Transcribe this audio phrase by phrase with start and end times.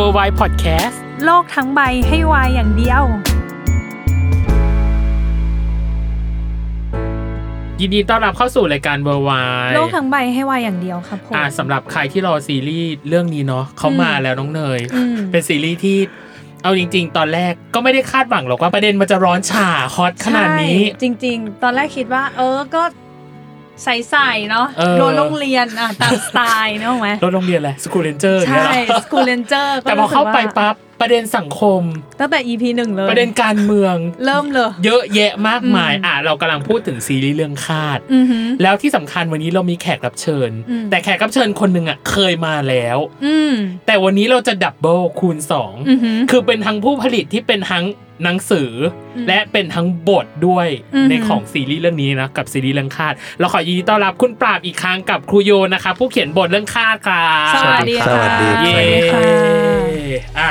[0.00, 3.02] W o r l d w i d e Podcast โลกทั้งใบให้วายอย่างเดียว
[7.80, 15.98] ยินดีต้อนรับเข้าสู่รายการ w o r l d w i d e โลกทั้งใบให้วายอย่างเดียวครับผมอ่าสำหรับใครที่รอซีรีส์เรื่องนี้เนาะเขามาแล้วน้องเนย อืม เป็นซีรีส์ที่
[16.62, 22.82] เอาจริง ๆ ตอนแรกก็ไม่ได้คาดหวังหรอกว่าประเด็นมันจะร้อนฉ่าฮอตขนาดนี้ ใช่จริง ๆ ตอนแรกคิดว่า เออ ก็
[23.84, 28.70] ใส่ๆเนาะเออ โดนโรงเรียนอะตามสไตล์เนอะไหมรถโรงเรียนแหละสกูเลนเจอร์ใช่
[29.04, 31.82] สกูเลนเจอร์แต่พอเข้าไปปั๊บ ประเด็นสังคม
[32.20, 43.52] ตั้งแต่ EP หนึ่งเลย ประเด็นการเมือง เริ่มเลย เยอะแยะมากมายอืมอะเรากำลังพูดถึงซีรีส์เรื่องคาธอือหือแล้วที่สำคัญวันนี้เรามีแขกรับเชิญอืมแต่แขกรับเชิญคนหนึ่งอะเคยมาแล้วอืม
[43.86, 47.84] แต่วันนี้เราจะดับเบิลคูณสองอือหือคือเป็นทั้งผู้ผลิตที่เป็นทั้ง
[48.24, 48.70] หนังสือ
[49.16, 58.80] อมและเป็นทั้งบทด้วยอือหือในของซีรีส์เรื่องนี้นะกับซีรีส์เรื่องคาดเราขอยินดีต้อนรับคุณปราบอีกครั้งกับครูโยนะคะผู้เขียนบทเรื่องคาดครับสวัสดีค่ะสวัสดีเย้
[59.10, 59.38] สวัสดี
[60.28, 60.50] ค่ะอะ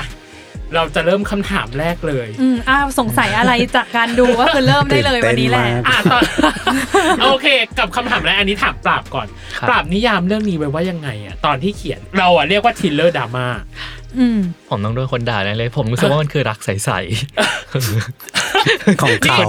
[0.76, 6.24] เราจะเริ่มคำถามแรกเลย อืมอ้าวสงสัยอะไรจากการดูก็คือเริ่มได้เลยวันนี้แหละตื่นเต้นมากอะตอน
[7.24, 7.48] โอเค
[7.80, 9.28] กับคำถามแรกอันนี้ถามปราบก่อน
[9.60, 13.48] ครับ ปราบนนิยามเรื่องนี้ไว้ว่ายังไงอะตอนที่เขียนเราอะเรียกว่า thriller ดราม่า
[14.20, 16.92] อืม ผมต้องโดนคนด่าแน่เลย ผมรู้สึกว่ามันคือรักใสๆ
[19.02, 19.40] ของเขา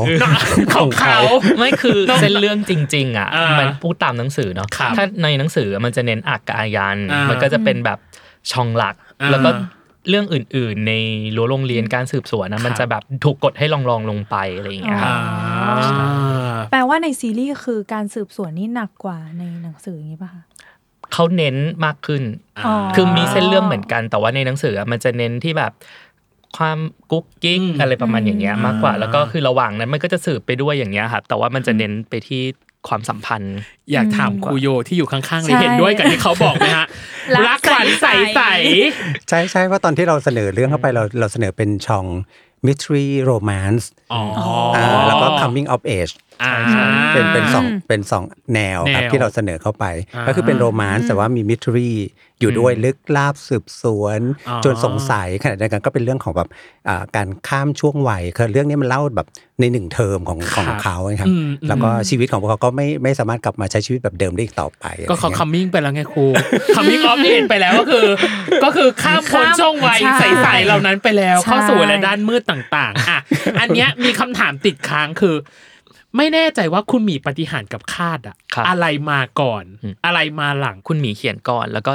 [0.76, 7.98] ของเขา ๆ ไม่คือเส้นเรื่องจริง ๆ อะ อ่ามัมันพูดตามหนังสือเนาะครับถ้าในหนังสือมันจะเน้นอักกับอายัน อ่ามัมันก็จะเป็นแบบ
[8.52, 9.50] ช่องหลัก อ่า แล้วก็
[10.08, 10.92] เรื่องอื่น ๆ ใน
[11.36, 20.42] รั้วโรงเรียนการสืบสวนนะมันจะแบบถูกกดให้ลองๆลงไปอะไรอย่างเงี้ยครับอ่าแปลว่าในซีรีส์คือการสืบสวนนี่หนักกว่าในหนังสืออย่างนี้ป่ะคะ
[21.12, 22.22] เขาเน้นมากขึ้น
[22.66, 25.72] อ๋อคือมีเส้นเรื่องเหมือนกัน แต่ว่าในหนังสืออะมันจะเน้นที่แบบ
[26.56, 26.78] ความ
[27.10, 32.42] กุ๊กกิ๊กอืมอะไรประมาณอย่างเงี้ยมากกว่าอ่า แล้วก็คือระหว่างนั้นมันก็จะสืบไปด้วยอย่างเงี้ยครับแต่ว่ามันจะเน้นไปที่
[32.88, 33.56] ความสัมพันธ์
[33.92, 36.86] อยากถามครูโยที่อยู่ข้างๆเลยใช่เห็นด้วยกับที่เขาบอกไหมฮะ
[37.34, 42.06] รัรักกขวัญใสใสๆใช่ใช่ว่าตอนที่เราเสนอเรื่องเข้าไปเราเราเสนอเป็นช่อง
[42.66, 44.22] mystery romance อ๋อ
[44.76, 46.29] อ่าแล้วก็ coming of age อ่า
[47.14, 48.24] เป็นเป็นสองเป็นสอง
[48.54, 49.84] แนวครับแนวที่เราเสนอเข้าไป
[50.14, 51.90] อ่าก็คือเป็น romance แต่ว่ามีมิ t ทรี
[52.40, 56.48] อยู่ด้วยลึกลับสืบสวนอ๋อจนสงสัยขณะเดียวกันก็เป็นเรื่องของแบบ
[56.88, 59.28] อ่าการข้ามช่วงวัยคือเรื่องนี้มันเล่าแบบ
[59.60, 66.24] ในหนึ่งเทอมของของเขาครับอืมแล้วก็ชีวิตของพวกเขาก็ไม่ไม่สามารถกลับมาใช้ชีวิตแบบเดิมได้อีกต่อไป ก็เขาอะไรเงี้ย coming ไปแล้วไงครู
[66.76, 68.06] coming of age ไปแล้วก็คือ
[68.64, 73.18] ก็คือข้ามพ้นช่องวัยใช่ใสๆเหล่านั้นไปแล้วใช่เข้าสู่อะไรด้านมืดต่างๆอะ
[73.60, 75.36] อันเนี้ยมีคำถามติดค้างคือ
[76.16, 81.92] ไม่แน่ใจว่าคุณมีปฏิหารย์กับคาดอะครับ อะไรมาก่อนอืมอะไรมาหลังคุณหมีเขียนก่อน แล้วก็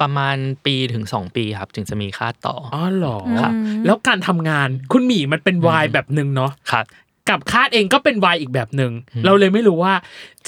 [0.00, 0.36] ประมาณ
[0.66, 3.54] ปีถึงสองปีครับ ถึงจะมีค่าต่ออ อ๋อเหรอครับ
[3.86, 6.84] แล้วการทำงานคุณหมีมันเป็นวายแบบหนึ่งเนาะครับ
[7.28, 9.94] กับคาดเองก็เป็นวายอีกแบบหนึ่งอืมเราเลยไม่รู้ว่า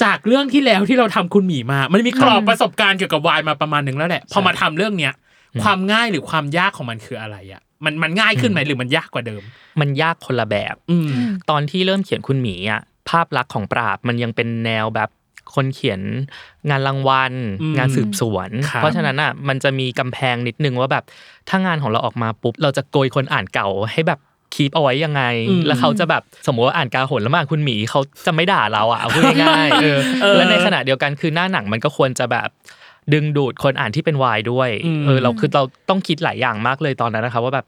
[0.03, 5.13] จากเรื่องที่แล้วที่เราทำคุณหมีมา มันมีกรอบประสบการณ์เกี่ยวกับวายมาประมาณหนึ่งแล้วแหละพอมาทำเรื่องเนี้ย
[5.63, 9.41] ความง่ายหรือความยากของมันคืออะไรอะมันมันง่ายขึ้นไหมหรือมันยากกว่าเดิม
[9.81, 11.09] มันยากคนละแบบ อืม
[11.49, 15.09] ตอนที่เริ่มเขียนคุณหมีอะ ภาพลักษณ์ของปราบมันยังเป็นแนวแบบ
[15.55, 16.01] คนเขียน
[16.69, 21.03] งานรางวัลอืมงานสืบสวนครับเพราะฉะนั้นอะมันจะมีกำแพงนิดนึงว่าแบบ
[21.49, 24.19] ถ้างานของเราออกมาปุ๊บ เราจะโกยคนอ่านเก่าให้แบบ
[24.53, 32.49] คีปเอาไว้ยังไงอืมแล้วเขาจะแบบสมมติว่าอ่านกาหนแล้วมาอ่านคุณหมีเขาจะไม่ด่าเราอะเอาพูดง่ายๆเออเออและในขณะเดียวกันคือหน้าหนังมันก็ควรจะแบบ
[33.13, 37.65] ดึงดูดคนอ่านที่เป็นวายด้วยอืมเออเราคือเราต้องคิดหลายอย่างมากเลยตอนนั้นนะครับว่าแบบ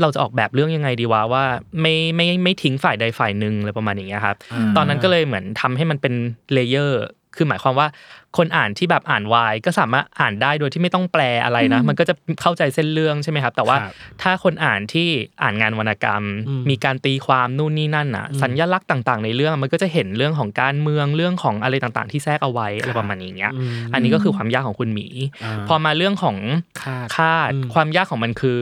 [0.00, 1.44] เราจะออกแบบเรื่องยังไงดีวะว่า
[1.80, 4.36] ไม่ไม่ไม่ทิ้งฝ่ายใดฝ่ายหนึ่งอะไรประมาณอย่างเงี้ยครับ
[4.76, 6.14] ตอนนั้นก็เลยเหมือนทำให้มันเป็น
[6.52, 7.02] layer
[7.36, 7.88] คือหมายความว่า
[8.36, 13.92] คนอ่านที่แบบอ่านวายก็สามารถอ่านได้โดยที่ไม่ต้องแปลอะไรนะ มันก็จะเข้าใจเส้นเรื่องใช่ไหมครับ แต่ว่าครับ
[14.22, 15.08] ถ้าคนอ่านที่
[15.42, 25.06] อ่านงานวรรณกรรมอืมมีการตีความนู่นนี่นั่นอะ สัญลักษณ์ต่างๆ ในเรื่องมันก็จะเห็นเรื่องของการเมืองเรื่องของอะไรต่างๆ ที่แทรกเอาไว้อะไรประมาณนี้เงี้ยมอันนี้ก็คือความยากของคุณหมี
[25.44, 26.36] อ่าพอมาเรื่องของ
[26.82, 28.58] คาดคาดอืมความยากของมันคือ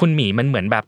[0.00, 0.84] คุณหมีมันเหมือนแบบ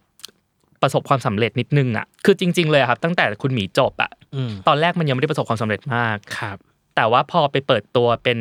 [0.83, 6.57] ประสบความสำเร็จนิดนึงอะคือจริง ๆ เลยอะครับ ตั้งแต่คุณหมีจบอะอืมตอนแรกมันยังไม่ได้ประสบความสำเร็จมากครับ
[6.97, 8.39] แต่ว่าพอไปเปิดตัวเป็น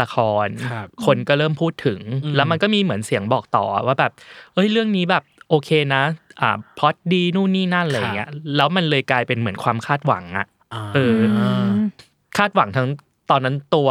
[0.00, 4.12] ละครครับคนก็เริ่มพูดถึงอืมแล้วมันก็มีเหมือนเสียงบอกต่อว่าแบบ
[4.54, 6.02] เอ้ยเรื่องนี้แบบโอเคนะ
[6.40, 11.18] อ่าพล็อตดีนู่นนี่นั่นอะไรอย่างเงี้ยแล้วมันเลยกลายเป็นเหมือนความคาดหวังอะาเออ
[12.38, 12.88] คาดหวังทั้ง
[13.30, 13.88] ตอนนั้นตัว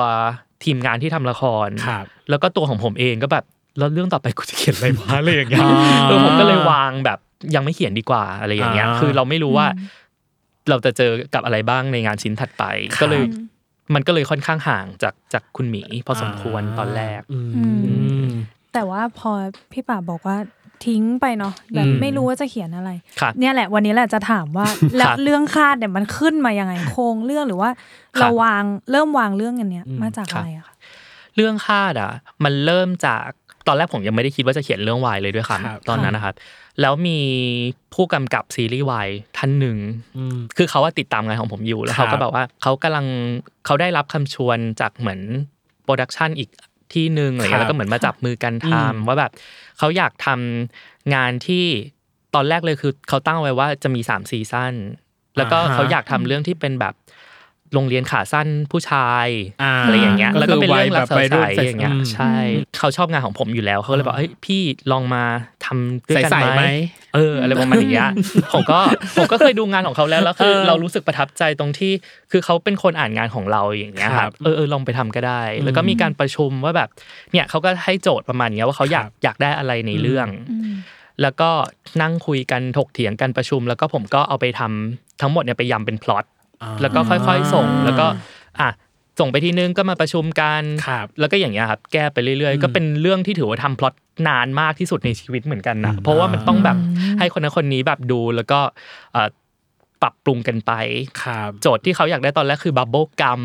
[0.63, 3.45] ทีมงานที่ทำละครครับแล้วก็ตัวของผมเองก็แบบ
[3.77, 7.19] แล้วเรื่องต่อไปกูจะเขียนอะไรวะอะไรอย่างเงี้ยอ่าเออผมก็เลยวางแบบ
[7.55, 9.67] ยังไม่เขียนดีกว่าอะไรอย่างเงี้ยอ่าคือเราไม่รู้ว่า
[10.69, 12.63] เราจะเจอกับอะไรบ้างในงานชิ้นถัดไป
[13.01, 13.23] ก็เลย
[13.93, 17.63] มันก็เลยค่อนข้างห่างจากจากคุณหมีพอสมควรตอนแรกอืมอื
[18.25, 18.29] ม
[18.73, 19.31] แต่ว่าพอ
[19.71, 20.37] พี่ป่าบบอกว่า
[20.85, 22.91] ทิ้งไปเนาะแบบอืมไม่รู้ว่าจะเขียนอะไร
[23.21, 30.75] ครับเนี่ยแหละวันนี้แหละจะถามว่าแล้วเรื่องคาดเนี่ยมันขึ้นมายังไงโครงเรื่องหรือว่าครับเราวางเริ่มวางเรื่องกันเนี้ยอืมมาจากครับอะไรอะคะ
[31.35, 32.11] เรื่องคาดอะ
[32.43, 33.27] มันเริ่มจาก
[33.67, 36.33] ตอนแรกผมยังไม่ได้คิดว่าจะเขียนเรื่องวายเลยด้วยครับคำตอนนั้นนะครับ
[36.81, 37.19] แล้วมี
[37.93, 39.77] ผู้กำกับซีรีส์วายท่านหนึ่ง
[40.17, 43.05] อืมคือเขาว่าติดตามงานของผมอยู่แล้วเขาครัก็บแบบว่าเขากำลัง
[43.65, 45.19] เขาได้รับคำชวนจากเหมือน
[45.83, 46.49] โปรดักชันอีก
[46.93, 49.31] ที่หนึ่งอะไรเงี้ครัยบแล้วก็เหมือนมาจับมือกันทำอืมว่าแบบ
[49.77, 51.65] เขาอยากทำงานที่
[52.35, 54.73] ตอนแรกเลยคือเขาตั้งไว้ว่าจะมีสามซีซั่น
[55.37, 56.93] แล้วก็อ่าฮะเขาอยากทำเรื่องที่เป็นแบบ
[57.73, 59.27] โรงเรียนขาสั้นผู้ชาย
[59.63, 62.33] อ่าอะไรอย่างเงี้ยก็คือแล้วก็เป็นเรื่องรักวัยแบบวัยรุ่ใสนๆอย่างเงี้ยอืมใช่
[62.79, 64.61] เขาชอบงานของผมอยู่แล้วเขาก็เลยบอกเฮ้ยพี่
[64.91, 65.23] ลองมา
[65.65, 66.65] ทำด้วยกันใส่ๆไหไหมม
[67.15, 68.11] เอออะไรประมาณอย่างเงี้ย
[68.53, 68.79] ผมก็
[69.17, 71.91] ผมก็เคยดูงานของเขาแล้วแล้วคือเออเรารู้สึกประทับใจตรงที่
[72.31, 76.89] คือเขาเป็นคนอ่านงานของเราอย่างเงี้ยคครัรับบเออเออลองไปทำก็ได้ แล้วก็มีการประชุมว่าแบบ
[77.31, 80.73] เนี่ยเขาก็ให้โจทย์ประมาณเนี้ยว่าเขาอยากครับอยากได้อะไรในเรื่องอืม
[81.21, 81.49] แล้วก็
[82.01, 86.36] นั่งคุยกันถกเถียงกันประชุม แล้วก็ผมก็เอาไปทำทั้งหมดเนี่ยไปยำเป็นพล็อตอ่า
[86.81, 88.05] แล้วก็ค่อยๆส่งแล้วก็
[88.59, 88.69] อะ
[89.19, 93.93] ส่งไปทีนึงก็มาประชุมกันครับแล้วก็อย่างเงี้ยครับ แก้ไปเรื่อยๆ ก็เป็นเรื่องที่ถือว่าทำพล็อต
[94.27, 96.77] นานมากที่สุดในชีวิตเหมือนกันนะเพราะว่ามันต้องแบบ
[97.19, 98.59] ให้คนนั้นคนนี้แบบดูแล้วก็
[99.13, 99.27] เอ่อ
[100.01, 100.71] ปรับปรุงกันไป
[101.23, 103.41] ครับโจทย์ที่เขาอยากได้ตอนแรกคือ bubble gum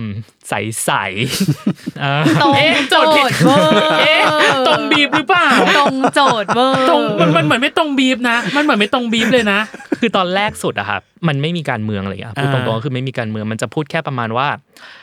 [0.49, 4.23] ใสๆอ่าตรงเอ๊ะโจโจทย์ผิทดย์เวอร์เอ๊ะ
[4.69, 9.61] ตรงบีบหรือเปล่าตรงโจทย์เวอร์ตรงมันมันเหมือนไม่ตรงบีบนะ มันเหมือนไม่ตรงบีบเลยนะ
[10.01, 15.02] คือตอนแรกสุดอะครับมันไม่มีการเมืองอะไรอย่างเงี้ยพูดตอ่ารงๆก็คือไม่มีการเมืองมันจะพูดแค่ประมาณว่าอ่า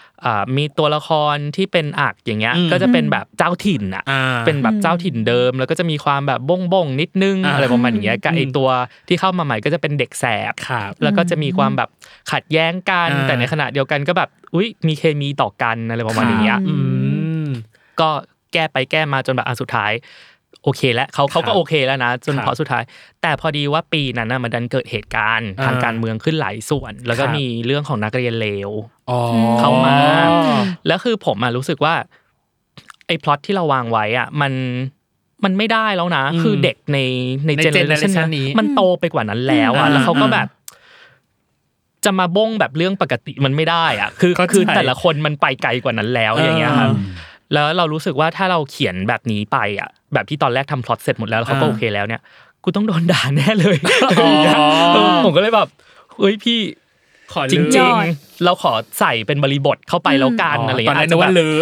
[0.57, 8.69] มีตัวละครที่เป็นอักอย่างเงี้ยอืมก็จะเป็นแบบเจ้าถิ่นอะอ่าเป็นแบบเจ้าถิ่นเดิม แล้วก็จะมีความแบบบ้งบ้งๆนิดนึงอ่าอะไรประมาณอย่างเงี้ยกับไออืมตัว
[9.07, 11.89] ที่เข้ามาใหม่ก็จะเป็นเด็กแสบครับแล้วก็จะมีความแบบ
[12.31, 16.75] ขัดแย้งกันอ่าแต่ในขณะเดียวกันก็แบบอุ้ยมีเคมีต่อกันอะไรประมาณอย่างเงี้ยอื
[17.45, 17.48] ม
[18.00, 18.10] ก็
[18.54, 19.94] แก้ไปแก้มาจนแบบอันสุดท้าย
[20.63, 22.83] โอเคแล้วเขาเขาก็ครับโอเคแล้วนะจนครับพอสุดท้าย
[23.22, 28.99] แต่พอดีว่าปีนั้นนะมันดันเกิดเหตุการณ์อ่าทางการเมืองขึ้นหลายส่วน แล้วก็ครับมีเรื่องของนักเรียนเลวอ๋อ
[29.59, 29.97] เข้ามา
[30.88, 31.94] แล้วคือผมอะรู้สึกว่า
[33.07, 34.53] ไอ้พล็อตที่เราวางไว้อะมัน
[35.44, 36.97] มันไม่ได้แล้วนะอืมคือเด็กใน
[37.45, 40.47] ในในเจเนอเรชัน generation นี้นี้ มันโตไปกว่านั้นแล้วอะอืมแล้วเขาก็อ่าแบบ
[42.06, 46.89] จะมาบ้งแบบเรื่องปกติมันไม่ได้อะคือเข้าใจคือแต่ละคนมันไปไกลกว่านั้นแล้วอย่างเงี้ยครับ
[47.53, 52.21] แล้วเรารู้สึกว่าถ้าเราเขียนแบบนี้ไปอะ แบบที่ตอนแรกทำพล็อตเสร็จหมดแล้วแล้วเขาก็อ่าโอเคแล้วเนี่ย
[52.63, 53.77] กูต้องโดนด่าแน่เลย
[54.19, 54.29] อ๋อ
[54.94, 55.67] เออผมก็เลยแบบ
[56.17, 56.59] เฮ้ยพี่
[57.33, 61.55] ขอจลืมริงๆเราขอใส่เป็นบริบทเข้าไปแล้วกันอะไรตอนเงี้ยแรกนึกว่าอาจจะแบบลือ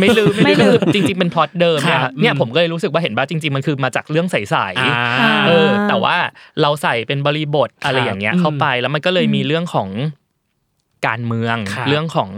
[0.00, 6.16] ไม่ลืมไม่ลืมจริง ๆ เป็นพล็อตเดิมเนี่ยครับเนี่ยอืมผมก็เลยรู้สึกว่าเห็นว่าจริง ๆ มันคือมาจากเรื่องใสอ่าๆเออแต่ว่า
[6.62, 9.88] เราใส่เป็นบริบทอะไรอย่างเงี้ยอืมเข้าไปแล้วมันก็เลยมีเรื่องของ
[11.06, 12.30] การเมืองครับเรื่องของ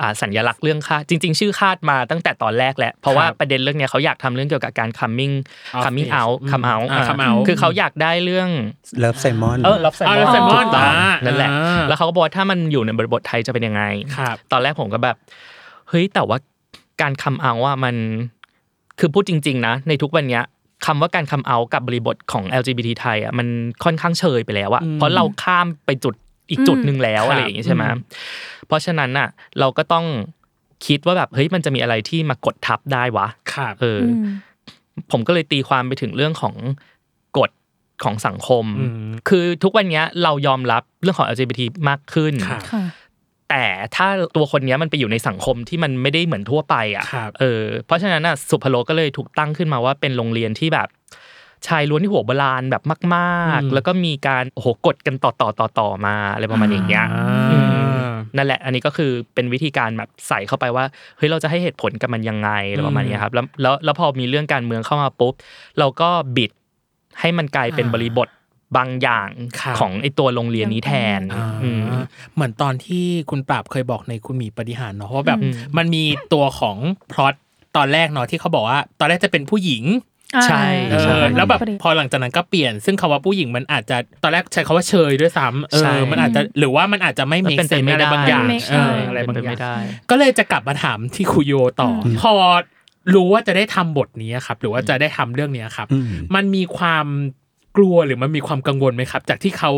[0.00, 5.34] อ่าสัญลักษณ์เรื่องคาดจริง ๆ ชื่อคาดมาตั้งแต่ตอนแรกแหละเพราะว่าครับประเด็นเรื่องเนี้ยเขาอยากทำเรื่องเกี่ยวกับการ coming
[5.76, 8.48] Of coming age out อืม come out อ่าอ่า come out คือเขาอยากได้เรื่อง
[8.98, 13.82] เลิฟไซมอนเออรับไซมอ๋ออน Love Simon ถูกต้องอ่านั่นแหละอ่าแล้วเขาก็บอกว่าถ้ามันอยู่ในบริบทไทยจะเป็นยังไง
[14.16, 15.16] ครับตอนแรกผมก็แบบ
[15.88, 16.38] เฮ้ยแต่ว่า
[17.02, 17.96] การคำเอาว่ามัน
[18.98, 20.44] คือพูดจริง ๆ นะ ในทุกวันเนี้ย
[20.86, 23.46] คำว่าการคำเอากับบริบทของ LGBT ไทยอะมัน
[23.84, 26.14] ค่อนข้างเชยไปแล้วอะอืมเพราะเราข้ามไปจุด
[26.50, 28.00] อีกจุดหนึ่งแล้วครับอะไรอย่างงี้ใช่ไหมอืม
[28.66, 30.04] เพราะฉะนั้นน่ะ เราก็ต้อง
[30.86, 34.26] คิดว่าแบบเฮ้ยมันจะมีอะไรที่มากดทับได้วะครับเอออ
[35.10, 36.54] ผมก็เลยตีความไปถึงเรื่องของ
[37.38, 37.50] กฎ
[38.04, 42.84] ของสังคมอืมคือทุกวันเนี้ยเรายอมรับเรื่องของ LGBT มากขึ้นครับค่ะ
[43.50, 43.64] แต่
[43.96, 50.88] ถ้าตัวคนเนี้ยมันไปอยู่ในสังคมที่มันไม่ได้เหมือนทั่วไปอะครับเออ เพราะฉะนั้นน่ะสุพโลก็เลยถูกตั้งขึ้นมาว่าเป็นโรงเรียนที่แบบ
[51.68, 52.96] ชายล้วนที่หัวโบราณแบบมา
[53.58, 57.58] กอืมๆแล้วก็มีการโอ้โหกดกันต่อต่อต่อต่อมาอะไรประมาณอย่างเงี้ยอ่าอื
[58.08, 60.84] มนั่นแหละ อันนี้ก็คือเป็นวิธีการแบบใส่เข้าไปว่า
[61.16, 65.34] เฮ้ยเราจะให้เหตุผลกับมันยังไงอะไรประมาณนี้ครับ แล้วแล้วแล้วพอมีเรื่องการเมืองเข้ามาปุ๊บ
[65.78, 66.50] เราก็บิด
[67.20, 68.28] ให้มันกลายเป็นอ่าบริบท
[68.76, 69.28] บางอย่าง
[69.60, 71.82] ครับของไอตัวโรงเรียนนี้แทนอ่าอืม
[72.34, 76.76] เหมือนตอนที่คุณปราบเคยบอกในคุณหมีปฏิหารย์เนาะว่าแบบอืมมันมีตัวของ
[77.12, 77.34] พล็อต
[77.76, 79.84] ตอนแรกเนาะที่เขาบอกว่า ตอนแรกจะเป็นผู้หญิง
[80.44, 89.74] ใช่เอใช่อแล้วแบบพอหลังจากนั้นก็เปลี่ยน ซึ่งคำว่าผู้หญิงมันอาจจะตอนแรกใช้คำว่าเชยด้วยซ้ำเอใช่อมันอาจจะหรือว่ามันอาจจะไม่มันมีเป็นไปเซนไม่อะไรได้บางอย่างไม่เอใช่ออะไรบางเป็นอไปย่างไม่ได้
[90.10, 92.32] ก็เลยจะกลับมาถามที่ครูโยต่ออพอ
[93.14, 97.06] รู้ว่าจะได้ทำบทนี้ครับ หรือว่าจะได้ทำเรื่องนี้ครับอืมมันมีความ
[97.76, 99.72] กลัวหรือมันมีความกังวลไหมครับ จากที่เขา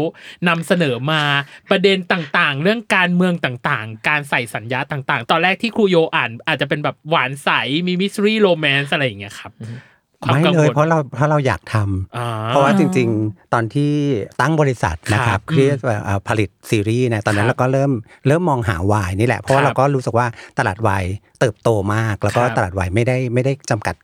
[0.48, 1.22] นำเสนอมา
[1.70, 7.48] ประเด็นต่างๆ เรื่องการเมืองต่างๆ การใส่สัญญาต่าง ๆ ตอนแรกที่ครูโยอ่านอาจจะเป็นแบบหวานใส
[7.86, 13.92] มีมิส t รีโรแมนซ์อะไรอย่างเงี้ยครับความ ไม่กังเลวยลเพราะเราเพราะเราอยากทำอ่เพราะว่าจริง ๆ ตอนที่
[14.40, 15.66] ตั้งบริษัทนะคครัรับบที่
[16.04, 17.92] เอ่อผลิตซีรีส์เนะตอนนั้คนรับเราก็เริ่ม
[18.26, 20.26] เริ่มมองหาวายนี่แหละเพราะว่าครับเราก็รู้สึกว่า
[20.58, 21.04] ตลาดวาย
[21.40, 23.94] เติบโตมาก แล้วก็ครับตลาดวายไม่ได้ไม่ได้จำกัด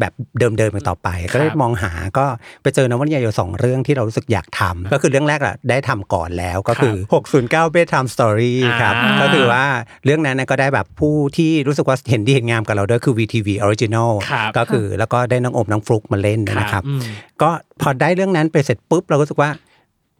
[0.00, 2.26] แบบเดิมๆอีกต่อไป ก็เลยครับมองหาก็
[2.62, 6.94] ไปเจอนวนิยายอยู่สองเรื่องที่เรารู้สึกอยากทำก็คือเรื่องแรกอะได้ทำก่อนแล้วก็คือ
[7.34, 9.64] 609 Bedtime Story ครับอ่าก็คือว่า
[10.04, 17.02] เรื่องนั้นนะก็ได้แบบผู้ที่รู้สึกว่าเห็นดีเห็นงามกับเราด้วยคือ VTV Original ครับก็คือแล้วก็ได้น้องอมน้องฟลุกมาเล่นนะครับอืม
[17.42, 17.50] ก็
[17.80, 19.50] พอได้เรื่องนั้นไปเสร็จปุ๊บเราก็รู้สึกว่า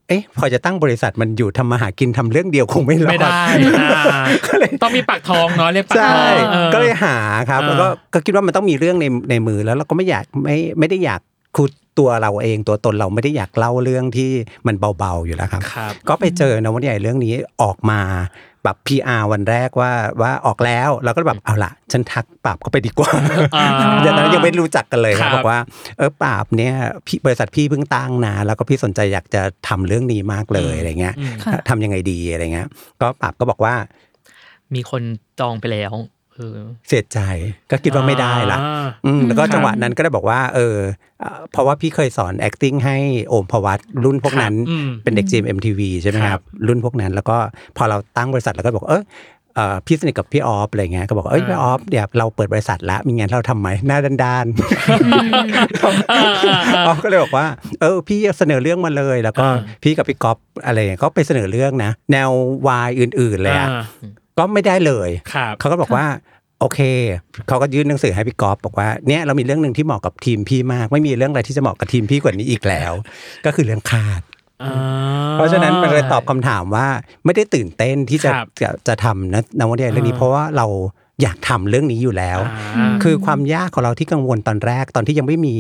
[0.09, 3.41] เอ๊ะพอจะตั้งบริษัทมันอยู่ทำมาหากินทำเรื่องเดียวคงไม่รอดไม่ได้
[3.81, 7.17] อ่าก็เลยต้องมีปากทองเนาะเรียกปากใช่ทองออก็เลยหา
[7.51, 11.21] ครับเออแล้วก็ก็คิดว่ามันต้องมีเรื่องในในมือแล้วเราก็ไม่อยากไม่ไม่ได้อยาก
[11.57, 14.31] คือตัวเราเองตัวตนเราไม่ได้อยากเล่าเรื่องที่
[14.67, 18.01] มันเบาๆอยู่แล้วครับครับก็ไปเจอนวนิยายเรื่องนี้ออกมา
[18.67, 19.93] แบบ PR วันแรกว่า
[20.23, 23.11] ว่าออกแล้วเราก็แบบเอาละฉันทักปราบก็ไปดีกว่า
[23.57, 23.67] อ่า
[24.03, 25.59] อย่างนั้นยังไม่รู้จักกันเลยครัครับบบอกว่า
[25.99, 26.75] เออปราบเนี่ย
[27.07, 32.69] พี่บริษัทพี่เพิ่งตั้งนะแล้วก็พี่สนใจอยากจะทำเรื่องนี้มากเลยอะไรเงี้ยอืมค่ะทำยังไงดีอะไรเงี้ย
[33.01, 33.75] ก็ปราบก็บอกว่า
[34.75, 35.03] มีคน
[35.41, 35.93] จองไปแล้ว
[36.37, 37.19] เออเสียใจ
[37.71, 40.77] ก็คิดว่าไม่ได้ละอ่าอืมแล้วก็ครับจังหวะนั้นก็ได้บอกว่า เออ
[41.21, 42.97] เอ่อเพราะว่าพี่เคยสอน acting ให้
[43.29, 47.37] โอมพวัตรุ่นพวกนั้นครับอืมเป็นเด็ก GMMTV ใช่ไหมคครัรับบรุ่นพวกนั้น แล้วก็
[47.77, 49.05] พอเราตั้งบริษัทเราก็บอกเออ
[49.55, 57.47] เอ่อพี่สนิทกับพี่ออฟอะไรเงี้ยก็บอกว่าเอ้ยพี่ออฟเดี๋ยวเราเปิดบริษัทแล้วมีงานเราทำไหมหน้าด้านๆอ่าอ่าอ่าออฟก็เลยบอกว่า
[57.81, 62.31] เออ พี่เสนอเรื่องมาเลย แล้วก็อ่าพี่กับพี่ก๊อฟอะไรเงี้ยก็ไปเสนอเรื่องนะ แนว
[62.69, 63.83] วายอื่น ๆเลยอะอ่า
[64.39, 66.07] ก็ไม่ได้เลยครับเขาก็บอกว่า
[66.61, 66.81] โอเค
[67.49, 72.93] เขาก็ยื่นหนังสือให้พี่ก๊อฟบอกว่าเนี่ยเรามีเรื่องหนึ่งที่เหมาะกับทีมพี่มาก ไม่มีเรื่องอะไรที่จะเหมาะกับทีมพี่กว่านี้อีกแล้ว
[73.47, 74.21] ก็คือเรื่องคาด
[74.63, 74.75] อ่า
[75.33, 76.87] เพราะฉะนั้นมันเลยตอบคำถามว่า
[77.25, 80.67] ไม่ได้ตื่นเต้นที่จะครับจะจะทำนะนวนิยายเรื่องนี้อ่าเพราะว่าเรา
[81.23, 82.39] อยากทำเรื่องนี้อยู่แล้ว
[82.77, 85.57] อ่าคือความยากของเราที่กังวลตอนแรกตอนที่ยังไม่มี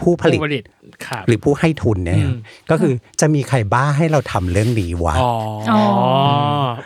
[0.00, 0.64] ผู้ผลิตผู้ผลิต
[1.06, 2.36] ครับหรือผู้ให้ทุนเนี่ยอืม
[2.70, 5.32] ก็คือจะมีใครบ้าให้เราทำเรื่องนี้วะอ๋อ
[5.72, 5.82] อ๋อ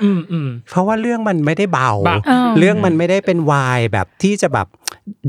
[0.03, 4.67] อืมอืมเพราะว่าเรื่องมันไม่ได้เบาเบาอ่าเรื่องมันไม่ได้เป็นวายแบบที่จะแบบ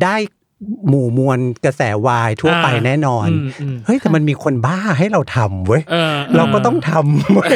[0.03, 0.15] ได้
[0.89, 7.49] หมู่มวลกระแสวายทั่วไปแน่นอนมอืมเฮ้ยแต่มันมีคนบ้าให้เราทำเว้ยเออเราก็ต้องทำเว้ย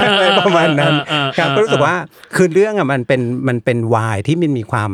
[0.00, 1.96] อะไรประมาณนั้นเออเออเออครับก็รู้สึกว่า
[2.34, 4.90] คือเรื่องอะมันเป็นมันเป็นวายที่มันมีความ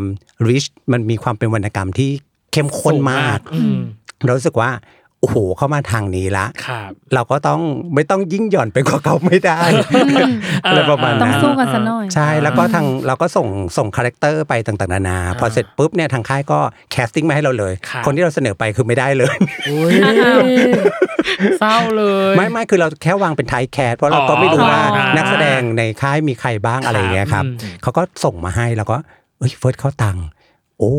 [0.49, 2.11] rich มันมีความเป็นวรรณกรรมที่
[2.52, 3.78] เข้มข้นมากอืม
[4.25, 4.70] เรารู้สึกว่า
[5.20, 7.61] โอ้โหเข้ามาทางนี้ละครับเราก็ต้อง
[7.94, 9.61] ไม่ต้องยิ่งหย่อนไปกว่าเขาไม่ได้
[10.66, 16.58] อะไรประมาณต้องนั้นสู้กันซะหน่อยใช่แล้วก็ทางเราก็ส่งส่งคาแรคเตอร์ไปต่างๆนานาพอเสร็จปุ๊บเนี่ยทางค่ายก็
[16.92, 19.37] casting มาให้เราเลยครับคนที่เราเสนอไปคือไม่ได้เลย
[19.68, 19.94] อุ้ย
[21.61, 28.96] เศร้าเลย ไม่ไม่คือเราแค่วางเป็น typecast เพราะเราก็ไม่รู้ว่าอ๋อนักแสดงในค่ายมีใครบ้างอะไรอย่างเงี้ยครับอืมเขาก็ส่งมาให้แล้วก็
[29.38, 30.25] เอ้ยเฟิร์สเข้าตังค์
[30.78, 30.92] โอ้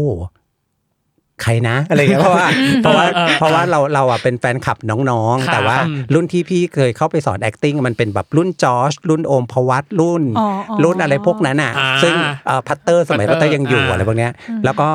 [1.43, 2.47] ใครนะอะไรอย่างเงี้ยเพราะว่า
[2.83, 12.13] เพราะว่าเออเออเพราะว่าเราเราอะเป็นแฟนคลับน้องครับๆแต่ว่าอืมรุ่นที่พี่เคยเข้าไปสอน acting มันเป็นแบบรุ่นจอร์จรุ่นโอมพวัตรุ่นอ๋ออ๋อรุ่นอะไรพวกนั้นอะอ่าซึ่ง
[12.47, 14.31] เอ่อพัตเตอร์สมัยพัพัตตเตเตออร์ร์ยังอยู่อ่าอะไรพวกเนี้ย
[14.65, 14.89] แล้วก็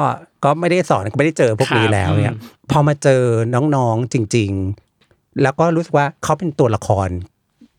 [0.44, 3.22] ก็ไม่ได้สอนก็ไม่ได้เจอพวกนี้ครับแล้วเนี่ยอืมพอมาเจอ
[3.76, 4.50] น้องๆจริง
[4.96, 7.08] ๆ แล้วก็รู้สึกว่าเขาเป็นตัวละคร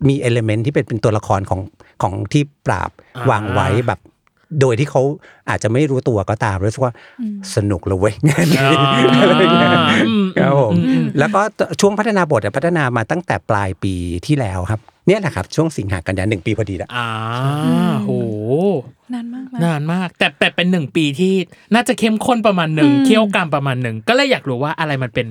[0.08, 1.62] มีเอลเมนที่เป็นเป็นตัวละครของ
[2.02, 4.00] ของที่ปราบอ่าวางไว้แบบ
[4.62, 5.02] โดยที่เขา
[5.50, 6.94] อาจจะไม่รู้ตัวก็ตามรู้สึกว่า
[7.56, 8.60] สนุกเลยเว้ยงานนี้
[9.32, 9.72] อะไรอย่างเงี้ย
[10.08, 11.42] อืมครับผมอืมแล้วก็
[11.82, 13.94] ช่วงพัฒนาบทอะพัฒนามาตั้งแต่ปลายปี
[14.28, 17.08] ที่แล้วครับ เนี่ยแหละครับ ช่วงสิงหากันยาหนึ่งปีพอดีละอ่า
[18.00, 18.12] โห
[19.14, 21.34] นานมากนะนานมาก แต่แต่เป็นหนึ่งปีที่
[21.74, 25.28] น่าจะเข้มข้นประมาณหนึ่งอืมเคี่ยวกรรมประมาณหนึ่งก็เลยอยากรู้ว่าอะไรมันเป็น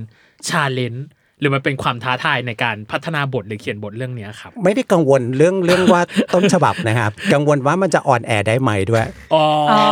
[0.48, 1.06] challenge
[1.42, 6.02] หรือมันเป็นความท้าทายในการพัฒนาบทหรือเขียนบทเรื่องเนี้ยครับ ไม่ได้กังวลเรื่องเรื่องว่า
[6.34, 9.84] ต้นฉบับนะครับ กังวลว่ามันจะ on air ได้ไหมด้วยอ๋ออ๋อ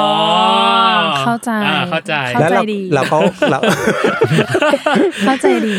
[1.20, 3.18] เข้าใจอ่เข้าใจเข้าแล้วใจเราดีเราก็
[3.50, 3.58] เรา
[5.24, 5.74] เข้าใจดี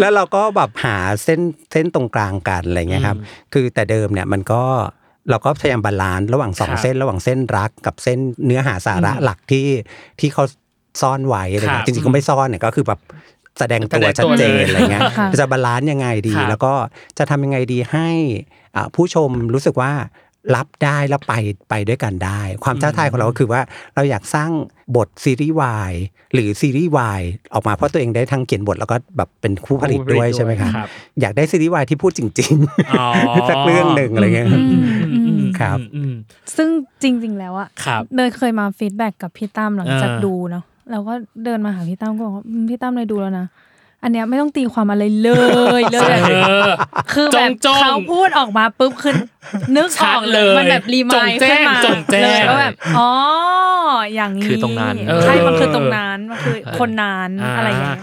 [0.00, 1.40] แล้วเราก็แบบหาเส้น
[1.72, 3.18] เส้นตรงกลางกันอะไรเงี้ยครับ
[3.52, 4.62] คือแต่เดิมเนี่ยมันก็
[5.30, 9.66] เราก็พยายาม balance ระหว่างสองครับเส้น ระหว่างเส้นรักกับเส้นเนื้อหาสาระอืมหลักที่
[10.20, 10.44] ที่เขา
[11.02, 13.00] ซ่อนไว้อะไรครัเงี้บยจริงๆก็ไม่ซ่อนเนี่ยก็คือแบบ
[13.58, 16.74] แสดงตัวแสดงตัวชัดเจนเลยอะไรเงี้ยค่ะจะ balance ยังไงดีครับแล้วก็
[17.18, 18.08] จะทำยังไงดีให้
[18.76, 19.92] อ่าผู้ชมรู้สึกว่า
[20.56, 21.34] รับได้แล้วไป
[21.70, 23.60] ไปด้วยกันได้ ความท้าทายของเราก็คือว่า
[23.94, 24.50] เราอยากสร้าง
[24.96, 25.92] บทซีรีส์วาย
[26.34, 27.22] หรือซีรีส์วาย
[27.54, 30.88] ออกมาเพราะตัวเองได้ทั้งเขียนบทแล้วก็แบบเป็นผู้ผลิตด้วยใช่ไหมครับครับ
[31.20, 32.54] อยากได้ซีรีส์วายที่พูดจริง
[32.92, 34.84] อ๋อๆสักเรื่องหนึ่งอะไรเงี้ยอืม
[35.14, 36.14] อืมครับอืม
[36.56, 36.68] ซึ่ง
[37.02, 41.14] จริง ๆ แล้วอะครับเนยเคยมาฟีดแบ็กกับพี่ตั้มหลังจากอ่าดูเนาะ เราก็
[41.44, 43.46] เดินมาหาพี่ตั้มก็บอกว่าอืมพี่ตั้มเลยดูแล้วนะ
[44.02, 45.28] อันเนี้ยไม่ต้องตีความอะไรเล
[45.80, 46.70] ยเลย เออ
[47.12, 49.14] คือแบบจ้องๆเขาพูดออกมาปุ๊บคือ
[49.76, 53.10] นึกออกชัดเลเลยยมันแบบรีมายจงแจ้ขึ้นงมาจงแจ้งเลยว่าแบบอ๋อ
[54.14, 58.00] อย่างนี้คือตรงนั้น ใช่เออ มันคือตรงนั้นมันคือคนนั้นอะไรอย่างเงี้ย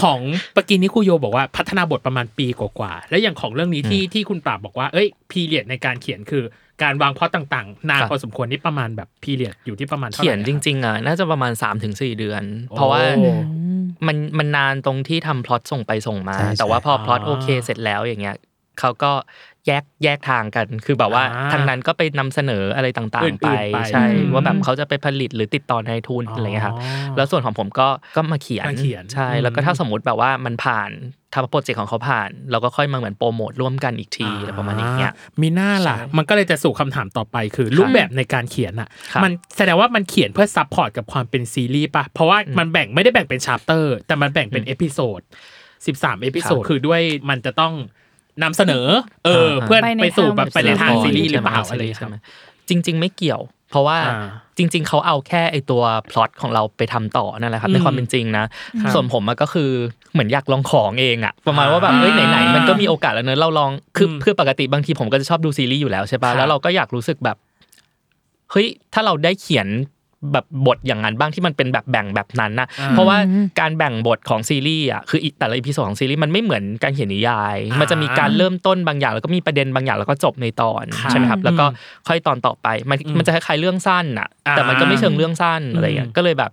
[0.00, 0.20] ของ
[0.56, 6.42] ปกินนี่ครูโยบอกว่าพัฒนาบทประมาณปีกว่าๆ แล้วอย่างของเรื่องนี้ที่ที่คุณปราบบอกว่า เอ้ยพีเรียดในการเขียนคือ
[6.82, 11.52] การวางพล็อตต่างๆ นานครับพอสมควรนี่ประมาณแบบ period อยู่ที่ประมาณเท่าไหเขียนอะจริง ๆอะน่าจะประมาณ
[11.86, 13.02] 3-4 เดือนโอ้เพราะว่า
[14.06, 18.36] มันมันนานตรงที่ทำพล็อตส่งไปส่งมาใช่แต่ว่าพอใช่พล็อตโอเคเสร็จแล้วอย่างเงี้ย
[18.80, 19.12] เขาก็
[19.66, 30.90] แยกแยกทางกัน คือแบบว่าอ่าทางนั้นก็ไปนำเสนออะไรต่างอื่นๆๆไปไป ใช่อืมว่าแบบเขาจะไปผลิตหรือติดต่อนายทุนอะไรเงี้ยครับอ๋อแล้วส่วนของผมก็ก็มาเขียนมาเขียนใช่อืมแล้วก็ถ้าสมมติแบบว่ามันผ่าน
[31.36, 35.12] ถ้าโปรเจกต์ของเขาผ่าน เราก็ค่อยมาเหมือนโปรโมทร่วมกันอีกทีอะไรประมาณอย่างเงี้ย
[35.42, 45.20] มิน่าล่ะใช่มันก็เลยจะสู่คำถามต่อไปคือรูปแบบในการเขียนอะครับมันแสดงว่ามันเขียนเพื่อ support กับความเป็นซีรีส์ป่ะ เพราะว่ามันแบ่งไม่ได้แบ่งเป็น chapter แต่มันแบ่งเป็น episode
[45.72, 47.00] 13 episode ครับคือด้วย
[47.30, 47.72] มันจะต้อง
[48.42, 48.86] นำเสนอ
[49.24, 52.16] เอออ่าเพื่อไปในไปสู่ทางแบบไปในทางซีรีส์หรือเปล่าใช่อะไรหมครับใช่ไหม
[52.68, 53.40] จริง ๆ ไม่เกี่ยว
[53.70, 54.26] เพราะว่าอ่า
[54.58, 58.44] จริง ๆเขาเอาแค่ไอตัวพล็อตของเราไปทำต่อนั่นแหละครับอืมในความเป็นจริงนะ
[58.80, 59.70] ครับส่วนผมอะก็คือ
[60.16, 67.36] เหมือนอยากลองของเองอะประมาณว่าแบบอ่าเอ้ยไหนๆมันก็มีโอกาสแล้วเนอะเราลองคืออมคือปกติบางทีผมก็จะชอบดูซีรีส์อยู่แล้วใช่ปะครับแล้วเราก็อยากรู้สึกแบบ
[68.50, 69.68] เฮ้ยถ้าเราได้เขียน
[70.32, 73.16] แบบบทอย่างนั้นบ้างที่มันเป็นแบบแบ่งแบบนั้นนะอ่าเพราะว่า
[73.60, 86.50] การแบ่งบทของซีรีส์อะคืออีกแต่ละ episode ของซีรีส์มันไม่เหมือนการเขียนนิยายอ่ามัมันจะมีการเริ่มต้นบางอย่าง แล้วก็มีประเด็นบางอย่างแล้วก็จบในตอนครับใช่ไหมครับแล้วก็อืมค่อยตอนต่อไปมันอืมมันจะคล้ายๆเรื่องสั้นอะอ่าแต่มันก็ไม่เชิงเรื่องสั้นอะไรอย่างเงี้อืยมก็เลยแบบ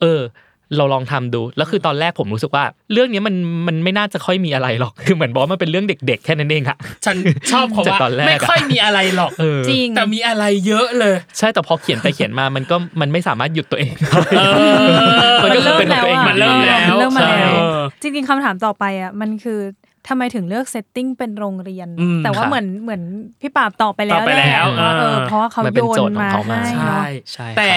[0.00, 0.20] เออ
[0.76, 3.34] เราลองทำดู แล้วคือตอนแรกผมรู้สึกว่า เรื่องนี้มัน
[3.66, 7.16] มันไม่น่าจะค่อยมีอะไรหรอก คือเหมือนบอกว่ามันเป็นเรื่องเด็กๆ แค่นั้นเองอะฉัน
[7.52, 13.94] ชอบเพราะจากว่าตอนแรกอะไม่ค่อยมีอะไรหรอกเออจริงแต่มีอะไรเยอะเลย ใช่แต่พอเขียนไปเขียนมามันก็มันไม่สามารถหยุดตัวเอง
[14.38, 14.42] เอ
[15.34, 17.70] อมันก็คือเป็นของตัวเองมันเริ่มแล้วมันเริ่มมาแล้วใช่
[18.02, 19.60] จริงๆคำถามต่อไปอะมันคือ
[20.08, 23.02] ทำไมถึงเลือกเซตติ้งเป็นโรงเรียนอืมแต่ว่าครับเหมือนเหมือน
[23.40, 27.72] พี่ปราบตอบไปแล้วตอบไปแล้วหะว่าเอออ่าเพราะว่าเขามันเป็โยนนโจทย์ของมาเขามาให้ใช่เนาะใช่ครับแต่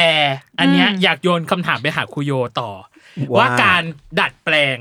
[0.59, 2.71] อันเนี้ยอืมอยากโยนคำถามไปหาครูโยต่อ
[3.31, 3.83] ว่าว่าการ
[4.19, 4.77] ดัดแปลง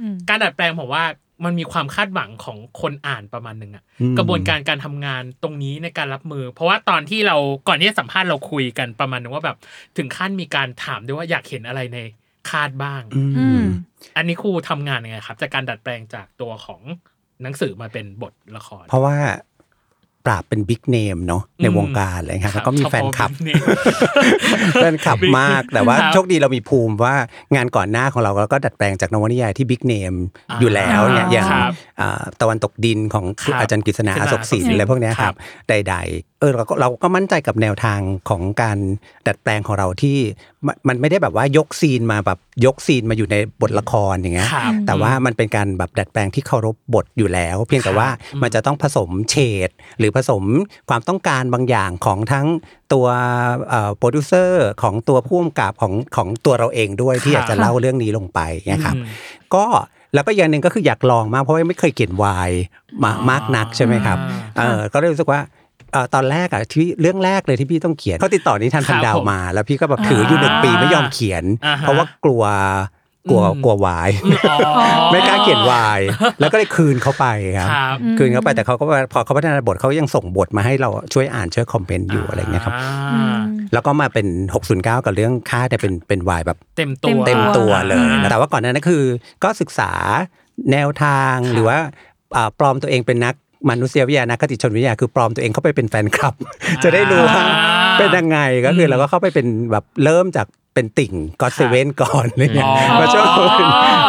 [0.00, 1.04] อืมการดัดแปลงผมว่า
[1.44, 7.36] มันมีความคาดหวังของคนอ่านประมาณหนึ่งอะอืมกระบวนการการทำงานตรงนี้ในการรับมือ เพราะว่าตอนที่เรา
[7.68, 9.56] ก่อนที่จะสัมภาษณ์เราคุยกันประมาณนึงว่าแบบ
[9.96, 11.98] ถึงขั้นมีการถามด้วยว่าอยากเห็นอะไรใน
[12.50, 13.62] คาดบ้างอืมอืม
[14.16, 16.80] อันนี้ครูทำงานยังไงครับ จากการดัดแปลงจากตัวของ
[17.42, 19.16] หนังสือมาเป็นบทละคร เพราะว่า
[20.26, 23.54] ปราบเป็นบิ๊กเนมเนาะในวงการอะไรครับแล้วก็มีแฟนคลับนี่
[24.74, 27.14] แฟนคลับมากแต่ว่าครับโชคดีเรามีภูมิว่า
[27.54, 30.14] งานก่อนหน้าของเราเราก็ดัดแปลงจากนวนิยายที่บิ๊กเนม
[30.50, 38.78] อ่าอยู่แล้วเนี่ยอย่างครับอ่าตะวันตกดินของครับอาจารย์กฤษณากฤษณาอศกศิลป์อะไรพวกเนี้ยคครัรับบใด ๆเออเราก็เราก็มั่นใจกับแนวทางของการ
[39.26, 40.18] ดัดแปลงของเราที่
[40.66, 49.36] มันมันไม่ได้แบบว่ายกซีนมาแบบยกซีนมาอยู่ในบทละครอย่างเงี้ยครับแต่ว่ามันเป็นการแบบดัดแปลงที่เคารพบทอยู่แล้ว เพียงแต่ว่าอืมมันจะต้องผสมเฉ
[49.68, 50.42] ดหรือผสม
[50.88, 52.46] ความต้องการบางอย่างของทั้ง
[52.92, 53.06] ตัว
[53.98, 58.40] โปรดิวเซอร์ของตัวผู้กำกับของของตัวเราเองด้วยที่อยากจะเล่าเรื่องนี้ลงไป
[58.72, 59.04] นะครับอืม
[59.54, 59.64] ก็
[60.14, 62.50] แล้วก็อย่างหนึ่งก็คืออยากลองมากเพราะว่าไม่เคยเขียนวาย
[63.02, 64.18] มาอ๋อมากนักใช่ไหมครับ
[64.58, 65.67] อ่าเออก็เลยรู้สึกว่าเอ่อ
[66.14, 72.44] ตอนแรกอะที่เรื่องแรกเลยที่พี่ต้องเขียนเขาติดต่อนิทานพันดาวครับผมมา แล้วพี่ก็แบบถืออยู่หนึ่งปีไม่ยอมเขียนอ่าฮะเพราะว่ากลัว
[73.30, 74.10] กลัวอืมกลัววาย
[74.66, 74.72] อ๋อ
[75.12, 76.00] ไม่กล้าเขียนวาย
[76.40, 77.26] แล้วก็เลยคืนเขาไป
[77.58, 82.74] ครับครับคืนเขาไปแต่เขาก็ว่าพอเขาพัฒนาบทเขายังส่งบทมาให้เราช่วยอ่านช่วยคอมเมนต์อยู่อะไรเงี้ยครับ
[83.12, 83.38] อ่า
[83.72, 84.26] แล้วก็มาเป็น
[84.66, 89.04] 609 กับเรื่องค่าแต่เป็นเป็นวายแบบเต็มตัวเต็มตัวเลยอ่าแต่ว่าก่อนหนานั้นคือ
[89.44, 89.92] ก็ศึกษา
[90.72, 91.78] แนวทางครับหรือว่า
[92.36, 93.34] อ่าปลอมตัวเองเป็นนัก
[93.70, 96.34] มนุษยวิทยานักคติชนวิทยาคือปลอมตัวเองเข้าไปเป็นแฟนคลับ
[96.84, 97.42] จะได้รู้ว่า
[97.98, 103.26] เป็นยังไงก็คือเราก็เข้าไปเป็นแบบเริ่มจากเป็นติ่งก็เซเว่นก่อนอะไรเงี้ยอ๋อมาช่วง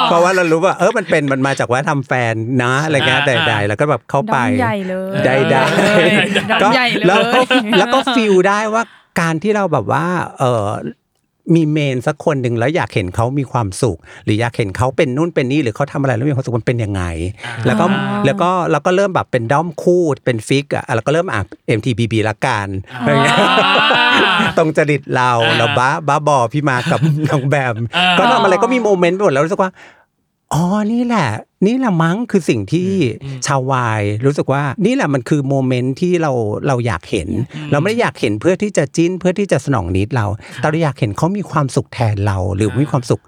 [0.09, 2.33] เพราะว่าเรารู้ว่าเออมันเป็นมันมาจากว่าทำแฟน
[2.63, 5.63] นะอะไรเงี้ยอ่าใดๆแล้วก็แบบเข้าดไปอมใหญ่เลยได้ได้
[6.61, 7.39] ดอมใหญ่เลยแล้วก็
[7.79, 8.83] แล้วก็ฟิลได้ว่า
[9.21, 10.05] การที่เราแบบว่า
[10.39, 10.67] เออ
[11.55, 17.03] มีเมนสักคนหนึ่งแล้วอยากเห็นเขามีความสุข หรืออยากเห็นเขาเป็นนู่นเป็นนี่หรือเขาทำอะไรแล้วมีความสุขมันเป็นยังไง
[17.65, 17.85] แล้วก็
[18.25, 21.41] แล้วก็แล้วก็เริ่มแบบเป็นด้อมคู่เป็นฟิกอะแล้วก็เริ่มอะ
[21.77, 22.67] MTBB ละกัน
[22.99, 23.37] อะไรเงี้ย
[24.57, 29.71] ตรงจริตเราอ่าเราบ้าบ้าบอพี่มากับน้องแบมอ่าก็ทำอะไรก็มีโมเมนต์ไปหมดแล้วรู้สึกว่า
[30.53, 31.27] อ๋อ นี่แหละ
[31.65, 32.89] นี่แหละมั้งคือสิ่งที่
[33.45, 36.31] ชาววายรู้สึกว่า นี่แหละมันคือโมเมนต์ที่เรา
[36.67, 37.29] เราอยากเห็น
[37.71, 43.21] เราไม่ได้อยากเห็นเพื่อที่จะจิ้นเพื่อที่จะสนอง need เรา แต่เราอยากเห็นเขามีความสุขแทนเราหรือมีความสุข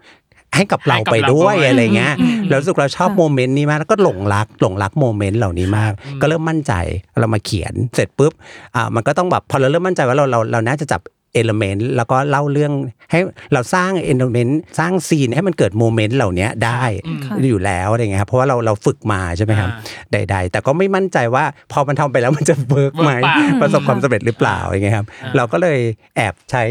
[0.56, 6.74] ให้กับเราไปด้วยให้กับเราด้วยอะไรเงี้ยอืมเรารู้สึกเราชอบโมเมนต์นี้มากแล้วก็หลงรักหลงรักโมเมนต์เหล่านี้มาก ก็เริ่มมั่นใจ
[7.20, 8.34] เรามาเขียนเสร็จปุ๊บ
[8.76, 11.02] อ่ามันก็ต้องแบบพอเราเริ่มมั่นใจว่าเราเราเราน่าจะจับ
[11.34, 12.74] element แล้วก็เล่าเรื่อง
[13.12, 13.20] ให้
[13.54, 16.84] เราสร้าง element สร้างซีนให้มันเกิดโมเมนต์เหล่านี้ได้
[17.26, 25.80] ค่ะอยู่แล้วอะไรเงี้ยครับเพราะว่าเราเราฝึกมาใช่ไหมครับอ่าใด ๆ แต่ก็ไม่มั่นใจว่าพอมันทำไปแล้วมันจะเวิร์กไหมเวิร์กเปล่าประสบความสำเร็จหรือเปล่าอย่างเงี้ยครับอ่าเราก็เลย
[26.16, 26.64] แอบใช้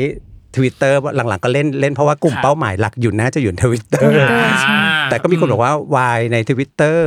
[0.57, 4.79] Twitter หลังๆ ก็เล่นเล่นเพราะว่ากลุ่มครับเป้าหมายหลักอยู่น่าจะอยู่ทวิตเตอร์ Twitter ใช่
[5.11, 6.99] แต่ก็มีคนบอกว่าวายใน Twitter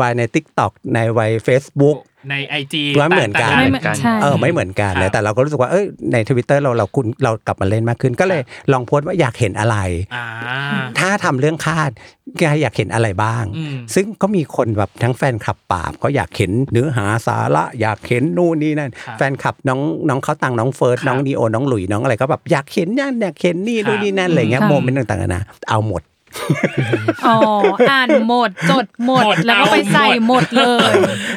[0.00, 1.98] วายใน TikTok วายใน Facebook
[2.30, 9.76] ในไอจีว่าเหมือนกันไม่เหมือนใช่เออไม่เหมือนกันครัเลยบแต่เราก็รู้สึกว่าเอ้ยในทวิตเตอร์เราเราคุณเรากลับมาเล่นมากขึ้น ก็เลยลองโพสต์ว่าอยากเห็นอะไร
[10.14, 10.26] อ่า
[10.98, 11.90] ถ้าทำเรื่องคาธ
[12.38, 26.02] แกอยากเห็นอะไรบ้างอืมซึ่งก็มีคนแบบทั้งแฟนคลับปราปต์ก็อยากเห็นเนื้อหาสาระอยากเห็นนู่นนี่นั่นครับแฟนคลับน้องน้องเขาตังน้องเฟิร์สทครับน้องนีโอน้องหลุยส์น้องอะไรก็แบบอยากเห็นนั่นอยากเห็นนี่ครับนู่นนี่นั่นอะไรเงี้ยค่ะโมเมนต์ต่างๆนานาเอาหมด
[27.26, 27.36] อ๋อ
[27.90, 30.92] อ่านหมดจดหมดหมดแล้วก็ไปเอาหมดใส่หมดเลย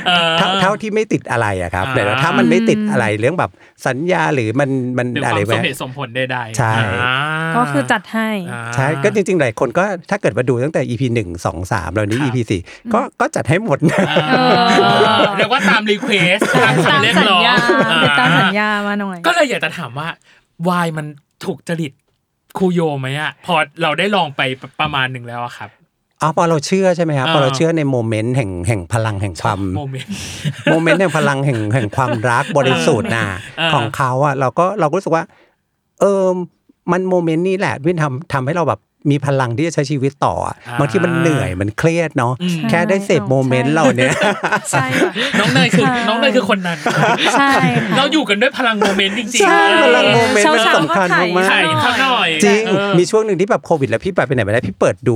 [0.07, 3.51] เออเท่าเท่าที่ไม่ติดอะไรอะครับอ่าแต่ว่าถ้ามันไม่ติดอะไรเรื่องแบบ
[3.87, 6.73] สัญญาหรือมันมันหรือคอะไรวามไหสมมเหตุสมผลใดๆใช่
[7.03, 7.15] อ่า
[7.55, 12.61] ก็คือจัดให้อ่าใช่ก็จริงๆหลายคนก็ถ้าเกิดมาดูตั้งแต่ EP หนึ่งสองสามแล้วนี้ครับ EP สี่
[12.93, 17.55] ก็ก็จัดให้หมดนะอ่าเรียกว่าตามรีเควสตามตามคำเรียกสัญร้องญา
[17.89, 20.07] อ่ไปตามสัญญามาหน่อย ก็เลยอยากจะถามว่า
[20.69, 21.05] วายมัน
[21.45, 21.91] ถูกจริต
[22.57, 24.41] ครูโยไหมอะพอเราได้ลองไป
[24.79, 25.69] ประมาณหนึ่งแล้วอะครับ
[26.21, 30.11] อ๋อพอเราเชื่อใช่ไหมครับอ่าพอเราเชื่อในโมเมนต์แห่งแห่งพลังแห่งความโมเมนต์
[30.71, 33.25] โมเมนต์แห่งพลังแห่งแห่งความรักบริสุทธิ์น่ะ
[33.57, 35.23] เออของเขาอะเราก็เราก็รู้สึกว่า
[35.99, 36.23] เออ
[36.91, 44.13] มันโมเมนต์นี้แหละที่ทำทำให้เราแบบ มีพลังที่จะใช้ชีวิตต่ออะอ่า บางทีมันเหนื่อยมันเครียดเนาะอืม แค่ได้เสพโมเมนต์เราเนี่ย
[44.71, 46.77] ใช่ค่ะ น้องเนยคือใช่ น้องเนยคือคนนั้น
[47.33, 55.13] ใช่ค่ะ เราอยู่กันด้วยพลังโมเมนต์จริงๆใช่เออพลังโมเมนต์มันเช้าๆสำคัญก็มากไข่ข้างหน่อยๆจริง เออ มีช่วงหนึ่งที่แบบโควิดแล้วพี่ไปไปไหนไม่ได้พี่เปิดดู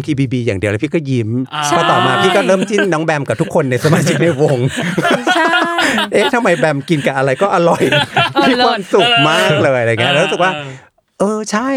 [0.00, 4.58] MTBB อย่างเดียวแล้วพี่ก็ยิ้มอ่า พอต่อมาพี่ก็เริ่มจิ้นน้องแบมกับทุกคนในสมาชิกในวง
[5.34, 5.46] ใช่
[6.12, 7.82] เอ๊ะทำไมแบมกินกับอะไรก็อร่อย
[8.34, 10.52] เออมีความสุขมากเลยอะไรเงี้ยเออแล้วรู้สึกว่า
[11.20, 11.68] เออใช่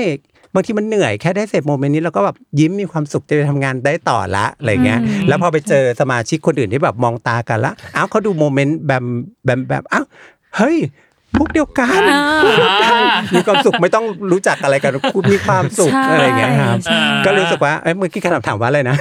[0.56, 9.06] บางทีมันเหนื่อยแค่ได้เสร็จโมเมนต์นี้เราก็แบบยิ้มมีความสุขจะไปทำงานได้ต่อละอะไรเงี้ยแล้วพอไปเจอสมาชิกคนอื่นที่แบบมองตากันละอ้าวเขาดูโมเมนต์แบม
[9.44, 10.06] แบมแบบอ้าว
[10.58, 10.78] เฮ้ย
[11.40, 12.22] พวกเดียวกันอ่า
[13.34, 18.98] มีความสุขไม่ต้องรู้จักอะไรกันคุณมีความสุขใช่อะไรเงี้ยครับใช่ก็รู้สึกว่าเอ้ยเมื่อกี้คำถามว่าอะไรนะ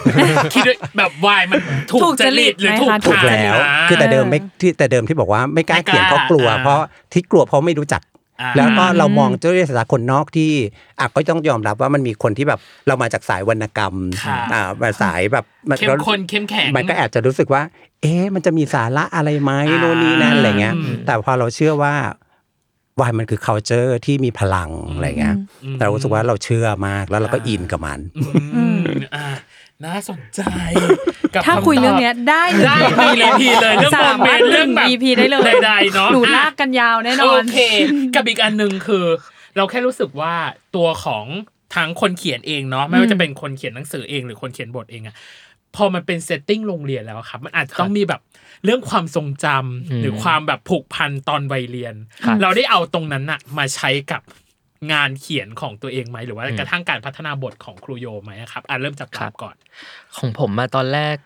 [0.54, 1.58] คิดด้วยแบบวายมัน
[1.90, 6.80] ถูกถูกจจริริตตหรือไหมถูกคะถูกทางแล้วนะคือแต่เดิมไม่ที่แต่เดิมที่บอกว่าไม่กล้าไม่กล้าเขียนเพราะกลัวอ่าเพราะ
[7.12, 8.13] ที่กลัวเพราะไม่รู้จักอ่า
[8.56, 10.50] แล้วก็เรามองด้วยสายตาคนนอกที่
[11.00, 13.94] อะก็ต้องยอมรับว่ามันมีคนที่แบบเรามาจากสายวรรณกรรม
[14.24, 17.62] ค่ะอ่ามาสายแบบมันเข้มข้นเข้มแข็งมันก็อาจจะรู้สึกว่า
[18.02, 21.94] เอ๊ะมันจะมีสาระอะไรไหมอ่าโน่นนี่นั่นอะไรเงี้ยอืมแต่พอเราเชื่อว่า
[23.00, 28.00] วายมันคือ culture ที่มีพลังอะไรเงี้ยอืมเรารู้สึกว่าเราเชื่อมากแล้วเราก็อินกับมัน
[28.56, 28.80] อืม
[29.14, 29.26] อ่า
[29.86, 30.40] น่าสนใจ
[31.34, 37.58] กับถ้าำคุยตบเรื่องเนี้ยได้หนึ่งได้มีเลยพีเลยเรื่องสามโมเมนต์ารถหเรื่อนึ่งงแบบ EP ได้เลยใดๆเนาะหนูอะลากกันยาวแน่นอโอนเค
[38.14, 39.04] กับอีกอันหนึ่งคือ
[39.56, 40.34] เราแค่รู้สึกว่า
[40.76, 41.26] ตัวของ
[41.74, 45.16] ทั้งคนเขียนเองเนาะไม่ว่าจะเป็นคนเขียนหนังสือเองหรือคนเขียนบทเองอะ
[45.76, 48.20] พอมันเป็น setting โรงเรียนแล้วอะครับ มันอาจจะต้องมีแบบ
[48.64, 51.94] เรื่องความทรงจำอืมหรือความแบบผูกพันตอนวัยเรียน
[52.24, 54.22] ครับเราได้เอาตรงนั้นอะมาใช้กับ
[54.92, 59.56] งานเขียนของตัวเองไหมหรือว่ากระทั่งการพัฒนาบทของครูโยไหมอะครับอะเริ่มจากครับก่อน
[60.16, 61.16] ของผมมาตอนแรก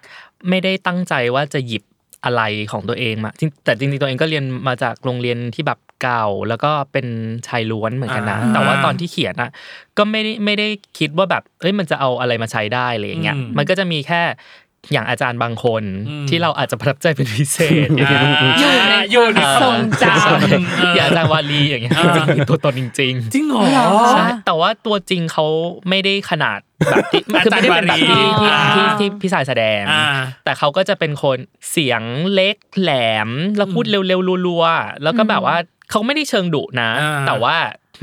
[0.49, 1.83] ไม่ได้ตั้งใจว่าจะหยิบ
[2.25, 7.07] อะไรของตัวเองมาจริงแต่จริงๆตัวเองก็เรียนมาจากโรงเรียนที่แบบเก่า แล้วก็เป็น
[7.47, 9.51] ชายล้วนเหมือนกันนะอ่าแต่ว่าตอนที่เขียนอะ
[9.99, 14.23] ก็ไม่ได้ไม่ได้คิดว่าแบบเอ้ยมันจะเอาอะไรมาใช้ได้อะไรอย่างเงี้ยอืมมันก็จะมีแค่
[14.92, 18.22] อย่างอาจารย์บางคนอืมที่เราอาจจะประทับใจเป็นพิเศษอย่างเงี้ย
[18.61, 23.01] อยู่ในอยู่ในทรงจำอย่างอาจารย์วาลีอย่างเงี้ยอ่าจริงๆมีตัวตนจริงจ
[23.37, 25.46] ริงเหรอเหรอๆใช่แต่ว่าตัวจริงเขา
[25.88, 26.59] ไม่ได้ขนาด
[26.90, 28.61] แบบที่คือไม่ได้เป็นแบบที่อาจารย์วาลีที่อ่า
[29.01, 30.05] ที่พี่สายแสดงอ่า
[30.44, 31.38] แต่เขาก็จะเป็นคน
[31.70, 32.03] เสียง
[32.35, 32.92] เล็กแหล
[33.27, 35.57] มแล้วพูดเร็วๆรัวๆแล้วก็แบบว่า
[35.90, 37.57] เขาไม่ได้เชิงดุนะอ่าแต่ว่า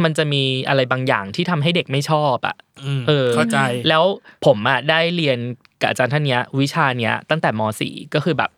[0.03, 3.57] มันจะมีอะไรบางอย่างที่ทำให้เด็กไม่ชอบอะอืมเออเข้าใจ
[3.89, 4.03] แล้ว
[4.45, 5.39] ผมอะได้เรียน
[5.81, 8.49] กับอาจารย์ท่านเนี้ยวิชาเนี้ยตั้งแต่ม .4 ก็คือแบบ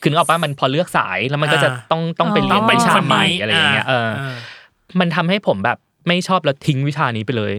[0.00, 4.34] คือนึกออกปะมันพอเลือกสายแล้วมันก็จะอ่าต้องต้องไปเรียนต้องไปวิชาคนใหม่นี้อะไรอย่างเงี้ยเอออา
[5.00, 7.54] มันทำให้ผมแบบไม่ชอบแล้วทิ้งวิชานี้ไปเลย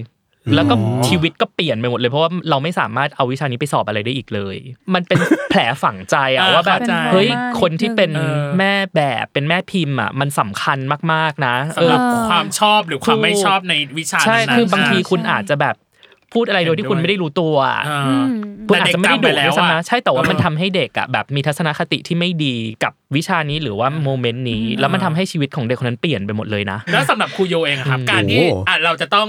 [0.55, 0.75] แล้วก็
[1.07, 4.55] ชีวิตก็เปลี่ยนไปหมดเลยเพราะว่าเราไม่สามารถเอาวิชานี้ไปสอบอะไรได้อีกเลย
[4.93, 10.79] มันเป็นแผลฝังใจอะอ่าว่าแบบเข้าใจเฮ้ยเป็น trauma คนที่เป็นเออแม่แบบเป็นแม่พิมพ์อะมันสำคัญ
[11.13, 15.75] มากๆนะเอสำหอรับความชอบหรือความไม่ชอบในวิชาใช่นั้นๆคือบางทีอะคุณอาจจะแบบ
[16.35, 18.27] พูดอะไรโดยที่คุณไม่ได้รู้ตัวอะอ่าอืม
[18.67, 29.27] คุณอาจจะไม่ได้ดุแต่เด็กจำไปแล้วด้วยซ้ำอะนะใช่แต่ว่ามันเออทำให้เด็กอะแบบมีทัศนคติที่ไม่ดีกับวิชานี้หรือว่าโมเมนต์นี้ แล้วมันทำให้ชีวิตของเด็กคนนั้นเปลี่ยนไปหมดเลยนะ แล้วสำหรับครูโยเองอะครับ การที่โอ้อะเราจะต้อง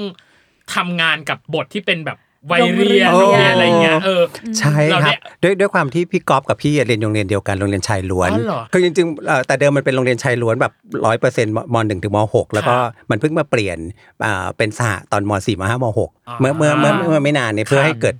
[0.74, 2.18] ทำงานกับบทที่เป็นแบบ
[2.50, 4.22] วัยเรียนโรงเรีเรียนอะไรเงี้ยเออ
[4.58, 10.72] ใช่เราคได้รับด้วยด้วยความที่พี่ก๊อฟกับพี่เรียนโรงเรียนเดียวกันโรงเรียนชายล้วนอ๋อเหรอคือจริงๆเอ่อแต่เดิมมันเป็นโรงเรียนชายล้วนแบบ
[11.06, 12.76] ร้อยเปอร์เซ็นต์มหนึ่งถึงมหกแล้วก็
[13.10, 13.78] มันเพิ่งมาเปลี่ยน
[14.24, 18.16] อ่าเป็นสหตอนมสี่มห้ามหกอ่าเมื่อเมื่อเมื่อเมื่อไม่นานเนี่ยเพื่อให้เกิด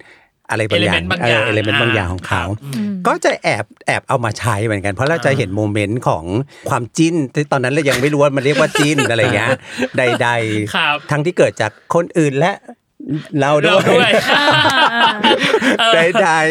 [0.51, 2.43] อะไรบางอย่าง element บางอย่าง element บางอย่างของเขา
[3.07, 6.25] ก็จะแอบแอบเอามาใช้เหมือนกัน เพราะเราจะเห็นโมเมนต์ของ
[6.69, 9.51] ความจิ้นที่ตอนนั้นเรายังไม่รู้ว่ามันเรียกว่าจิ้นอะไรเงี้ย
[9.99, 10.29] ใด
[10.75, 12.53] ครับๆทั้งที่เกิดจากคนอื่นและ
[13.40, 14.11] เราด้เราด้วย
[15.95, 15.99] ใด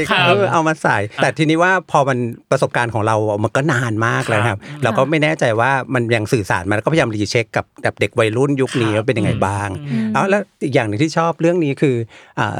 [0.09, 2.17] ครับๆเออเอามาใส่ แต่ทีนี้ว่าพอมัน
[2.51, 9.69] ประสบการณ์ของเรา มันก็นานมากแล้วครับ เราก็ไม่แน่ใจว่ามันยังสื่อสารมาแล้วก็พยายาม recheck กับกับเด็กวัยรุ่นยุคนี้ว่าเป็นยังไงบ้าง
[10.13, 11.95] เอาแล้วอีกอย่างหนึ่งที่ชอบเรื่องนี้คือ
[12.39, 12.59] อ่า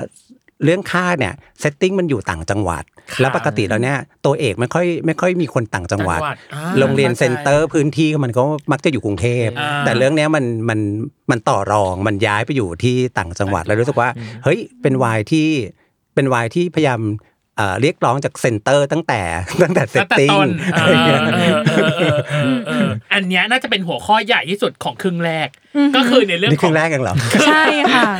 [0.64, 10.80] เรื่องคาธเนี่ย setting มันอยู่ต่างจังหวัดครับแล้วปกติแล้วเนี่ยตัวเอกไม่ค่อยไม่ค่อยมีคนต่างจังหวัดจังหวัดอ่าโรงเรียนเข้าใจ center พื้นที่มันก็มักจะอยู่กรุงเทพอ่าแต่เรื่องเนี้ยมันมัน
[11.32, 14.10] มันต่อรองมันย้ายไปอยู่ที่ต่างจังหวัดแล้วรู้สึกว่า
[14.44, 15.48] เฮ้ยเป็นวายที่
[16.16, 17.02] เป็นวายที่พยายาม
[17.58, 19.22] เอ่อเรียกร้องจากเซ็นเตอร์ตั้งแต่
[19.64, 25.50] ตั้งแต่เซตั้ตงแต่ติ้งต้นอะไรเงี้ยเออเออเออเออเอออันเนี้ยน่าจะเป็นหัวข้อใหญ่ที่สุดของครึ่งแรก
[25.96, 27.16] ก็คือในเรื่องนี่ขคองรึ่งแรกเองเหรอ
[27.48, 27.64] ใช่
[27.94, 28.12] ค่ะ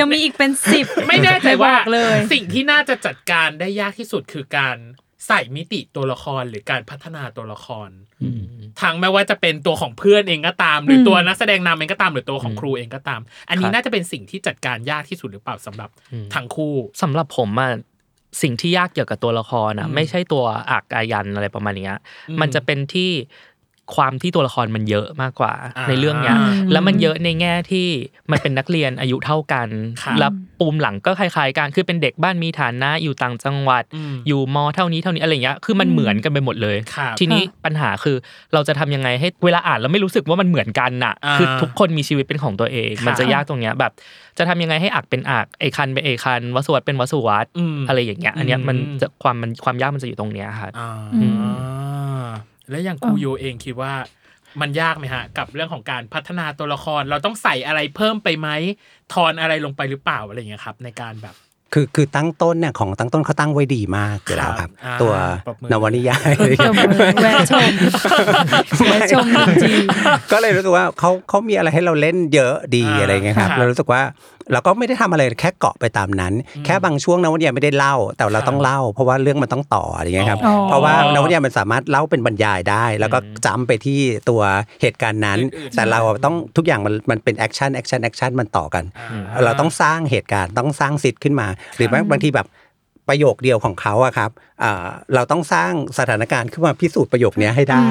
[0.00, 4.76] ยังมีอีกเป็นสิบไม่แน่ใจว่าบอกเลยสิ่งที่น่าจะจัดการได้ยากที่สุดคือการ
[5.26, 7.88] ใส่มิติตัวละครหรือการพัฒนาตัวละคร
[8.82, 15.90] ทั้งไม่ว่าจะเป็นตัวของเพื่อนเองก็ตาม หรือตัวนักแสดงนำเองก็ตามหรือตัวของครูเองก็ตาม อันนี้ครับน่าจะเป็นสิ่งที่จัดการยากที่สุดหรือเปล่าสำหรับ
[16.34, 17.70] ทั้งคู่สำหรับผมอะ
[18.42, 23.10] สิ่งที่ยากเกี่ยวกับตัวละครอะอืมไม่ใช่ตัวอักอายันอะไรประมาณเนี้ยอืมมันจะเป็นที่
[23.96, 27.86] ความที่ตัวละครมันเยอะมากกว่าอ่าในเรื่องเนี้ยอืมแล้วมันเยอะในแง่ที่
[28.30, 29.68] มันเป็นนักเรียนอายุเท่ากัน
[30.02, 38.16] ครับแล้วปูมหลังก็คล้ายๆกันคือเป็นเด็กบ้านมีฐานะอยู่ต่างจังหวัดอืมอยู่มเท่านี้เท่านี้อะไรเงี้ยคือมันเหมือนกันไปหมดเลยครับทีนี้ปัญหาคือ
[38.54, 43.92] เราจะทำยังไงให้เวลาอ่านแล้วไม่รู้สึกว่ามันเหมือนกันน่ะอ่าคือทุกคนมีชีวิตเป็นของตัวเองครับมันจะยากตรงเนี้ยแบบ
[44.38, 50.90] จะทำยังไงให้อักเป็นอักไอคันเป็นไอคันวสุวัตเป็นวสุวัตอืมอะไรอย่างเงี้ยอันเนี้ยมันอืมจะความมันความยากมันจะอยู่ตรงเนี้ยค่ะอ่า
[51.22, 52.28] อืม
[52.70, 53.94] แล้วอย่างครูโยเองคิดว่า
[54.60, 58.48] มันยากไหมฮะ กับเรื่องของการพัฒนาตัวละครเราต้องใส่อะไรเพิ่มไปไหม
[59.14, 61.34] ทอนอะไรลงไปหรือเปล่าอะไรอย่างเงี้ยครับ ในการแบบ
[61.72, 65.14] คือคือตั้งต้นเนี่ยของตั้งต้นเขาตั้งไว้ดีมากอยู่แล้วครับอ่าตัว
[65.46, 66.30] ปรบมือนวนิยาย
[66.64, 67.72] จบเลยแวะชม
[68.90, 69.26] แวะชม
[69.62, 69.80] จริง
[70.32, 74.02] ก็เลยรู้สึกว่าเขาเขามีอะไรให้เราเล่นเยอะดีอ่าอะไรเงี้ยครับครับเรารู้สึกว่า
[74.52, 76.32] เราก็ไม่ได้ทำอะไรแค่เกาะไปตามนั้น
[76.64, 84.00] แค่บางช่วงนวนิยายไม่ได้เล่า แต่เราต้องเล่า เพราะว่าเรื่องมันต้องต่ออะไรเงี้ยครับอ๋อเพราะว่านวนิยายมันสามารถเล่าเป็นบรรยายได้ แล้วก็จำไปที่
[84.30, 84.42] ตัว
[84.82, 88.84] เหตุการณ์นั้นอื่นๆแต่เราต้องทุกอย่างมันมันเป็น action action action มันต่อกัน
[89.44, 91.46] เราต้องสร้างเหตุการณ์ต้องสร้าง sit ขึ้นมา
[91.76, 92.46] หรือแม้บางทีแบบ
[93.08, 94.30] ประโยคเดียวของเขาอะครับ
[94.62, 97.86] อ่าเราต้องสร้างสถานการณ์ขึ้นมาพิสูจน์ประโยคเนี้ยให้ได้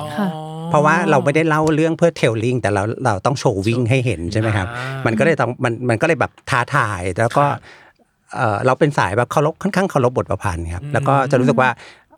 [0.00, 0.28] อ๋อค่ะ
[0.70, 7.44] เพราะว่าเราไม่ได้เล่าเรื่องเพื่อ telling แต่เราเราต้อง showing ให้เห็นใช่ไหมครับอ่ามัมันก็เลยต้องมันมันก็เลยแบบท้าทายแล้วก็
[8.34, 11.70] เอ่อเราเป็นสายแบบเคารพค่อนข้างเคารพบทประพันธ์ครับแล้วก็จะรู้สึกว่า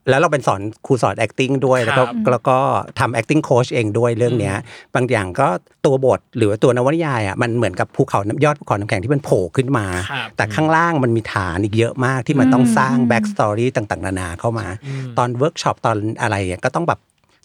[0.09, 2.59] แล้วเราเป็นสอนครูสอน acting ด้วย แล้วก็ครับแล้วก็
[2.99, 4.57] ทำ acting coach เองด้วยเรื่องเนี้ย
[4.95, 5.49] บางอย่างก็
[5.87, 14.66] ตัวบทหรือว่าตัวนวนิยายอะมันเหมือนกับภูเขาน้ำยอดภูเขาน้ำแข็งที่มันโผล่ขึ้นมาครับแต่ข้างล่างมันมีฐานอีกเยอะมากที่มันต้องสร้าง back story ต่างๆ นานาเข้ามา
[15.19, 17.01] ตอนเวิร์กช็อปตอนอะไรอะก็ต้องแบบ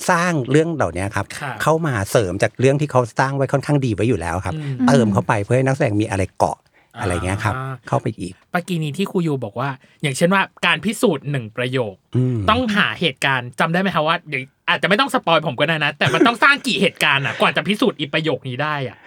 [0.10, 4.56] สร้างเรื่องเหล่านี้ครับครับ เข้ามาเสริมจากเรื่องที่เขาสร้างไว้ค่อนข้างดีไว้อยู่แล้วครับ
[4.88, 6.58] เติมเข้าไปเพื่อให้นักแสดงมีอะไรเกาะ
[7.00, 9.70] อะไรเงี้ยครับอ่าเข้าไปอีกปากีนี้ที่ครูโยบอกว่า
[10.02, 18.98] อย่างเช่นว่าการพิสูจน์หนึ่งประโยคอืมต้องหาเหตุการณ์จำได้ไหมครับว่าเดี๋ยวอาจจะไม่ต้องสปอยผมก็ได้นะ แต่มันต้องสร้างกี่เหตุการณ์อะกว่าจะพิสูจน์อีประโยคนี้ได้อะ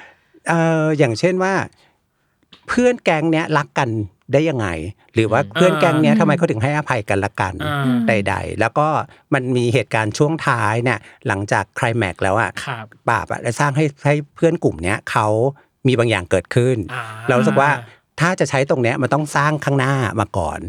[0.49, 1.55] เอ่ออย่างเช่นว่า
[2.69, 3.89] เพื่อนแก๊งเนี้ยรักกัน
[4.33, 4.69] ได้ยังไง
[5.15, 8.89] หรือว่าเพื่อนแก๊งเนี้ยทำไมเขาถึงให้อภัยกันละกันอ่าใด ๆ แล้วก็
[9.35, 15.27] มันมีเหตุการณ์ช่วงท้ายเนี่ยหลังจากไคลแม็กซ์แล้วอะครับบาปอะได้สร้างให้ให้เพื่อนกลุ่มเนี้ยเขา
[15.87, 17.71] มีบางอย่างเกิดขึ้นอ่าเรารู้สึกว่า
[18.21, 20.61] ถ้าจะใช้ตรงเนี้ยมันต้องสร้างข้างหน้ามาก่อน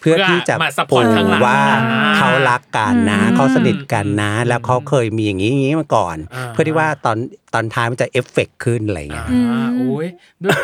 [0.00, 1.60] เพื่อที่จะมา support ข้างหลังว่า
[1.92, 7.16] อ่าเขารักกันนะอืมเขาสนิทกันนะ แล้วเขาเคยมีอย่างนี้อย่างนี้มาก่อนอ่าเพื่อที่ว่าตอน
[7.54, 10.06] ตอนท้ายมันจะเอฟเฟกต์ขึ้นอะไรเงี้ยอ่าโอ้ย
[10.42, 10.56] ด้วย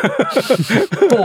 [1.09, 1.15] โห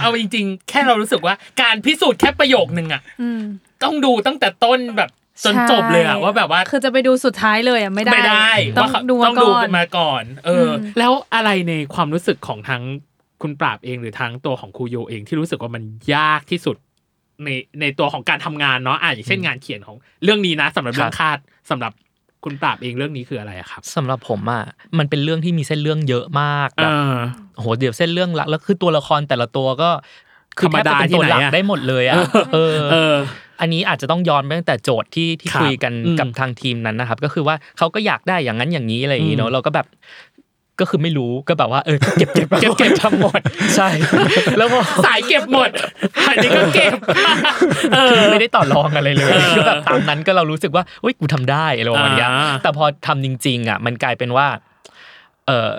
[0.00, 3.42] เอาจริง ๆ แค่เรารู้สึกว่าการพิสูจน์แค่ประโยคนึงอะอืม
[3.82, 5.10] ต้องดูตั้งแต่ต้นแบบ
[5.44, 12.82] จนจบเลยอะใช่ว่าแบบว่าคือจะไปดูสุดท้ายเลยอะไม่ได้ไม่ได้ต้องว่าเขาดูต้มาองดูก่อนมาก่อน เอออมแล้วอะไรในความรู้สึกของทั้ง
[13.42, 15.82] คุณปราบเองหรือทั้งตัวของครูโยเองที่รู้สึกว่ามัน
[16.14, 16.76] ยากที่สุด
[17.44, 17.48] ใน
[17.80, 21.38] ในตัวของการทำงานเนาะอะอย่างเช่นงานเขียนของเรื่องนี้นะสำหรับเรื่องคาด
[21.70, 21.92] สำหรับ
[22.44, 24.64] คุณปราบเองเรื่องนี้คืออะไรอะครับสำหรับผมอะ
[24.98, 27.16] มันเป็นเรื่องที่มีเส้นเรื่องเยอะมากเอแบบอ
[27.54, 29.90] โอ้โหเดี๋ยวเส้นเรื่องหลักแล้วคือตัวละครแต่ละตัวก็
[30.58, 32.16] คือธรรมแทบดาจะเป็นตัวหลักที่ไหนอะได้หมดเลยอะ
[32.54, 33.14] เออเออ
[33.60, 39.86] อันนี้อาจจะต้องย้อนไปตั้งแต่โจทย์ที่ที่ครับคุยกันอืมกับทางทีมนั้นนะครับ ก็คือว่าเขาก็อยากได้อย่างนั้นอย่างนี้อะไรอย่างนี้อืเนาะมเราก็แบบ
[40.80, 43.40] ก็คือไม่รู้ก็แบบว่าเออเก็บเก็บเก็บเก็บทั้งหมด
[43.76, 43.88] ใช่
[44.58, 45.70] แล้วพอสายเก็บหมด
[46.28, 46.96] อันนี้ก็เก็บ
[47.94, 54.46] เออคือไม่ได้ต่อรองอะไรเลยเออก็แบบตามนั้นก็เรารู้สึกว่าอุ้ยกูทำได้อะไรประมาณเนี้ยอ่าแต่พอทำจริง ๆ อะ มันกลายเป็นว่า
[55.46, 55.70] เออ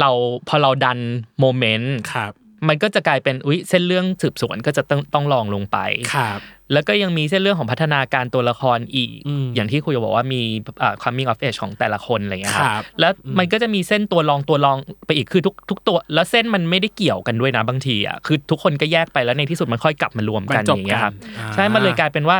[0.00, 0.10] เรา
[0.48, 0.98] พอเราดัน
[1.40, 2.32] โมเมนต์ครับ
[2.68, 5.78] มันก็จะกลายเป็นอุ้ยเส้นเรื่องสืบสวนก็จะต้องต้องลองลงไป
[6.14, 6.40] ครับ
[6.72, 10.40] แล้วก็ยังมีเส้นเรื่องของพัฒนาการตัวละครอีกอืมอย่างที่คุยบอกว่ามี
[10.82, 14.76] อ่า coming of age ของแต่ละคนอะไรเงี้ยคครัรับบแล้วอืมมันก็จะมีเส้นตัวรองตัวรอง
[15.06, 22.38] ไปอีกคือทุกทุกตัว แล้วเส้นมันไม่ได้เกี่ยวกันด้วยนะบางทีอะคือทุกคนก็แยกไปแล้วในที่สุดมันค่อยกลับมารวมบรกันรจบอย่างเงี้ยครับกันอ่าใช่มันเลยกลายเป็นว่า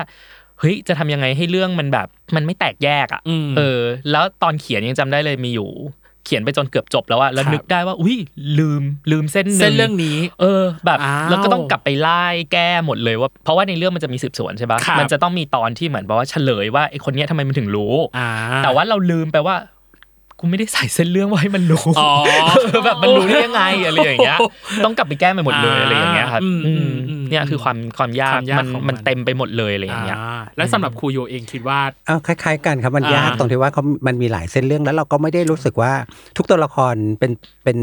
[0.60, 5.70] เฮ้ยจะทำยังไงให้เรื่องมันแบบ มันไม่แตกแยกอะอืมเออ แล้วตอนเขียนยังจำได้เลยมีอยู่
[6.26, 8.16] เขียนไปจนเกือบจบแล้วอะแล้วครับนึกได้ว่าอุ้ย
[8.58, 18.28] ลืมลืมเส้นหนึ่งเส้นเรื่องนี้ เออแบบอ้าวแล้วก็ต้องกลับไปไล่แก้หมดเลยว่า เพราะว่าในเรื่องมันจะมีสืบสวนใช่ปะครับมันจะต้องมีตอนที่เหมือนแบบว่าเฉลยว่าไอ้คนเนี้ยทำไมมันถึงรู้อ่า
[18.64, 19.56] แต่ว่าเราลืมไปว่า
[20.40, 22.10] กูไม่ได้ใส่เส้นเรื่องไว้ให้มันรู้อ๋อ
[22.56, 24.38] เออแบบมันรู้ได้ยังไงอะไรอย่างเงี้ย
[24.84, 35.92] ต้องกลับไปแก้ไปหมดเลยอะไรอย่างเงี้ยครับอืมอือืมมอืมเนี่ยคือความความยากความยากมันของมันมันเต็มไปหมดเลยอะไรอย่างเงี้ยอ่าแล้วสำหรับครูโยเองคิดว่าเอาคล้ายๆ กันครับมันอ่ายยากตรงที่ว่าเขามันมีหลายเส้นเรื่องแล้วเราก็ไม่ได้รู้สึกว่า
[36.36, 37.32] ทุกตัวละครเป็น
[37.64, 37.78] เป็น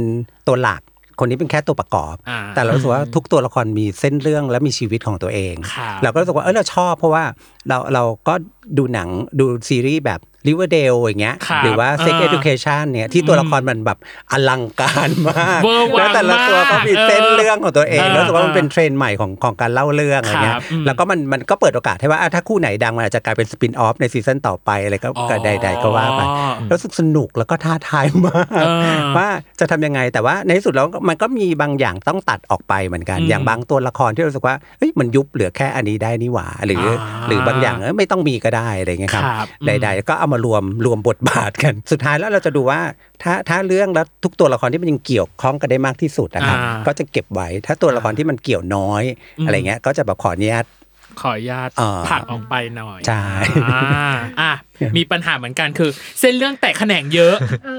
[0.48, 0.82] ตัวหลัก
[1.20, 7.24] คนนี้เป็นแค่ตัวประกอบอ่าแต่เรารู้สึกว่าทุกตัวละครมีเส้นเรื่องและมีชีวิตของตัวเองครับเราก็รู้สึกว่าเออเราชอบเพราะว่า
[7.70, 8.34] เราเราก็
[8.78, 13.98] ดูหนังดูซีรีส์แบบ Riverdale อย่างเงี้ยครับหรือว่า Sex อ่า Education เนี่ยที่ตัวละครมันแบบ
[14.32, 26.32] อลังการมากเวอร์วังแล้วแต่ละตัวก็มีเส้นมากเรื่องของตัวเองเออแล้วรู้สึกว่ามันเป็นเทรนด์ใหม่ของของการเล่าเรื่องอะไรเงี้ยครับอืมแล้วก็มันมันก็เปิดโอกาสให้ว่าอะถ้าคู่ไหนดังมันอาจจะกลายเป็น spin-off ใน season ต่อไปอะไรก็ก็ใดๆก็ว่าไปอ๋
[26.70, 28.62] อรู้สึกสนุกแล้วก็ท้าทายมากเอ
[28.98, 29.28] อว่า
[29.60, 42.82] จะทำยังไงแต่ว่าในที่สุดแล้วมันก็มีบางอย่างต้องตัดออกไปเหมือนกันอืมอย่างบางตัวละครที่รู้สึกว่าเฮ้ยมันยุบเหลือแค่อันนี้ได้นี่หว่า หรืออ่าหรือบางอย่างเอ้ยไม่ต้องมีก็ได้อะไรเงี้ยครับครับอืมใดๆก็เอามารวมรวมบทบาทกัน สุดท้ายแล้วเราจะดูว่า
[43.24, 49.04] ถ้าถ้าเรื่องแล้วทุกตัวละครที่มันยังเกี่ยวข้องกันได้มากที่สุดนะครับอ่าก็จะเก็บไว้ถ้าตัวละครที่มันเกี่ยวน้อย
[49.40, 50.66] อืมอะไรเงี้ยก็จะแบบขออนุญาต
[51.22, 53.24] ขออนุญาตอ่าผลักออกไปหน่อยใช่
[53.72, 54.54] อ่าอะ
[54.98, 57.36] มีปัญหาเหมือนกันคือ เส้นเรื่องแตกแขนงเยอะ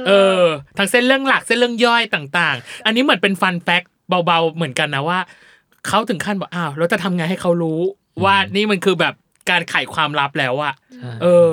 [0.08, 0.42] เออ
[0.78, 3.82] ทั้งเส้นเรื่องหลักเส้นเรื่องย่อยต่างๆ อันนี้เหมือนเป็นฟันแฟก
[4.26, 5.18] เบาๆเหมือนกันนะว่า
[5.88, 7.80] เขาถึงขั้นบอกอ้าวเราจะทำไงให้เขารู้
[8.24, 9.14] ว่านี่มันคือแบบ
[9.50, 10.74] การไขความลับแล้วอะ
[11.22, 11.50] เออ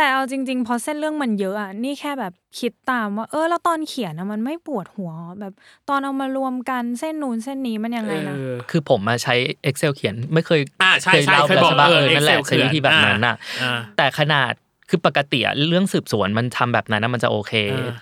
[0.00, 5.52] แต่เอาจริง ๆ พอเส้นเรื่องมันเยอะอะนี่แค่แบบคิดตามว่า เออ แล้วตอนเขียนอะมันไม่ปวดหัว แบบ
[5.88, 9.34] ตอนเอามารวมกันเส้นนู้นเส้นนี้มันยังไงนะเออคือผมมาใช้
[9.68, 14.52] Excel เขียนไม่เคยอ่าใช่เคยใช่เล่าเคยแล้วบอกใช่ปะเอเอออนั่นแหละ Excel ใช้วิธีแบบนั้นน่ะอ่าแต่ขนาด
[14.88, 17.94] คือปกติอะเรื่องสืบสวนมันทำแบบนั้นนะมันจะโอเคอ่า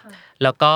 [0.43, 0.73] แล้วก็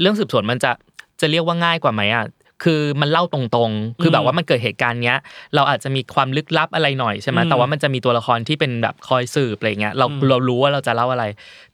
[0.00, 0.72] เรื่องสืบสวนมันจะ
[1.20, 2.24] จะเรียกว่าง่ายกว่าไหมอะ
[2.62, 5.18] คือมันเล่าตรงๆ คือแบบว่ามันเกิดเหตุการณ์เนี้ย
[5.54, 11.24] เราอาจจะมีความลึกลับอะไรหน่อยใช่ไหมอืมแต่ว่ามันจะมีตัวละครที่เป็นแบบคอยสืบอะไรเงี้ย เราอืมเรารู้ว่าเราจะเล่าอะไร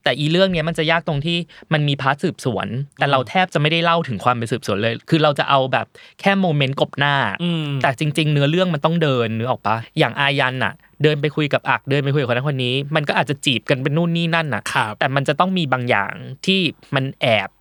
[0.03, 1.37] แต่อีเรื่องเนี้ยมันจะยากตรงที่
[1.73, 5.87] มันมี part สืบสวน แต่เราแทบจะไม่ได้เล่าถึงความเป็นสืบสวนเลย คือเราจะเอาแบบ
[6.21, 16.15] แค่ moment กบหน้าอืมแต่จริง ๆ เนื้อเรื่องมันต้องเดินนึกออกปะอย่างอายันน่ะเดินไปคุยกับอักเดินไปคุยกับคนนั้นคนนี้ มันก็อาจจะจีบกันเป็นนู่นนี่นั่นน่ะครับแต่มันจะต้องมีบางอย่าง
[16.47, 16.61] ที่
[16.95, 17.58] มันแอบอืม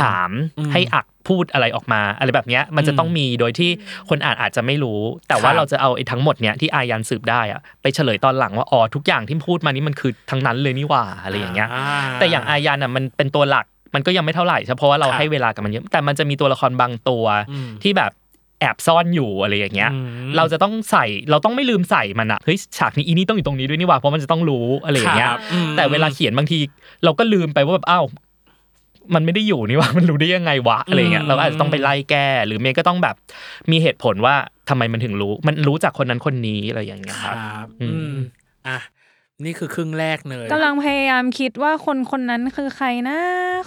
[0.00, 3.70] ถามอืมให้อักพูดอะไรออกมาอะไรแบบเนี้ยมันจะต้องมีโดยที่
[4.08, 11.68] คนอ่านอาจจะไม่รู้ แต่ว่าครับเราจะเอาไอ้ทั้งหมดเนี้ยที่อายันสืบได้อะไปเฉลยตอนหลังว่าอ๋อทุกอย่างที่พูดมานี่มันคือทั้งนั้นเลยนี่หว่าอะไรอย่างเงี้ย
[12.18, 18.12] แต่อย่างอายันอะมันเป็นตัวหลักมันก็ยังไม่เท่าไหร่ใช่เพราะว่าเราครับให้เวลากับมันเยอะแต่มันจะมีตัวละครบางตัวอืมที่แบบ
[18.60, 26.58] แอบซ่อนอยู่อะไรอย่างเงี้ยอืมเราจะต้องใส่เราต้องไม่ลืมใส่มันอะเฮ้ยฉากนี้อีนี่ต้องอยู่ตรงนี้ด้วยนี่หว่าเพราะมันจะต้องรู้อะไรอย่างเงี้ยครับอืมแต่เวลาเขียนบางที
[27.04, 28.04] เราก็ลืมไปว่าแบบอ้าว
[29.14, 33.16] มันไม่ได้อยู่นี่หว่ามันรู้ได้ยังไงวะอะไรเงี้ยเราก็อาจจะต้องไปไล่แก้ หรือเมย์ก็ต้องแบบ
[33.70, 34.34] มีเหตุผลว่า
[34.68, 38.16] ทำไมมันถึงรู้ มันรู้จากคนนั้นคนนี้อะไรอย่างเงี้ยคครับรับอือืมม
[38.68, 38.78] อะ
[39.44, 43.18] นี่คือครึ่งแรกเลยกำลังพยายามคิดว่าคนคนนั้นคือใครนะ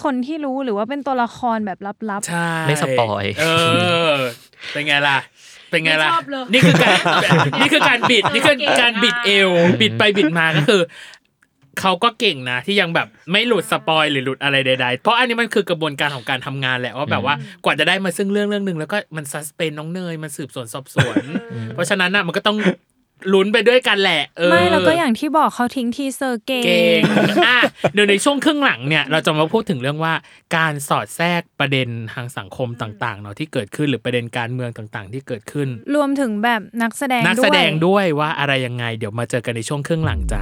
[0.03, 3.45] คนที่รู้หรือว่าเป็นตัวละครแบบลับใช่ไม่สปอยเอ
[4.11, 4.13] อ
[4.71, 5.17] เป็นไงล่ะ
[5.69, 6.97] เป็นไงล่ะไม่ชอบเลยนี่คือการ
[7.59, 9.49] นี่คือการบิดนี่คือการบิดเอว
[9.81, 10.81] บิดไปบิดมาก็คือ
[11.79, 21.23] เขาก็เก่งนะที่ยังแบบไม่หลุด spoil หรือหลุดอะไรใดๆ เพราะอันนี้มันคือกระบวนการของการทำงานแหละว่าแบบว่ากว่าจะได้มาซึ่งเรื่องเรื่องหนึ่งแล้วก็มัน suspense น้องเนยมันสืบสวนสอบสวน
[21.73, 22.57] เพราะฉะนั้นน่ะมันก็ต้อง
[23.33, 27.01] ลุ้นไปด้วยกันแหละเออไม่แล้วก็อย่างที่บอกเขาทิ้ง teaser เก่เก่ง
[27.33, 27.59] งอะ
[27.93, 30.13] เดี๋ยวในช่วงครึ่งหลังเนี่ย เราจะมาพูดถึงเรื่องว่า
[30.57, 40.41] การสอดแทรกประเด็นทางสังคมต่างๆเนาะที่เกิดขึ้นหรือประเด็นการเมืองต่างๆ ที่เกิดขึ้น รวมถึงแบบนักแสดงนักด้วยแสดงด้วยว่าอะไรยังไง เดี๋ยวมาเจอกันในช่วงครึ่งหลังจ้า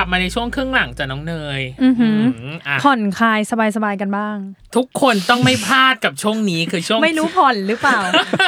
[0.00, 2.20] ลับมาในช่วงครึ่งหลังจ้ะน้องเนยอือหือ
[2.52, 3.40] มอะผ่อนคลาย
[3.76, 4.36] สบายๆกันบ้าง
[4.76, 7.98] ทุกคนต้องไม่พลาดกับช่วงนี้คือช่วงไม่รู้ผ่อนหรือเปล่า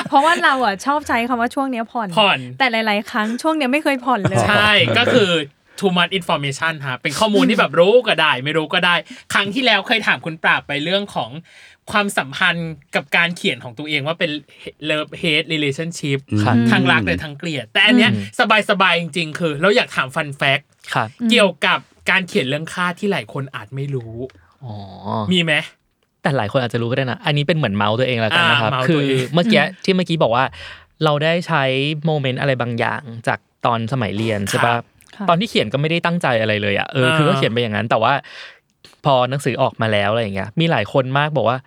[0.09, 5.31] เพราะว่าเราอะชอบใช้คำว่าช่วงเนี้ยผ่อนผ่อน แต่หลาย ๆ ครั้งช่วงเนี้ยไม่เคยผ่อนเลย ใช่ก็คือ
[5.83, 8.95] too much information ฮะเป็นข้อมูลที่แบบรู้ก็ได้ ไม่รู้ก็ได้
[9.33, 11.31] ครั้งที่แล้วเคยถามคุณปราบไปเรื่องของ
[11.93, 14.31] ความสัมพันธ์กับการเขียนของตัวเองว่าเป็น
[14.91, 18.11] love hate relationship ครับทางรักหรือทางเกลียด แต่อันเนี้ย
[18.71, 20.61] สบายๆจริง ๆ คือ เราอยากถามฟันแฟก
[20.95, 21.79] ครับเกี่ยวกับ
[22.11, 24.15] การเขียนเรื่องค่าที่หลายคนอาจไม่รู้
[24.65, 24.75] อ๋อ
[25.33, 25.55] มีไหม
[26.23, 30.45] แต่หลายคนอาจจะรู้ก็ได้นะ อันนี้เป็นเหมือนเมาส์ตัวเองแล้วกันนะครับอ่าเมาส์คืตัวอเองเมื่อกี้ที่เมื่อกี้บอกว่า
[31.05, 31.63] เราได้ใช้
[32.07, 34.92] โมเมนต์อะไรบางอย่างจากตอนสมัยเรียนใช่ครัปะบค่ะ
[35.29, 38.13] ตอนที่เขียนก็ไม่ได้ตั้งใจอะไรเลยอะเออคือก็เขียนไปอย่างนั้น แต่ว่า
[39.05, 41.59] พอหนังสือออกมาแล้วอะไรอย่างเงี้ย มีหลายคนมากบอกว่า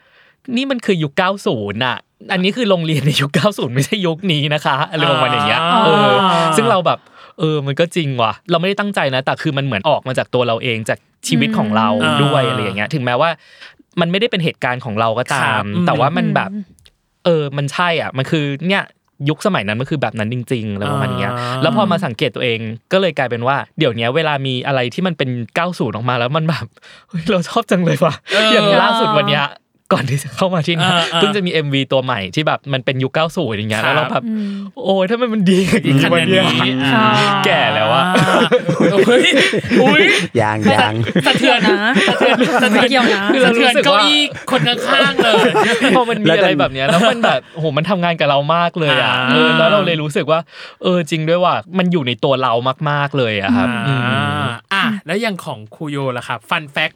[0.56, 1.14] นี่มันคือยุค
[1.50, 1.98] 90อะ
[2.32, 6.16] อันนี้คือโรงเรียนในยุค90ไม่ใช่ยุคนี้นะคะอะไรประมาณอย่างเงี้ยเออ
[6.58, 7.00] ซึ่งเราแบบ
[7.40, 13.30] เออ มันก็จริงว่ะ เราไม่ได้ตั้งใจนะ แต่คือมันเหมือนออกมาจากตัวเราเองจากชีวิตของเราอืมด้วยอะไรอย่างเงี้ย ถึงแม้ว่า
[14.02, 16.50] มันไม่ได้เป็นเหตุการณ์ของเราก็ตาครัมบแต่ว่ามันแบบ
[17.26, 18.84] เออ มันใช่อะ มันคือเนี่ย
[19.30, 22.60] ยุคสมัยนั้นมันคือแบบนั้นจริงๆอะไรประมาณเนี้ยอ่าแล้วพอมาสังเกตตัวเอง
[22.92, 25.30] ก็เลยกลายเป็นว่าเดี๋ยวเนี้ยเวลามีอะไรที่มันเป็น
[25.64, 26.66] 90 ออกมาแล้วมันแบบ
[27.10, 29.46] เฮ้ยเราชอบจังเลยว่ะเออออย่างล่าสุดวันเนี้ย
[29.94, 34.24] ก่อนที่จะเข้ามาที่นี่อ่าอ่าเพิ่งจะมี MV ตัวใหม่ที่แบบมันเป็นยุค90อย่างเงี้ยครับแล้วเราแบบ
[34.84, 36.46] โอ้ยถ้ามันมันดีอย่างนี้วันเนี้ย
[36.94, 37.08] ค่ะ
[37.46, 38.04] แก่แล้วอะ
[39.08, 39.26] เฮ้ย
[39.84, 40.04] อุ้ย
[40.42, 40.94] ยางยาง
[41.26, 41.78] สะเทือนนะ
[42.08, 44.22] สะเทือนสะเทือนไม่เกี่ยวนะคือสะเราเทืรู้อนสึกเก้าว่าอี้
[44.52, 45.42] คนข้างๆเลย
[45.96, 50.40] พอมันมีแล้วอะไรดันแบบเนี้ยแล้วมันแบบโอ้โหมันทำงานกับเรามากเลยอะอ่าเออแล้วเราเลยรู้สึกว่า
[50.84, 52.54] เออจริงด้วยว่ามันอยู่ในตัวเรา
[52.90, 53.96] มากๆเลยอะครับอ่าอื
[54.42, 56.92] มอะแล้วอย่างของครูโยล่ะครับฟันแฟก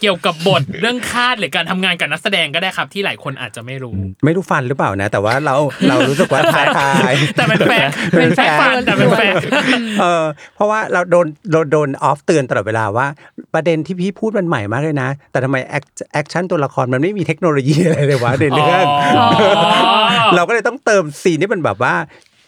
[0.00, 3.92] เกี่ยวกับบทเรื่องคาดหรือการทำงานกับนักแสดงก็ได้ครับที่หลายคนอาจจะไม่รู้
[4.24, 5.54] ไม่รู้ฟันหรือเปล่านะ แต่ว่าเรา
[5.88, 9.34] เรารู้สึกว่าท้าทายแต่เป็น fact เป็น fact fun แต่เป็น fact
[10.00, 10.24] เออ
[10.54, 13.06] เพราะว่าเราโดนโดนโดนออฟเตือนตลอดเวลาว่า
[13.54, 18.86] ประเด็นที่พี่พูดมันใหม่มากเลยนะ แต่ทำไมแอค action ตัวละครมันไม่มีเทคโนโลยีอะไรเลยวะในเรื่อง
[19.18, 19.28] อ๋อ
[20.36, 21.94] เราก็เลยต้องเติม scene ที่มันแบบว่า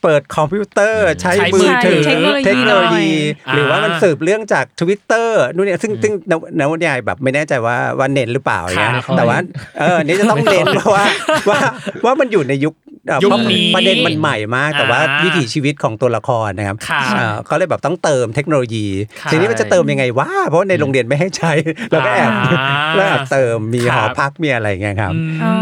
[0.05, 3.09] เปิดคอมพิวเตอร์ ใช้ใช้มือถือใช้เทคโนโลยีเทคโนโลยี
[3.46, 9.38] หน่อยหรือว่ามันอ่าสืบเรื่องจาก Twitter นู่นเนี่ยซึ่งซึ่งนวนวนิยายแบบไม่แน่ใจว่าว่าเน้นหรือเปล่าอย่างเงี้ยครับแต่ว่า
[9.78, 11.05] เอออันนี้จะต้องเน้นเพราะว่า
[11.50, 11.59] ว่า
[12.05, 12.84] ว่ามันอยู่ในยุคเอ่อ
[13.22, 18.86] ยุคเพราะนี้ประเด็นมันใหม่มาก แต่ว่าอ่าวิถีชีวิตของตัวละครนะครับครับเอ่อเขาเลยแบบต้องเติมเทคโนโลยี
[19.20, 21.52] ครับทีนี้มันจะเติมยังไงวะเพราะในโรงเรียนไม่ให้ใช้
[21.90, 25.55] เราก็แอบอ่าแล้วแอบเติมมีคหรัอบพักมีอะไรอย่างเงี้ยครับอืมอ๋อ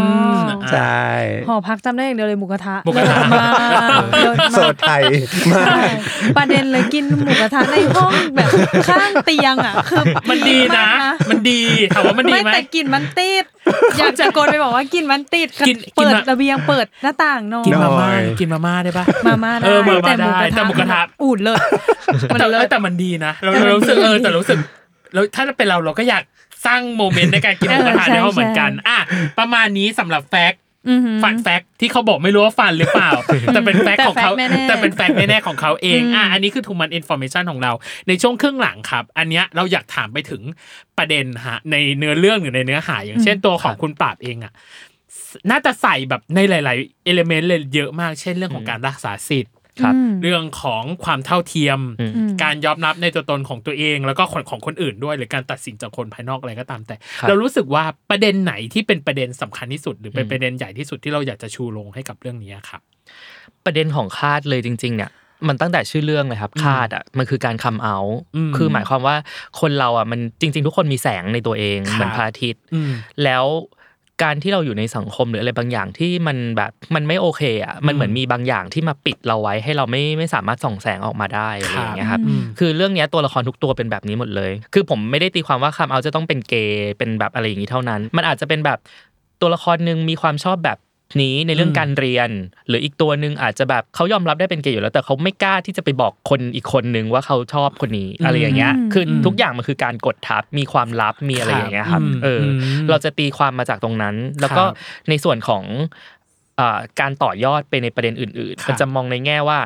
[0.71, 1.03] ใช่
[1.49, 3.69] หอพักจำได้อย่างเดียวเลยหมูกระทะหมูกระทะเลิศมา
[4.01, 5.03] กเลิศโซมากไทย
[5.51, 5.81] มากใช่
[6.37, 8.49] ประเด็นเลยกินหมูกระทะในห้องแบบ
[8.89, 11.61] ข้างเตียงอะคือมันดีนะมากมันดี
[11.93, 13.43] ถามว่ามันดีไม่ไหมแต่กลิ่นมันติด
[13.97, 21.57] อยากจะตะโกนไปบอกว่ากลิ่นมันติดกินกินเปิดมาระเบียงเปิดหน้าต่างนอนกินมาม่าหน่อยกินมาม่าได้ปะมาม่าได้เออมาม่าแต่หมูกระได้แต่ทะหมูกระทะอูดเลย
[22.33, 24.57] มันแต่เลิศแต่มันดีนะเราแต่มันเรารู้สึกดีเออแต่รู้สึก
[25.13, 26.23] แล้วถ้าเป็นเราเราก็อยาก
[26.65, 28.99] สร้าง moment ในการกินหมูกระทะเออใช่ในห้องเหมือนกันใช่อะ
[29.39, 33.09] ประมาณนี้สำหรับ fact อือหือ fun fact ที่เขาบอกไม่รู้ว่า fun หรือเปล่า
[33.53, 37.71] แต่เป็น fact ของเขาแต่ fact แน่ๆแต่เป็น fact แน่ๆของเขาเองอืมอะอันนี้คือทูมันอินโฟ a t ชันของเรา
[38.07, 40.41] ในช่วงครึ่งหลังครับ อันเนี้ยเราอยากถามไปถึง
[40.97, 44.53] ประเด็นฮะในเนื้อเรื่องหรือในเนื้อหาอย่างเช่นตัวของคุณปราบเองอะ
[45.51, 62.81] น่าจะใส่แบบในหลาย ๆ เอลเมนต์เลยเยอะมาก เช่นเรื่องของการรักษาสิทธิ์ครับอืมเรื่องของความเท่าเทียมอืมอืมการยอมรับในตัวตนของตัวเอง แล้วก็คนของคนอื่นด้วย หรือการตัดสินจากคนภายนอกอะไรก็ตามแต่ครับเรารู้สึกว่าประเด็นไหนที่เป็นประเด็นสำคัญที่สุด หรือเป็นอืมประเด็นใหญ่ที่สุดที่เราอยากจะชูลงให้กับเรื่องนี้ครับ
[63.65, 65.11] ประเด็นของคาดเลยจริง ๆ เนี่ย
[65.47, 67.97] มันตั้งแต่ชื่อเรื่องเลยครับคาดอะมันคือการคำเอา
[68.35, 69.15] อืมคือหมายความว่า
[69.61, 72.91] คนเราอะมันจริง ๆ ทุกคนมีแสงในตัวเองครับเหมือนพระอาทิตย์อืม
[73.23, 73.45] แล้ว
[74.21, 88.79] การที่เราอยู่ในสังคมหรืออะไรบางอย่างที่มันแบบมันไม่โอเคอะมันเหมือนมีบางอย่างที่มาปิดเราไว้ให้เราไม่ไม่สามารถส่องแสงออกมาได้อะไรอย่างเงี้ยครับอืมคือเรื่องเนี้ยตัวละครทุกตัวเป็นแบบนี้หมดเลย คือผมไม่ได้ตีความว่าคำเอาจะต้องเป็นเกย์เป็นแบบอะไรอย่างนี้เท่านั้น มันอาจจะเป็นแบบ
[89.41, 90.77] ตัวละครหนึ่งมีความชอบแบบ
[91.21, 92.29] นี้ในเรื่องการเรียน
[92.67, 102.45] หรืออีกตัวหนึ่งอาจจะแบบเขายอมรับได้เป็นเกย์อยู่แล้ว แต่เขาไม่กล้าที่จะไปบอกคนอีกคนนึงว่าเขาชอบคนนี้อะไรอย่างเงี้ยอืมคือทุกอย่างมันคือการกดทับมีความลับมีอะไรอย่างเงี้ยครับอืมเอออ
[102.83, 105.63] มเราจะตีความมาจากตรงนั้น แล้วก็ครับในส่วนของ
[106.59, 109.59] อ่าการต่อยอดไปในประเด็นอื่นครับๆมันจะมองในแง่ว่า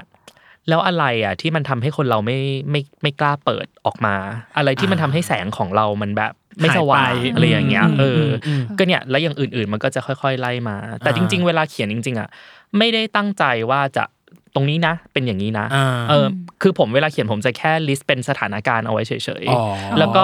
[0.69, 2.37] แล้วอะไรอะที่มันทำให้คนเราไม่
[2.71, 4.15] ไม่ไม่กล้าเปิดออกมา
[4.57, 12.30] อะไรที่มันทำให้แสงของเรามันแบบ ไม่สว่างหายไปอะไรอย่างเงี้ยอืมเออออืมก็เนี่ยแล้วอย่างอื่น ๆ มันก็จะค่อย ๆ ไล่มา แต่อ่าจริง ๆ เวลาเขียนจริง ๆ อะ
[12.78, 14.03] ไม่ได้ตั้งใจว่าจะ
[14.55, 16.26] ตรงนี้นะ เป็นอย่างนี้นะอ่าเออ
[16.62, 20.24] คือผมเวลาเขียนผมจะแค่ลิสต์เป็นสถานการณ์เอาไว้เฉยอ๋อๆแล้วก็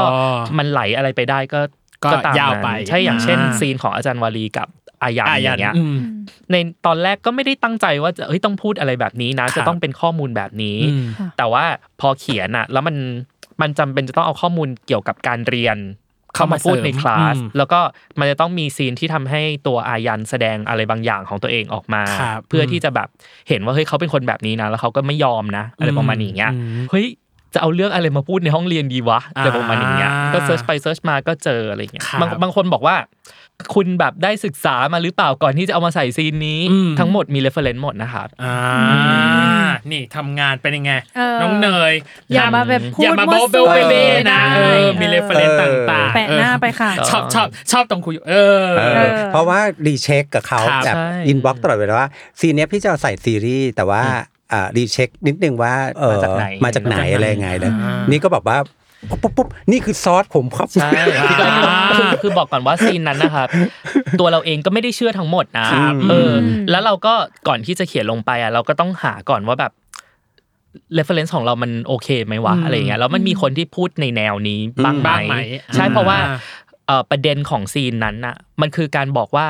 [0.58, 1.62] มันไหลอะไรไปได้ก็
[2.06, 4.68] ก็ตามยาวนั้นไปใช่อย่างเช่นอ่าซีนของอาจารย์วารีกับ
[5.04, 5.98] อายันอะอย่างเงี้ยอืม
[6.52, 6.56] ใน
[6.86, 11.06] ตอนแรกก็ไม่ได้ตั้งใจว่าจะเฮ้ยต้องพูดอะไรแบบนี้นะครับจะต้องเป็นข้อมูลแบบนี้อืม
[11.38, 11.64] แต่ว่า
[12.02, 12.96] พอเขียนอะแล้วมัน
[13.62, 15.78] มันจำเป็นจะต้องเอาข้อมูลเกี่ยวกับการเรียน
[16.36, 17.80] เข้ามาพูดในคลาสอืมแล้วก็
[18.20, 23.08] มันจะต้องมี scene ที่ทำให้ตัวอายันแสดงอะไรบางอย่างของตัวเองออกมาครับเพื่อที่จะแบบ
[23.50, 27.08] เห็นว่าเฮ้ยเขาเป็นคนแบบนี้นะ แล้วเขาก็ไม่ยอมนะ อะไรประมาณนี้เงี้ยอืมเฮ้ย
[27.54, 32.96] จะเอาเรื่องอะไรมาพูดในห้องเรียนดีวะอะไรประมาณนี้เงี้ยอ่าก็ search ไป search มาก็เจออะไรเงี้ยครับบางบางคนบอกว่า
[33.74, 38.56] คุณแบบได้ศึกษามาหรือเปล่าก่อนที่จะเอามาใส่ scene นี้อืมทั้งหมดมี reference หมดนะครับอ่า
[39.92, 41.94] นี่ทำงานเป็นยังไงเออน้องเนย
[42.34, 43.96] อย่ามาแบบพูดอย่ามามั่โบวเบลซั่วเบเบ
[44.32, 52.10] นะไม่เอได้อมีเรฟเฟรนซ์ต่างๆแปะหน้าไปค่ะเออชอบชอบชอบตรงคุยเออเออเออ เพราะว่ารีเช็คกับเขาครับแบบใช่อินบ็อกตลอดเวลาว่า
[52.40, 54.04] ซีนเนี้ยพี่จะเอาใส่ซีรีส์แต่ว่า
[54.54, 58.58] อ่ารีเช็คนิดนึงว่าเออมาจากไหนมาจากไหนอะไรยังไงเลยอ่านี่ก็แบบว่า
[59.10, 60.90] ปุ๊บปุ๊บปุ๊บนี่คือซอสผมครับ ใช่
[61.30, 61.38] พี่
[61.90, 63.48] ก็คือคือบอกก่อนว่าซีนนั้นนะครับ
[64.20, 67.14] ตัวเราเองก็ไม่ได้เชื่อทั้งหมดนะครับเอออ แล้วเราก็
[67.48, 69.72] ก่อนที่จะเขียนลงไปอะเราก็ต้องหาก่อนว่าแบบ
[70.98, 75.36] reference ของเรามันโอเคไหมวะอืมอะไรอย่างเงี้ยแล้วมันมีคนที่พูดในแนวนี้บ้างไหมบ้างไหม
[75.74, 76.20] ใช่อ่าเพราะว่า
[76.88, 79.48] เอ่อประเด็นของซีนนั้นน่ะ มันคือการบอกว่า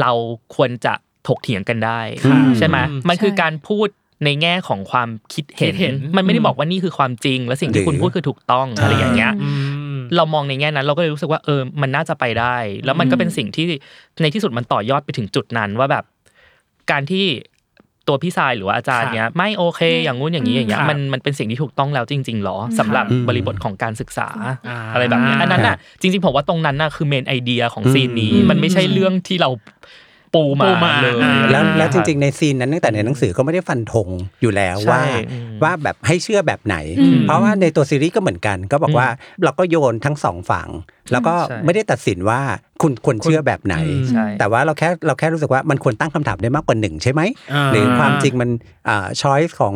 [0.00, 0.12] เรา
[0.54, 0.94] ควรจะ
[1.28, 3.88] ถกเถียงกันได้ครับใช่ไหมอืมมันคือการพูด
[4.24, 9.50] ในแง่ของความคิดเห็นคิดเห็นมันไม่ได้อืมบอกว่านี่คือความจริง และสิ่งที่คุณหรือพูดคือถูกต้องอะไรอย่างเงี้ยอื
[9.94, 13.66] มเรามองในแง่นั้นเราก็เลยรู้สึกว่าเออมันน่าจะไปได้ แล้วมันก็เป็นสิ่งที่
[14.22, 16.04] ในที่สุดมันต่อยอดไปถึงจุดนั้นว่าแบบ
[16.90, 17.26] การที่
[18.08, 24.28] ตัวพี่ชายหรือว่าอาจารย์เนี้ยไม่โอเค อย่างงู้นอย่างนี้อย่างเงี้ยครับมันมันเป็นสิ่งที่ถูกต้องแล้วจริงๆหรอสำหรับอืมบริบทของการศึกษา
[24.68, 29.50] อ่าอะไรแบบเนี้ยอันนั้นน่ะจริงๆผมว่าตรงนั้นน่ะคือเมนไอเดียของซีนนี้มันไม่ใช่เรื่องที่เรา
[30.34, 34.08] ปูมาปูมาเลยอ่าแล้วอะไอย่าแล้วเยจริง ๆ ในซีนนั้นตั้งแต่ในหนังสือก็ไม่ได้ฟันธง
[34.42, 39.08] อยู่แล้วใช่ว่าอืมว่าแบบให้เชื่อแบบไหนอืมเพราะว่าในตัวซีรีส์ก็เหมือนกัน ก็บอกว่า
[39.44, 40.68] เราก็โยนทั้งสองฝั่ง
[41.12, 42.40] แล้วก็ใช่ไม่ได้ตัดสินว่า
[42.82, 47.26] คุณควรเชื่อแบบไหนอืมใช่แต่ว่าเราแค่เราแค่รู้สึกว่ามันควรตั้งคำถามได้มากกว่าหนึ่งใช่ไหมา
[47.72, 48.50] หรือความจริงมัน
[48.88, 49.74] อ่าช้อยส์ของ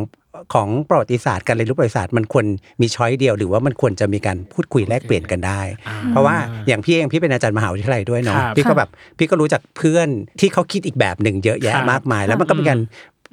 [0.55, 2.47] ของประวัติศาสตร์การเรียนรู้ประวัติศาสตร์มันควร
[2.81, 5.61] มีช้อยเดียว หรือว่ามันควรจะมีการพูดคุยแลกเปลี่ยนกันได้
[6.11, 6.37] เพราะว่า
[6.69, 10.09] อย่างพี่เองพี่เป็นอาจารย์มหาวิทยาลัยด้วยเนาะครับพี่ก็แบบพี่ก็รู้จักเพื่อน
[10.41, 12.81] ที่เขาคิดอีกแบบหนึ่งเยอะแยะครับมากมาย แล้วมันก็เป็นการ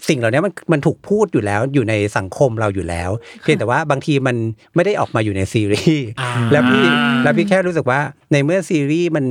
[0.10, 3.10] สิ่งเหล่านี้มันมันถูกพูดอยู่แล้วอยู่ในสังคมเราอยู่แล้ว
[3.42, 4.36] เพียงแต่ว่าบางทีมัน
[4.76, 6.86] ไม่ได้ออกมาอยู่ในซีรีส์อ่าแล้วพี่
[7.24, 8.00] แล้วพี่แค่รู้สึกว่า
[8.32, 9.26] ในเมื่อซีรีส์มัน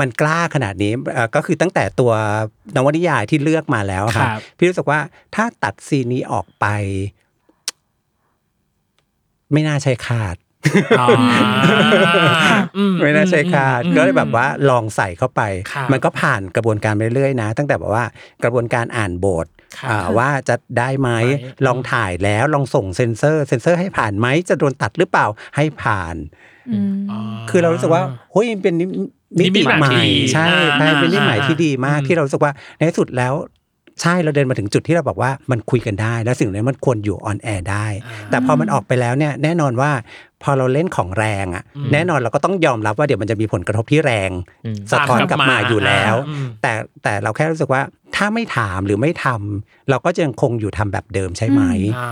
[0.00, 2.12] มันกล้าขนาดนี้เอ่อก็คือตั้งแต่ตัว
[2.74, 5.00] นวนิยายที่เลือกมาแล้วอะครัค่ะบพี่รู้สึกว่า
[5.34, 6.66] ถ้าตัดซีนนี้ออกไป
[9.52, 10.36] ไม่น่าใช่คาด
[11.00, 11.08] อ๋อ
[12.76, 18.04] อืมไม่น่าใช่คาดอืมก็เลยแบบว่าลองใส่เข้าไปครับมันก็ผ่านกระบวนการไปเรื่อยๆนะ ตั้งแต่แบบว่า
[18.44, 19.46] กระบวนการอ่านบท
[19.78, 25.26] ครับอ่าว่าจะได้ไหมไหมลองถ่ายแล้วลองส่งเซ็นเซอร์ เซ็นเซอร์ให้ผ่านไหมจะโดนตัดหรือเปล่า
[25.56, 26.16] ให้ผ่าน
[26.70, 26.94] อืม
[27.50, 28.84] คือเรารู้สึกว่าเฮ้ยมันเป็นนิ
[29.38, 33.34] มินิมิติตใหม่ใหม่ที่ดีใช่อ่าใช่เป็นนิมิตใหม่อ่าที่ดีมากอืมที่เรารู้สึกว่าในที่สุดแล้ว
[34.02, 37.86] ใช่เราเดินมาถึงจุดที่เราบอกว่ามันคุยกันได้ แล้วสิ่งนี้มันควรอยู่ on air ได้
[38.30, 39.90] แต่พอมันออกไปแล้วเนี่ยแน่นอนว่า
[40.42, 44.30] พอเราเล่นของแรงอะ แน่นอนเราก็ต้องยอมรับว่าเดี๋ยวมันจะมีผลกระทบที่แรง
[44.64, 46.72] อืมสะท้อนกลับมาอยู่แล้วอืมแต่
[47.02, 47.82] แต่เราแค่รู้สึกว่า
[48.16, 51.62] ถ้าไม่ถามหรือไม่ทำเราก็จะยังคงอยู่ทำแบบเดิมใช่ไหม
[51.96, 52.10] อ่า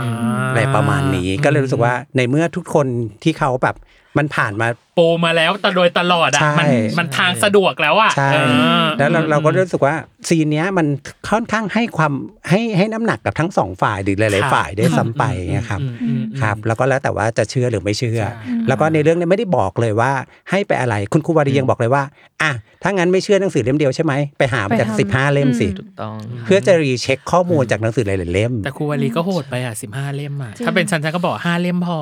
[0.51, 2.87] อะไรประมาณนี้ ก็เลยรู้สึกว่าในเมื่อทุกคน
[3.23, 3.77] ที่เขาแบบ
[4.19, 6.67] มันผ่านมาโปรมาแล้วตโดยตลอดอะใช่มัน
[6.99, 8.39] มันทางสะดวกแล้วอะใช่เอ
[8.83, 9.95] อแล้วเราเราก็รู้สึกว่า
[10.29, 10.87] ซีนเนี้ยมัน
[11.31, 12.13] ค่อนข้างให้ความ
[12.51, 15.25] ให้ให้น้ำหนักกับทั้งสองฝ่ายหรือหลาย ๆ ฝ่ายได้วยซ้ำไป
[15.57, 18.21] นะครับอืมอืมอืมครับ แล้วก็แล้วแต่ว่าจะเชื่อหรือไม่เชื่อ
[18.69, 20.13] แล้วก็ในเรื่องเนี้ไม่ได้บอกเลยว่า
[20.51, 22.03] ให้ไปอะไรคุณครูวารียังบอกเลยว่า
[22.43, 31.99] อะถ้างั้นไม่เชื่อหนังสือเล่มเดียวใช่ไหมไปหามาจากไปทำสิบห้าเล่มสิอืมถูกต้องเพื่อจะ recheck ข้อมูลจากหนังสือหลายๆเล่ม แต่ครูวารีก็โหดไปอะสิบห้าเล่มอะจริงถ้าเป็นฉันฉันก็บอกห้าเล่มพอ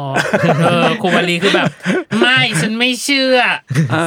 [0.66, 1.66] เออครูวารีคือแบบ
[2.20, 3.36] ไม่ฉันไม่เชื่อ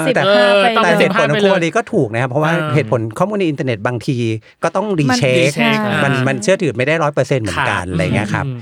[0.07, 4.17] สิบแต่ห้าไป ต้องแต่เลเหยตุผลของครูวารีก็ถูกนะครับ เพราะว่าเออเหตุผลข้อมูลในอินเทอร์เน็ตบางที
[4.63, 8.57] ก็ต้องรีมันเช็ค recheck มันอ่ามัมันเชื่อถือไม่ได้ร้อยเปอร์เซ็นต์เหมือนกันอะไรเงี้ยครับม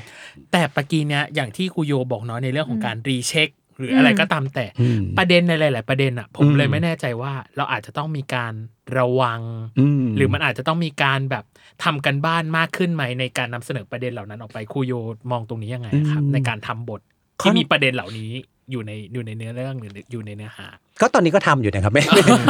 [0.52, 8.54] แต่ปกี้เนี้ยอย่างที่ครูโยบอกเนาะในเรื่องของการรีเช็ค หรืออะไรก็ตามแต่อืมประเด็นในหลาย ๆ ประเด็นอะ ผมอืม เลยไม่แน่ใจว่าเราอาจจะต้องมีการ
[8.98, 9.42] ระวัง
[9.80, 11.44] อืมหรือมันอาจจะต้องมีการแบบ
[11.84, 14.94] ทำกันบ้านมากขึ้นไหมในการนำเสนอประเด็นเหล่านั้นออกไปครูโย
[15.32, 17.02] มองตรงนี้ยังไงครับ อืม ในการทำบท
[17.42, 18.32] ค่อที่นมีประเด็นเหล่านี้
[18.72, 20.68] อยู่ในอยู่ในเนื้อเรื่องหรืออยู่ในเนื้อหา
[21.02, 22.04] ก็ตอนนี้ก็ทำอยู่นะครับ ไม่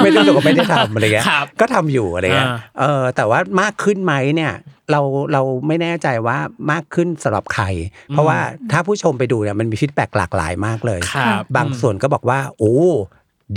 [0.04, 4.54] ไม่รู้สึกว่าไม่ได้ทำอะไรเงี้ยครับก็ทำอยู่อะไรเงี้ยอ่าเออแต่ว่ามากขึ้นไหมเนี่ย
[4.92, 5.02] เรา
[5.34, 6.38] เราไม่แน่ใจว่า
[6.72, 7.64] มากขึ้นสำหรับใคร
[8.10, 8.40] เพราะว่า
[8.72, 12.78] ถ้าผู้ชมไปดูเนี่ยมันมี feedback หลากหลายมากเลยครับบางส่วนก็บอกว่าโอ้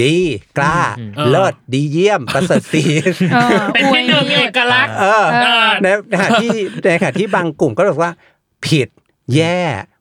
[0.03, 0.17] ดี
[0.59, 2.85] กล้าอืมเออเลิศดีเยี่ยม ประเสริฐศรี
[3.35, 5.87] เออเป็นที่หนึ่งเอกลักษณ์เออเออใน
[6.21, 6.51] ขณะที่
[6.91, 8.13] ในขณะที่บางกลุ่มก็บอกว่า
[8.67, 8.89] ผิด
[9.35, 9.59] แย่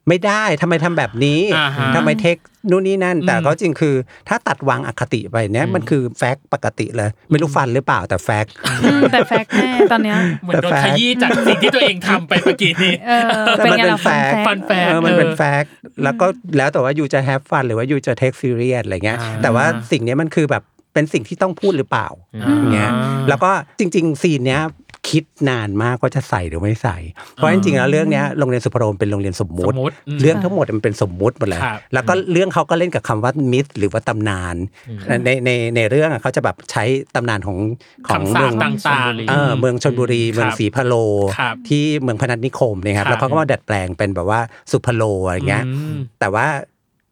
[0.07, 2.37] ไม่ได้ทำไมทำแบบนี้อ่าฮะทำไม take
[2.69, 3.95] นู่นนี่นั่น แต่อืมก็จริงคือ
[4.27, 8.53] ถ้าตัดวางอคติไปเนี่ยมันคือแฟกต์ปกติเลย ไม่รู้ฟันหรือเปล่าแต่ fact
[8.83, 14.09] อืมแต่ fact แน่ตอนเนี้ยเหมือนโดนขยี้จากสิ่งที่ตัวเองทำไปเมื่อกี้นี้เออแต่เป็นมันไงเป็นล่ะแฟ
[14.47, 15.71] ฟันกต์แฟกต์ fun fact เออมันเป็นเออแฟกต์
[16.03, 16.25] แล้วก็
[16.57, 22.07] แล้วแต่ว่า you จะ have fun หรือว่า you จะ take serious อะไรเงี้ยอ่าแต่ว่าสิ่งเนี้ยมันคือแบบเป็นสิ่งที่ต้องพูดหรือเปล่า
[22.43, 22.91] อ่าอย่างเงี้ย
[23.29, 24.61] แล้วก็จริง ๆ scene เนี้ย
[25.09, 26.97] คิดนานมากว่าจะใส่หรือไม่ใส่
[27.33, 34.55] เพราะจริงๆแล้วเรื่องเนี้ยโรงเรียนสุพรรณเป็นโรงเรียนสมมุติสมมุติอืมเรื่องทั้งหมดมันเป็นสมมุติหมดเลยครับแล้วก็เรื่องเขาก็เล่นกับคำว่า myth หรือว่าตำนาน
[35.25, 36.83] ในในในเรื่องอะเขาจะแบบใช้
[37.15, 37.57] ตำนานของ
[38.07, 40.93] ของคำสาเมืปองต่างๆเออเมืองชนบุรีเมืองศรีพะโล
[41.39, 44.39] ครับที่เมืองพนัสนิคมเนี่ยครับครับแล้วเขาก็มาดัดแปลงเป็นแบบว่า
[44.71, 46.47] สุพะโลอะไรเงี้ยอืมแต่ว่า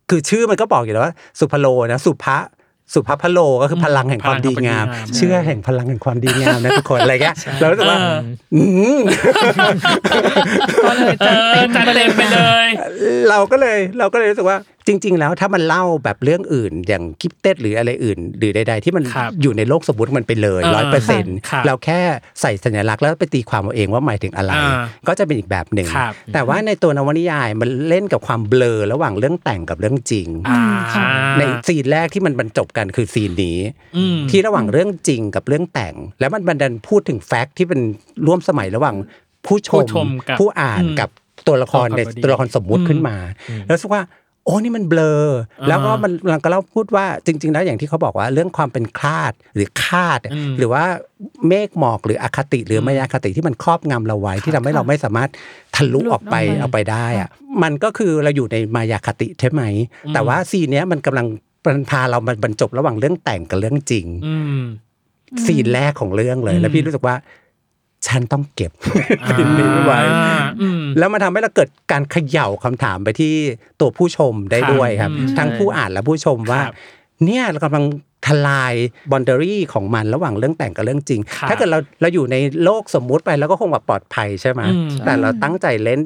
[0.10, 2.38] คือชื่อมันก็บอกอยู่แล้วว่าสุพะโลนะสุภะ
[2.94, 8.18] สุภพะโลก็คือพลังแห่งความดีงามพลังแห่งความดีงาม เชื่อแห่งพลังแห่งความดีงามนะทุกคนอะไรเงี้ยเรารู้สึกว่าเออ
[8.56, 8.62] อื
[8.98, 9.00] ม
[10.86, 12.68] ก็เลยเอจัดอเต็มจัดเต็มไปเลย
[13.30, 14.58] เราก็เลยเราก็เลยรู้สึกว่า
[14.90, 22.00] จริง ๆ แล้วถ้ามันเล่าแบบเรื่องอื่น อย่าง Gifted หรืออะไรอื่น หรือใด ๆ ที่มันครับอยู่ในโลกสมมติมันไปเลยเออร้อยเปอร์เซ็นต์ครับเราแค่
[22.42, 30.62] ใส่สัญลักษณ์แล้วไปตีความเอาเองว่าหมายถึงอะไรอ่าก็จะเป็นอีกแบบหนึ่งครับแต่ว่าในตัวนวนิยายมันเล่นกับความเบลอระหว่างเรื่องแต่งกับเรื่องจริงอ่า
[31.38, 33.58] ใน scene แรกที่มันบรรจบกันคือ scene นี้
[33.98, 37.82] อืมที่ระหว่างเรื่องจริงกับเรื่องแต่ง แล้วมันบันดันพูดถึง fact ที่เป็น
[38.28, 38.96] ร่วมสมัยระหว่าง
[39.46, 41.10] ผู้ชผู้มชมกับผู้อ่านอืมกับ
[41.48, 43.16] ตัวละครในตัวละครบดีตัวละครสมมุติขึ้นมา
[43.66, 45.24] แล้วรู้สึกว่าโอ้นี่มันเบลอ
[45.68, 50.84] แล้วก็มันมันก็เล่าพูดว่าจริง ๆ แล้วอย่างที่เขาบอกว่าเรื่องความเป็นคลาดหรือคาดอืมหรือว่า
[51.48, 55.30] เมฆหมอกหรืออคติหรือมายาคติที่มันครอบงำเราไว้ที่ทำให้เราไม่สามารถ
[55.76, 57.30] ทะลุออกไปหลุดออกไปเอาไปได้อะ
[57.64, 59.62] มันก็คือเราอยู่ในมายาคติใช่ไหม
[60.14, 61.28] แต่ว่าซีนเนี้ยมันกำลัง
[61.66, 64.64] มันพาเรามันบรรจบระหว่างเรื่องแต่งกับเรื่องจริงอืม
[65.46, 67.16] ซีนแรกของเรื่องเลยอืมแล้วพี่รู้สึกว่า
[68.08, 68.72] ฉันต้องเก็บ
[69.30, 73.34] ซีนนี้ไว้อ่าอืมแล้วมันทำให้เราเกิดการเขย่าคำถามไปที่
[73.80, 76.76] ตัวผู้ชมได้ครับด้วยครับอืมทั้งผู้อ่านและผู้ชมว่าครับ
[77.26, 77.86] เนี่ยเรากำลัง
[78.28, 78.74] ทลาย
[79.12, 86.00] boundary ของมันระหว่างเรื่องแต่งกับเรื่องจริงครับถ้าเกิดเราเราอยู่ในโลกสมมุติไปแล้วก็คงแบบปลอดภัยใช่ไหมอืมแต่เราตั้งใจเล่น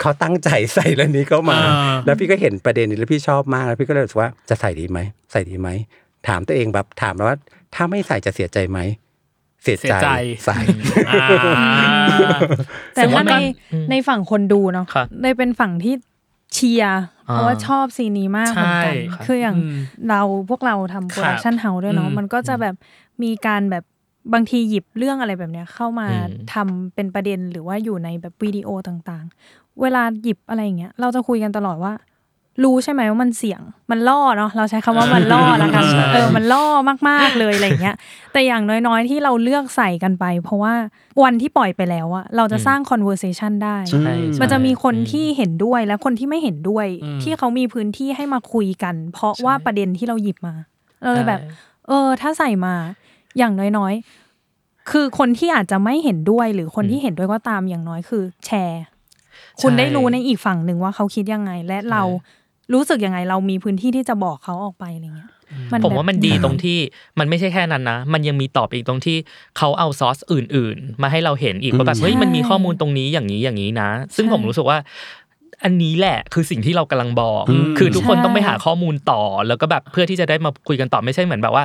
[0.00, 4.98] เขาตั้งใจใส่เรื่องนี้เข้ามาอ่าแล้วพี่ก็เห็นประเด็นนี้แล้วพี่ชอบมากแล้วพี่ก็เลยรู้สึกว่าจะใส่ดีไหม
[5.32, 5.68] ใส่ดีไหม
[6.28, 7.36] ถามตัวเองแบบถามแล้วว่า
[7.74, 8.78] ถ้าไม่ใส่จะเสียใจไหม
[9.62, 10.08] เสียเสียใจ
[10.44, 10.58] ใส่
[11.10, 11.26] อ่า
[12.94, 13.40] แต่สมมุว่าติในว่า
[13.90, 15.94] ในฝั่งคนดูเนาะครับเลยเป็นฝั่งที่
[16.54, 19.76] เชียร์เพราะว่าชอบซีนนี้มากเหมือนกันใช่คืออย่างอืม
[20.08, 22.74] เราพวกเราทำ production house ด้วยเนาะอืมมันก็จะแบบ
[23.22, 23.84] มีการแบบ
[24.32, 31.92] บางทีหยิบเรื่องอะไรแบบเนี้ยเข้ามาอืมทำเป็นประเด็นหรือว่าอยู่ในแบบวิดีโอต่างๆ เวลาหยิบอะไรอย่างเงี้ยเราจะคุยกันตลอดว่า
[32.64, 36.66] รู้ใช่ไหมว่ามันเสี่ยง มันล่อเนาะเราใช้คำว่ามันล่อละกันใช่เออมันล่อ
[37.08, 37.96] มากๆเลยอะไรอย่างเงี้ย
[38.32, 40.74] แต่อย่างน้อยๆที่เราเลือกใส่กันไป เพราะว่า
[41.22, 50.54] วันที่ปล่อยไปแล้วอะเราจะสร้าง conversation ได้ใช่มันจะมีใช่คนที่เห็นด้วยและคนที่ไม่เห็นด้วยอืมที่เขามีพื้นที่ให้มาคุยกัน เพราะว่าประเด็นที่เราหยิบมา
[51.02, 51.40] เราเลยแบบ
[51.88, 52.74] เออ ถ้าใส่มา
[53.38, 58.82] อย่างน้อยๆ คือคนที่อาจจะไม่เห็นด้วยหรือคนที่เห็นด้วยก็ตามอย่างน้อยคือ แชร์
[59.60, 62.02] คุณได้รู้ในอีกฝั่งหนึ่งว่าเขาคิดยังไงและเรา
[62.72, 65.30] รู้สึกยังไงเรามีพื้นที่ที่จะบอกเขาออกไปอะไรเงี้ย
[65.84, 66.78] ผมว่ามันดีแบบตรงที่
[67.18, 69.16] มันไม่ใช่แค่นั้นนะ มันยังมีตอบอีกตรงที่
[69.58, 74.78] เขาเอาซอสอื่น ๆ มาให้เราเห็นอีกว่าแบบใช่เฮ้ยมันมีข้อมูลตรงนี้อย่างนี้อย่างนี้นะ ซึ่งใช่ผมรู้สึกว่า
[75.64, 81.64] อันนี้แหละคือสิ่งที่เรากำลังบอกอืมคือทุกคนใช่ต้องไปหาข้อมูลต่อ แล้วก็แบบเพื่อที่จะได้มาคุยกันต่อไม่ใช่เหมือนแบบว่า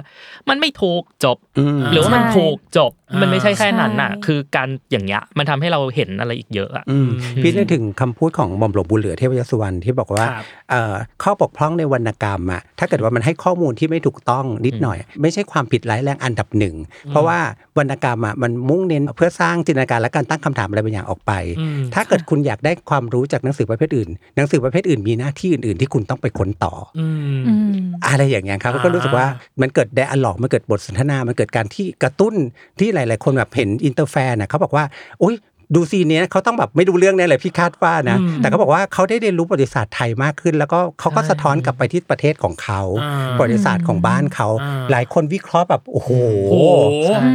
[0.50, 2.92] มันไม่ถูกจบอืมหรือว่ามันใช่ถูกจบ
[3.22, 7.10] มันไม่ใช่แค่นั้นน่ะใช่คือการอย่างเงี้ยมันทำให้เราเห็นอะไรอีกเยอะอะอืม
[7.44, 16.76] พี่นึกถึงคำพูดของหม่อมหลวงบุญเหลือเทพยศวรรณที่บอกว่าครับเอ่อข้อบกพร่องในวรรณกรรมอะถ้าเกิดว่ามันให้ข้อมูลที่ไม่ถูกต้องนิดหน่อย ไม่ใช่ความผิดร้ายแรงอันดับหนึ่ง
[17.10, 17.40] เพราะว่า
[17.78, 27.08] วรรณกรรมอะมันมุ่งเน้นเพื่อสร้างจินตนาการและการตั้งคำถามอะไรบางอย่างออกไปอืมถ้าเกิดคุณอยากได้ความรู้จากหนังสือประเภทอื่น หนังสือประเภทอื่นมีหน้าที่อื่น ๆ ที่คุณต้องไปค้นต่ออื
[27.40, 27.72] มอืม
[28.08, 29.28] อะไรอย่างเงี้ยครับอ่าก็รู้สึกว่า
[29.62, 32.36] มันเกิด dialogue มันเกิดบทสนทนามันเกิดการที่กระตุ้น
[32.80, 34.84] ที่หลาย ๆ คนแบบเห็น inter fan น่ะเขาบอกว่า
[35.20, 35.36] โอ๊ย
[35.76, 46.10] ดูซีนเนี้ยเขาต้องแบบไม่ดูเรื่องแน่เลยพี่คาดว่านะอืมแต่เขาบอกว่าเขาได้เรียนรู้ประวัติศาสตร์ไทยมากขึ้น แล้วก็เขาก็สะท้อนกลับไปที่ประเทศของเขาอ่าประวัติศาสตร์ของบ้านเขาอ่าหลายคนวิเคราะห์แบบโอ้โห
[46.52, 46.76] โอ้โห
[47.08, 47.28] ใช่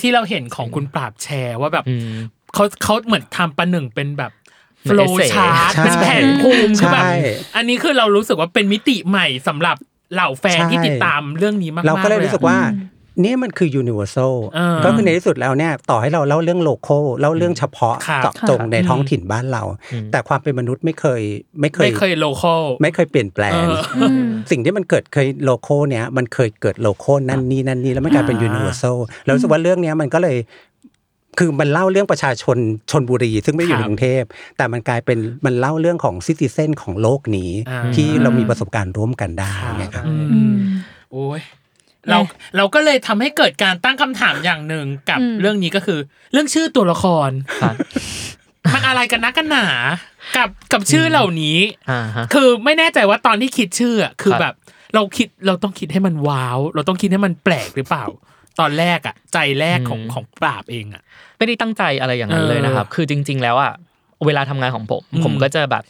[0.00, 2.10] ที่เราเห็นของคุณปราบแชร์ว่าแบบอืม
[2.54, 4.32] เขาเขาเหมือนทำประหนึ่งเป็นแบบ
[4.82, 7.14] เหมืโฟอนล์ essay ชาร์ตใช่เป็นแผนภูมิคือแบบใช่
[7.56, 9.76] อันนี้คือเรารู้สึกว่าเป็นมิติใหม่สำหรับ
[10.14, 12.72] เหล่าแฟนใช่ที่ติดตามเรื่องนี้มากๆเราก็เลยรู้สึกว่าอะ
[13.22, 19.62] นี่มันคือ universal เออก็คือในที่สุดแล้วเนี่ยต่อให้เราเล่าเรื่อง local เล่าเรื่องเฉพาะครับเจาะจงในอืมท้องถิ่นบ้านเรา
[20.12, 21.22] แต่ความเป็นมนุษย์ไม่เคย
[21.60, 30.36] ไม่เคยไม่เคย local ไม่เคยเปลี่ยนแปลงเอออืมสิ่งที่มันเกิดเคย local เนี้ยมันเคยเกิด local นั่นนี่นั่นนี่แล้วมันกลายเป็นอ่า universal แล้วรู้สึกว่าเรื่องเนี้ยมันก็เลย
[31.38, 32.58] คือมันเล่าเรื่องประชาชน
[32.90, 34.22] ชนบุรี ซึ่งไม่อยู่ในกรุงเทพ
[34.56, 40.56] แต่มันกลายเป็นมันเล่าเรื่องของซิติเซนของโลกนี้อ่าที่เรามีประสบการณ์ร่วมกันได้ไงครับอืมอืม
[41.12, 41.40] โอ้ย
[42.10, 42.18] เรา
[42.56, 45.98] เราก็เลยทำให้เกิดการตั้งคำถามอย่างหนึ่งกับอืมเรื่องนี้ก็คือ
[46.32, 47.30] เรื่องชื่อตัวละคร
[47.62, 47.74] ครับ
[48.74, 49.66] มันอะไรกันนักกันหนา
[50.36, 51.58] กับกับชื่อเหล่านี้
[51.90, 54.54] อ่าฮะคือไม่แน่ใจว่าตอนที่คิดชื่ออะคือครับแบบ
[54.94, 58.04] เราคิดเราต้องคิดให้มันว้าว เราต้องคิดให้มันแปลกหรือเปล่า
[58.60, 61.02] ตอนแรกอะใจแรกของของปราบเองอะ
[61.38, 63.72] ไม่ได้ตั้งใจอะไรอย่างนั้นเลยนะครับ คือจริง ๆ แล้วอะ
[64.26, 65.84] เวลาทำงานของผมอืมผมก็จะแบบ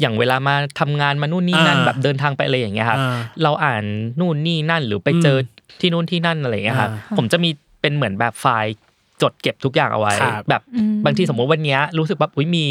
[0.00, 3.84] อย่างเวลามาทำงานมานู่นนี่นั่นอ่าแบบเดินทางไปอะไรอย่างเงี้ยครับอ่าเราอ่าน
[4.20, 8.74] นู่นนี่นั่นหรือไปเจออที่นู่นที่นั่นอะไรอย่างเงี้ยครับอ่าผมจะมีเป็นเหมือนแบบไฟล์
[9.22, 12.64] จดเก็บทุกอย่างเอาไว้ครับแบบอืมบางทีสมมติวันเนี้ยรู้สึกว่าอุ้ยมี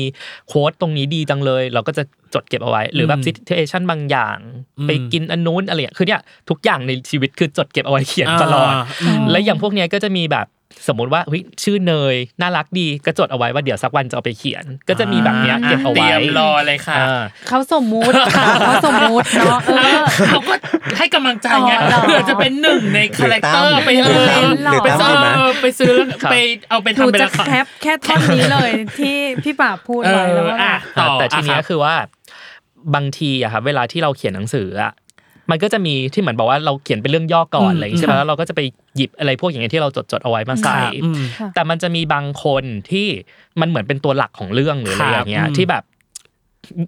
[0.48, 2.04] โค้ดตรงนี้ดีจังเลย เราก็จะ
[2.34, 4.38] จดเก็บเอาไว้ หรือแบบซิทูเอชันบางอย่าง
[4.80, 10.48] อืมไปกินอันนู้นอะไรอย่างคือเนี่ยทุกอย่างในชีวิตคือจดเก็บเอาไว้เขียนตลอดามและอย่างพวกเนี้ยก็จะมีแบบ
[10.88, 20.54] สมมติว่าเฮ้ยชื่อเนยน่ารักดีก็จดเอาไว้ว่าเดี๋ยวสักวันจะเอาไปเขียน ก็จะมีแบบเนี้ยเก็บเอาเตรีไว้ยมรอเลยค่ะอ่าเขาสมมุติค่ะเขาสมมุติเนาะเออเขาก็
[20.98, 25.28] ให้กำลังใจไงอ๋อเหรอเพื่อจะเป็นหนึ่งในคาแรคเตอร์ไปเออหรือไปตามซื้อหรือตามดีไหม
[25.62, 25.94] ไปซื้อ
[26.24, 26.36] ครับไป
[26.70, 31.96] เอาไปหนูทำเป็นจะละครแคปแค่ท่อนนี้เลยที่พี่ป่าบพูดเอไว้แล้วอว่าอะแบบต่อแต่ทีเนี้ยะรับคือว่า
[32.96, 34.92] บางทีอะครับเวลาที่เราเขียนหนังสืออะ
[35.50, 38.62] มันก็จะมีที่เหมือนบอกว่าเราเขียนเป็นเรื่องย่อก่อนอืมอะไรอย่างงี้ใช่ไหมแล้วเราก็จะไป
[38.96, 41.22] หยิบอะไรพวกอย่างเงี้ยที่เราจดจดๆเอาไว้มาใส่ครับอืม
[41.56, 43.08] แต่มันจะมีบางคนที่
[43.60, 45.84] มันเหมือนเป็นตัวหลักของเรื่องหรืออะไรอย่างเงี้คยรับที่แบบ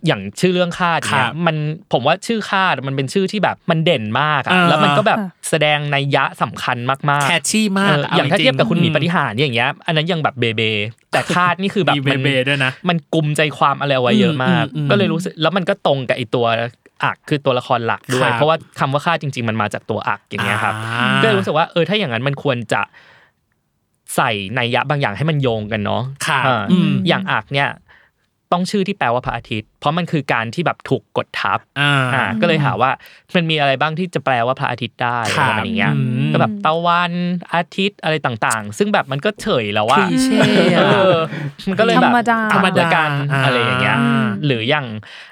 [0.07, 1.55] อย่างชื่อเรื่องคาดเนี่ครัยบมัน
[1.93, 10.61] ผมว่าชื่อคาดมันเป็นชื่อที่แบบมันเด่นมากอะอ่าแล้วมันก็แบบค่ะแสดงนัยยะสำคัญมากๆแคชชี่มากเอออย่างถ้าเทียบกับคุณหมีปฏิหารหารอย่างเงี้ยอันนั้นยังแบบเบเบ
[11.11, 16.45] แต่คาดนี่คือแบบมีเบเบด้วยนะมันกลุ่มใจความอะไรเอาไว้เยอะมากอืมอืมก็เลยรู้สึกแล้วมันก็ตรงกับไอตัว
[17.03, 22.81] อักคือตัวละครหลักด้วยครับเพราะว่าคำว่าคาดจริง ๆ มันมาจากตัวอักอย่างเงี้ยครับอ่าก็เลยรู้สึกว่าเออถ้าอย่างนั้นมันควรจะ
[24.15, 27.69] ใส่นัยยะบางอย่างให้มันโยงกันเนาะครับอ่าอืมอย่างอักเนี่ย
[28.55, 32.91] ต้องชื่อที่แปลว่าพระอาทิตย์ เพราะมันคือการที่แบบถูกกดทับอ่าอ่าก็เลยหาว่า
[33.35, 37.13] มันมีอะไรบ้างที่จะแปลว่าพระอาทิตย์ได้ครัอะบไรประมาณอย่างเงี้ยอืมก็แบบตะวัน
[37.53, 40.39] อาทิตย์อะไรต่างๆ ซึ่งแบบมันก็เฉยแล้วว่าคลีเช่
[40.77, 41.17] เออะอ
[41.69, 44.87] มันก็เลยแบบธรรมดาธรรมดากันอ่าอะไรอย่างเงี้ยอืมหรืออย่าง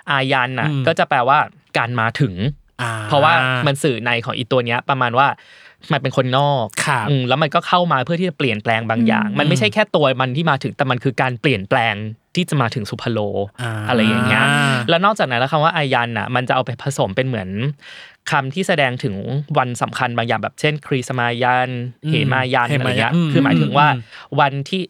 [0.09, 1.37] อายันอะอืมก็จะแปลว่า
[1.77, 2.33] การมาถึง
[2.81, 3.33] อ่เพราะว่า
[3.67, 5.27] มันสื่อในของอีตัวเนี้ย ประมาณว่า
[5.91, 11.95] มันเป็นคนนอกครับอืมแล้วมันก็เข้ามาเพื่อที่จะเปลี่ยนแปลงบางอย่าง มันไม่ใช่แค่ตัวมันที่มาถึงแต่มันคือการเปลี่ยนแปลง
[12.35, 13.19] ที่จะมาถึงสุพโล
[13.61, 14.45] อ่าอะไรอย่างเงี้ย
[14.89, 17.49] แล้วนอกจากนั้นแล้วคำว่าอายันอะ มันจะเอาไปผสมเป็นเหมือน
[18.31, 19.15] คำที่แสดงถึง
[19.57, 21.69] วันสำคัญบางอย่างแบบเช่น ครีสมายัน
[22.05, 24.81] อืมเหมายันเหมายันอะไรเงี้ยอืมคือหมายถึงว่าอืมวันที่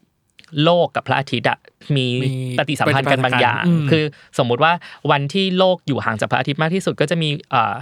[0.63, 1.57] โลกกับพระอาทิตย์อะ
[1.95, 4.03] มีมีปฏิสัมพันธ์กันบางอย่างอืมคือ
[4.37, 4.73] สมมุติว่า
[5.11, 7.75] วันที่โลกอยู่ห่างจากพระอาทิตย์มากที่สุดก็จะมีเอ่อ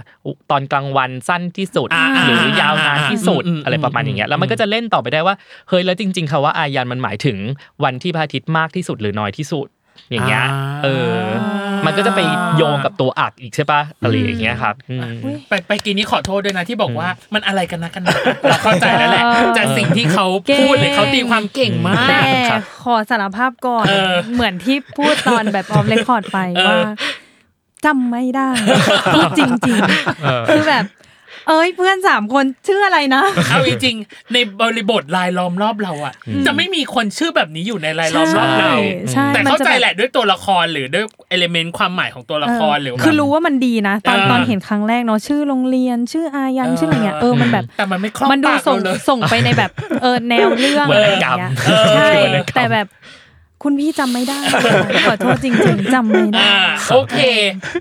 [0.50, 5.34] ตอนกลางวันสั้นที่สุดอ่าหรือยาวนานที่สุดอืมอืมอะไรประมาณอย่างเงี้ยแล้วมันอืมก็จะเล่นต่อไปได้ว่า
[5.68, 7.38] เฮ้ยแล้วจริงๆคำว่าอายันมันหมายถึง
[7.84, 9.68] วันที่พระอาทิตย์มากที่สุดหรือน้อยที่สุด
[10.10, 11.16] อย่างเงี้ยอ่าเออ
[11.86, 12.20] มันก็จะไป
[12.56, 15.02] โยงกับตัวอักอีกใช่ปะอะไรอย่างเงี้ยครับอืม
[15.48, 18.14] ไปไปกินนี้ขอโทษด้วยนะที่บอกว่ามันอะไรกันนะกันนะ
[18.48, 22.20] เราเข้าใจแล้วแหละเออจากสิ่งที่เขาเก่งพูดเลยเขาตีความเก่งมากแต่
[22.50, 26.94] ครับขอสารภาพก่อนเออเหมือนที่พูดตอนแบบออฟเรคคอร์ดไปเออว่า
[27.84, 28.48] จำไม่ได้
[29.14, 29.80] พูดจริง
[30.22, 30.84] เออๆคือแบบ
[31.48, 36.14] เอ้ยเพื่อนสามคนชื่ออะไรนะเอาจริงๆในบริบทรายล้อมรอบเราอะ
[36.46, 38.72] จะไม่มีคนชื่อแบบนี้อยู่ในรายล้อมรอบเรา
[39.12, 49.70] ใช่แต่มันเข้าจะใจแบบแหละด้วยตัวละครหรือด้วยเอลิเมนต์ความหมายของตัวละครหรือว่าคือรู้ว่ามันดีนะ ตอนเออตอนเห็นครั้งแรกเนาะชื่อโรงเรียนชื่ออายันเออชื่ออะไรเงี้ยเออมันแบบแต่มันไม่คล่องมันดูปากส่งเราเลยส่งไปในแบบ
[50.02, 52.86] เออแนวเรื่องวรอะไรรณอกรรมย่างเงี้ยเออใช่วรรณกรรมแต่แบบ
[53.62, 54.38] คุณพี่จำไม่ได้
[55.08, 56.54] ขอโทษจริงๆจำไม่ได้อ่า
[56.92, 57.18] โอเค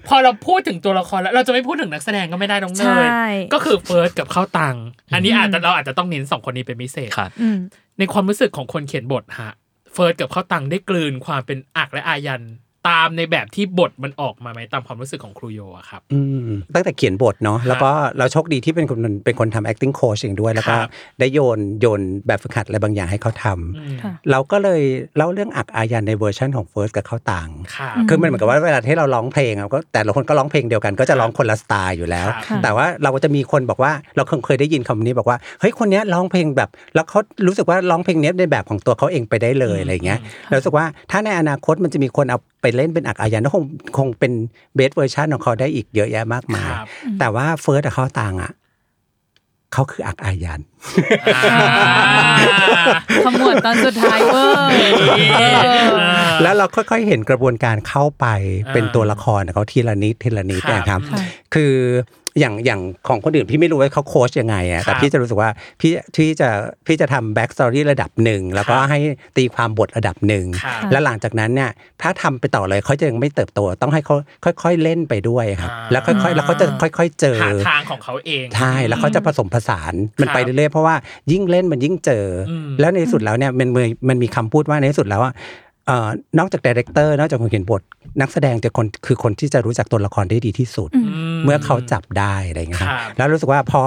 [0.07, 3.01] พอเราพูดถึงตัวละครแล้วเราจะไม่พูดถึงนักแสดงก็ไม่ได้น้องเนใช่
[3.31, 4.75] ยก็คือเฟิร์สกับข้าวตัง
[5.13, 7.57] อันนี้อาจจะเราอาจจะต้องเน้นสองคนนี้เป็นพิเศษครับอืม
[7.99, 9.53] ในความรู้สึกของคนเขียนบทฮะ
[9.93, 12.41] เฟิร์สกับข้าวตังได้กลืนความเป็นอักและอายัน
[12.87, 24.81] ตามในแบบที่บทมันออกมาไหมตามความรู้สึกของครูโยอะครับอืมตั้งแต่เขียนบทเนาะแล้วก็เราโชคดีที่เป็นคนเป็นคนทำ acting coach เองด้วย แล้วก็ครับได้โยนโยนแบบฝึกหัดอะไรบางอย่างให้เขาทำอืมค่ะเราก็เลย
[25.17, 43.65] เล่าเรื่องอักอายันในเวอร์ชันของเฟิร์สกับข้าวตัง ครับ คือมันเหมือนกับว่าเวลาที่เราร้องเพลงอะก็แต่ละคนก็ร้องเพลงเดียวกันก็จะร้องคนละสไตล์อยู่แล้ว ครับ แต่ว่าเราก็จะมีคนบอกว่าเราเคยเคยได้ยินคำนี้บอกว่าเฮ้ยคนเนี้ยร้องเพลงแบบ แล้วเขารู้สึกว่าร้องเพลงเนี้ยในแบบของตัวเขาเองไปได้เลยอะไรเงี้ยเรารู้สึกว่าถ้าในอนาคตมันจะมีคนเอาไปเล่นเป็นอักอายันก็คง
[43.97, 44.31] คงเป็น
[44.75, 46.87] best version ของเขาได้อีกเยอะแยะมากมายครับ
[47.19, 48.53] แต่ว่าเฟิร์สกับข้าวตังอะ
[49.73, 50.61] เขาคืออักอายัน
[51.35, 51.45] อ่า
[53.25, 54.69] ขมวดตอนสุดท้ายเวอร์
[55.39, 55.43] เอ
[55.83, 55.85] อ
[56.41, 58.25] แล้วเราค่อยๆเห็นกระบวนการเข้าไป
[58.65, 61.19] อ่าเป็นตัวละครของเขาทีละนิดทีละนิดครับนะครับค่ะ
[61.53, 61.73] คือ
[62.39, 65.49] อย่างอย่างของคนอื่นพี่ไม่รู้ว่าเขาโค้ชยังไงอะครับแต่พี่จะรู้สึกว่า
[65.81, 66.49] พี่พี่จะ
[66.87, 68.99] พี่จะทำ backstory ระดับหนึ่งแล้วก็ครับให้
[69.37, 71.71] ตีความบทระดับหนึ่งครับแล้วหลังจากนั้นเนี่ย
[72.01, 74.15] ถ้าทำไปต่อเลยเขาจะยังไม่เติบโตต้องให้เขา
[74.63, 80.95] ค่อย ๆเล่นไปด้วยครับอ่าแล้วค่อยๆแล้วเขาจะค่อย ๆ เจอหาทางของเขาเองใช่แล้วเขาจะผสมผสานมันครับไปเรื่อยๆเพราะว่า
[81.31, 85.66] ยิ่งเล่นมันยิ่งเจออมแล้วในที่สุดแล้วเนี่ยมันมีมันมีคำพูดว่าในที่สุดแล้วว่าเอ่อ
[86.39, 87.81] นอกจาก director นอกจากคนเขียนบท
[88.21, 90.89] นักแสดงจะคนคือคนที่จะรู้จักตัวละครได้ดีที่สุด
[91.43, 93.81] เมื่อเขาจับได้อะไรอย่างเงี้ยครับครับแล้วรู้สึกว่าพอ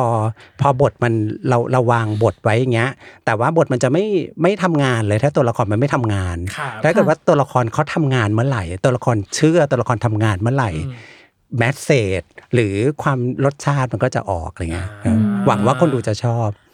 [0.61, 1.13] พอบทมัน
[1.49, 2.91] เราเราวางบทไว้อย่างเงี้ย
[3.25, 4.05] แต่ว่าบทมันจะไม่
[4.43, 10.95] ไม่ทำงานเลยถ้าตัวละครมันไม่ทำงานครับถ้าเกิดว่าตัวละครเขาทำงานเมื่อไหร่ ตัวละครเชื่อตัวละครทำงานเมื่อไหร่อืม
[11.59, 11.91] แมสเซ
[12.21, 12.23] จ
[12.55, 16.70] หรือความรสชาติมันก็จะออกอะไรเงี้ยอ่าหวังว่าคนดูจะชอบอืม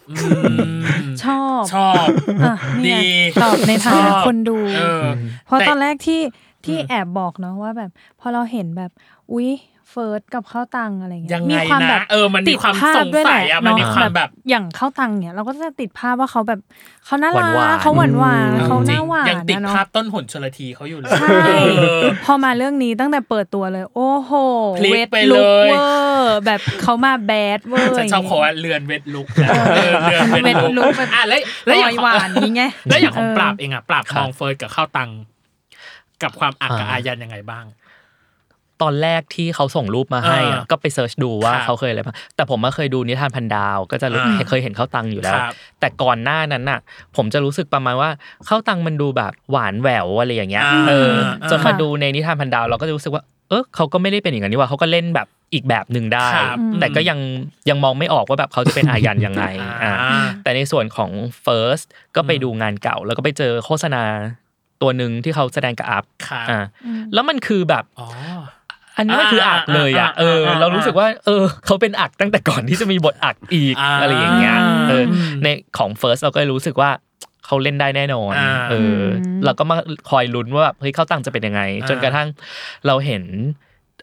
[1.25, 2.07] ชอบชอบ
[2.45, 2.55] อะ
[2.85, 3.11] นี่ไงดี
[3.43, 5.05] ตอบในฐาชนะอบคนดูเออ
[5.47, 6.21] เพราะแต่ตอนแรกที่
[6.65, 7.91] ที่อืมแอบบอกเนาะว่าแบบ
[8.21, 8.91] พอเราเห็นแบบ
[9.33, 9.49] อุ๊ย
[9.91, 16.61] เฟิร์สกับข้าวตังอะไรเงี้ยังยไงมีความนะแบบเออมันมีติดความภาพด้วยแหละสงสัยอะมันมีเนาะความแบบอย่างข้าวตังเนี่ยเราก็จะติดภาพว่าเขาแบบ
[17.07, 21.37] เขาน่ารัหวานกๆเขาหวานหวานอเขาจหริน้างหวานยังติดนะเนาะภาพต้นหนชลทีเขาอยู่เลยใช่
[21.79, 24.33] เออพอมาเรื่องนี้ตั้งแต่เปิดตัวเลย โอ้โห
[24.79, 25.87] พลิกเวทไปลุกเลยเวอ
[26.19, 35.11] ร์แบบเขามาแบดเวอร์ฉันชอบย่งเขางี้ว่าเรือน wet look นะเออเรือน wet wet look look แบบอะแล้วแล้วอย่างปล่อยหวานนี้ไงแล้วอย่างของเออปราบเองอะปราบครับมองเฟิร์สกับข้าวตัง
[36.23, 37.65] กับความอักกับอ่าอายันยังไงบ้าง
[38.83, 46.81] ตอนแรกที่เขาส่งรูปมาให้อะอ่าก็ไป search ดูว่าครับเขาเคยอะไรบ้างแต่ผมมาเคยดูนิทานพันดาว ก็จะรู้อ่าเคยเห็นข้าวตังอยู่แล้วครับแต่ก่อนหน้านั้นน่ะ
[47.17, 48.11] ผมจะรู้สึกประมาณว่า
[48.47, 51.11] ข้าวตังมันดูแบบหวานแหววอะไรอย่างเงี้ยอ่าเออ
[51.43, 57.19] อ่าจนมาดูในนิทานพันดาวเราก็จะรู้สึกว่าเออเขาก็ไม่ได้เป็นอย่างนั้นนี่หว่าเขาก็เล่นแบบอีกแบบหนึ่งได้ครับแต่ก็ยัง
[57.71, 59.45] ยังมองไม่ออกว่าแบบเขาจะเป็นอายันยังไง
[59.83, 61.11] อ่าอ่าแต่ในส่วนของ
[61.45, 64.03] First ก็ไปดูงานเก่า แล้วก็ไปเจอโฆษณา
[64.83, 66.65] ตัวหนึ่งที่เขาแสดงกับอัพครับอ่า
[67.15, 67.85] แล้วมันคือแบบ
[68.99, 74.57] อ๋ออันนี้มันคืออักเลยอะอ่าเอออ่าอ่าเรารู้สึกว่า เออ เขาเป็นอักตั้งแต่ก่อนที่จะมีบทอักอีกอ่าอะไรอย่างเงี้ย
[74.89, 76.91] เอออืมในของ First เราก็เลยรู้สึกว่า
[77.47, 79.01] เขาเล่นได้แน่นอนอ่าเออ
[79.45, 79.77] เราก็มา
[80.11, 82.29] คอยลุ้นว่าแบบเฮ้ยเข้าตังจะเป็นยังไงอ่าจนกระทั่ง
[82.87, 83.23] เราเห็น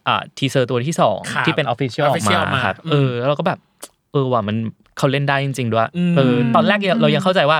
[0.08, 3.60] อ่า teaser ตัวที่สองครับที่เป็น official ออก official มาครับอืมเออแล้วเราก็แบบ
[4.12, 4.58] เออว่ามัน
[4.98, 7.60] เขาเล่นได้จริง ๆ ด้วยอืมเออตอนแรกเรายังเข้าใจว่า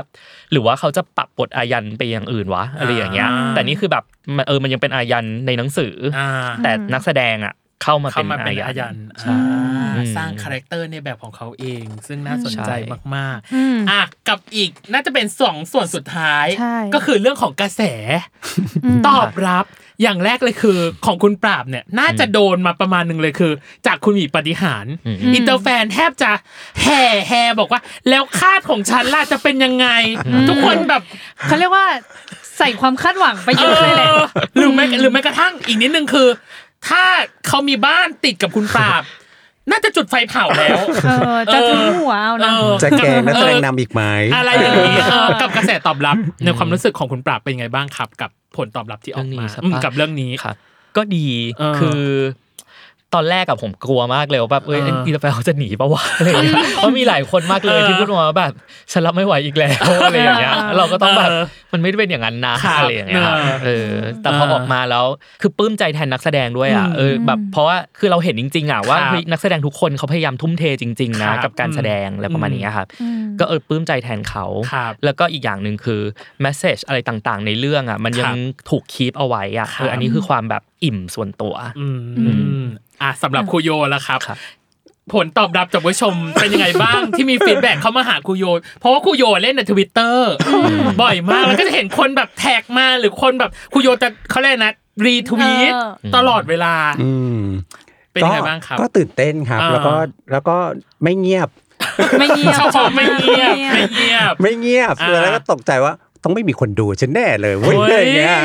[0.51, 4.03] หรือว่าเขาจะปรับบทอายันไปอย่างอื่นวะอะไรอย่างเงี้ยอ่าแต่นี่คือแบบ
[4.38, 6.29] มันเออมันยังเป็นอายันในหนังสือออ่า
[6.63, 7.53] แต่นักแสดงอะ
[7.84, 12.77] เข้ามาเข้าเป็นมาเป็นอาอายัยันนใช่อ่าอืมสร้าง character ในแบบของเขาเอง ซึ่งน่าสนใจใช่
[13.15, 17.81] มากอืมๆอะกับอีกน่าจะเป็นสองส่วนสุดท้ายใช่ก็คือเรื่องของกระแส
[18.95, 19.65] มตอบรับ
[20.01, 23.53] อย่างแรกเลยคือของคุณปราบเนี่ยน่าจะโดนมาประมาณหนึ่งเลยคือ
[23.88, 26.31] จากคุณหมีปาฏิหาริย์อืม inter fan แทบจะ
[26.84, 29.88] แห่แห่บอกว่า แล้วคาดของฉันล่ะจะเป็นยังไง
[30.49, 31.01] ทุกคนแบบ
[31.47, 31.86] เขาเรียกว่า
[32.57, 34.25] ใส่ความคาดหวังไปเยอะเลยแหละเออ
[34.57, 36.27] หรือแม้หรือแม้กระทั่งอีกนิดนึงคือ
[36.88, 37.03] ถ้า
[37.47, 39.03] เขามีบ้านติดกับคุณปราบ
[39.71, 44.01] น่าจะจุดไฟเผาแล้วเออจะถึงหัวเอานะเออจะแกงนักแสดงนำอีกไหม
[44.36, 50.55] อะไรอย่างนี้เออกับกระแสตอบรับในความรู้สึกของคุณปราบเป็นยังไงบ้างครับ กับผลตอบรับที่ออกมาเรื่องนี้ใช่ปะอืมกับเรื่องนี้ครับ
[50.97, 51.27] ก็ดี
[51.59, 52.01] เออคือ
[53.16, 58.53] ตอนแรกอะผมกลัวมากเลยว่าแบบเอ้ยอ่าอีตาแฟเขาจะหนีปะวะอะไรอย่างเงี้ยเพราะมีหลายคนมากเลยที่พูดมาว่าแบบ
[58.91, 61.43] ฉันรับไม่ไหวอีกแล้วอะไรอย่างเงี้ยเราก็ต้องแบบเออ
[61.74, 63.89] มันไม่ได้เป็นอย่างนั้นนะครับอะไรอย่างเงี้ยครับเออเออ
[64.22, 65.05] แต่พอเออออกมาแล้ว
[65.41, 76.01] คือปลื้มใจแทนนักแสดงด้วยอะอืมเออแบบเพราะว่าคือเราเห็นจริงๆอะว่าครับเฮ้ยนักแสดงทุกคนเขาพยายามทุ่มเทจริงๆครันะบกับการแสดงอะไรประมาณนี้ครับอืมก็เออปลื้มใจแทนเขาครับแล้วก็อีกอย่างหนึ่งคือ
[76.41, 81.53] message อะไรต่างๆ ในเรื่องอะมันยังครับถูก keep เอาไว้อะครับเอออันนี้คือความแบบอิ่มส่วนตัว
[83.03, 84.37] อืมอะสำหรับครูโยแล้วครับครับ
[85.13, 88.45] ผลตอบรับจากผู้ชมเป็นยังไงบ้างที่มี feedback เข้ามาหาครูโย
[88.79, 90.33] เพราะว่าครูโยเล่นในทวิตเตอร์
[91.01, 94.73] บ่อยมากแล้วก็จะเห็นคนแบบ tag มาหรือคนแบบครูโยจะเขาเรียกนะ
[95.05, 97.41] retweet เออตลอดเวลาอืม
[98.13, 99.93] เป็นยังไงบ้างครับ ก็ตื่นเต้นครับอ่าแล้วก็
[100.31, 100.57] แล้วก็
[101.03, 101.49] ไม่เงียบ
[102.19, 105.93] ไม่เงียบชอบความไม่เงียบ ไม่เงียบ ไม่เงียบอ่าแล้วก็ตกใจว่า
[106.23, 108.37] ต้องไม่มีคนดูฉันแน่เลยเว้ยโอ้ยอะไรอย่างเงี้ย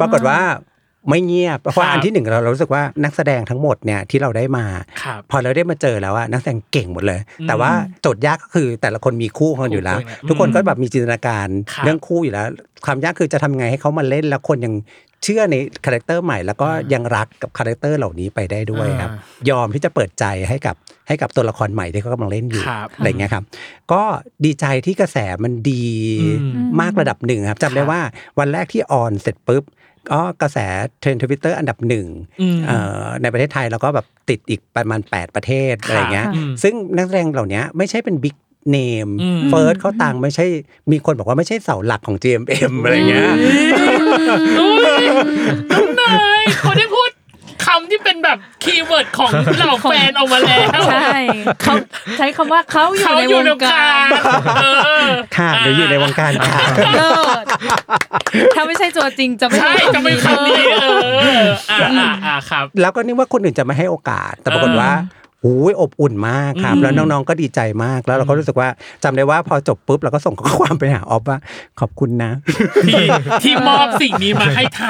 [0.00, 0.40] ปรากฏว่า
[1.08, 4.66] ไม่เงียบ เพราะว่าครับอันที่หนึ่งเราเรารู้สึกว่านักแสดงทั้งหมดเนี่ยที่เราได้มา
[5.02, 7.70] ครับพอเราได้มาเจอแล้วว่านักแสดงเก่งหมดเลยอืมแต่ว่า
[8.02, 12.46] โจทย์ยากก็คือแต่ละคนมีคู่ของเขาอยู่แล้วคู่เนี่ยทุกคนอืมก็แบบมีจินตนาการครับเรื่องคู่อยู่แล้ว
[12.86, 14.74] ความยากคือจะทำไงให้เขามาเล่นแล้วคนยัง
[15.22, 19.10] เชื่อใน character ใหม่แล้วก็ยังรักกับ character เหล่านี้ไปได้ด้วยครับ
[19.50, 20.76] ยอมที่จะเปิดใจให้กับ
[21.08, 23.44] ให้กับตัวละครใหม่ที่เขากำลังเล่นอยู่ครับอะไรเงี้ยครับ
[23.92, 24.02] ก็
[24.44, 25.84] ดีใจที่กระแสมันดี
[26.20, 28.00] อืมมากระดับหนึ่งครับจำได้ครับว่า
[28.38, 29.64] วันแรกที่ on เสร็จปุ๊บ
[30.10, 30.58] ก็กระแส
[31.00, 32.06] เทรนทวิตเตอร์อันดับหนึ่ง
[32.40, 38.36] อืมเอ่อในประเทศไทยแล้วก็แบบติดอีกประมาณ 8 ประเทศอะไรเงี้ยอืมซึ่งนักแสดงเหล่านี้ไม่ใช่เป็น big
[38.70, 40.46] name อืมเฟิร์สข้าวตังไม่ใช่
[40.90, 43.30] มีคนบอกว่าไม่ใช่เสาหลักของ GMM อะไรเงี้ย
[44.60, 45.04] อุ้ย
[45.70, 47.03] น้องนายเขาได้พูด
[47.66, 51.18] คำที่เป็นแบบคีย์เวิร์ดของเหล่าแฟนออกมาแล้วใช่
[51.62, 51.74] เขา
[52.18, 54.08] ใช้คำว่าเขาอยู่เขาในอวยู่งในการ
[54.62, 54.66] เอ
[55.08, 56.60] อค่ะหรืออยู่ในวงการค่ะ
[56.94, 57.10] เลิ
[57.42, 57.44] ศ
[58.54, 60.86] ถ้าไม่ใช่ตัวจริงจะไม่ใช่จะเป็นคำนี้เอ
[61.44, 64.90] ออ่าอ่าอ่าครับ แล้วก็นึกว่าคนอื่นจะไม่ให้โอกาสแต่ปรากฏว่า
[65.44, 68.68] โอ้ยอบอุ่นมากครับอืมแล้วน้องๆก็ดีใจมากแล้วเราก็รู้สึกว่า
[69.04, 71.38] จำได้ว่าพอจบปุ๊บเราก็ส่งข้อความไปหาออฟว่า
[71.80, 72.32] ขอบคุณนะ
[72.86, 73.04] ที่
[73.42, 74.82] ที่มอบสิ่งนี้มาให้ท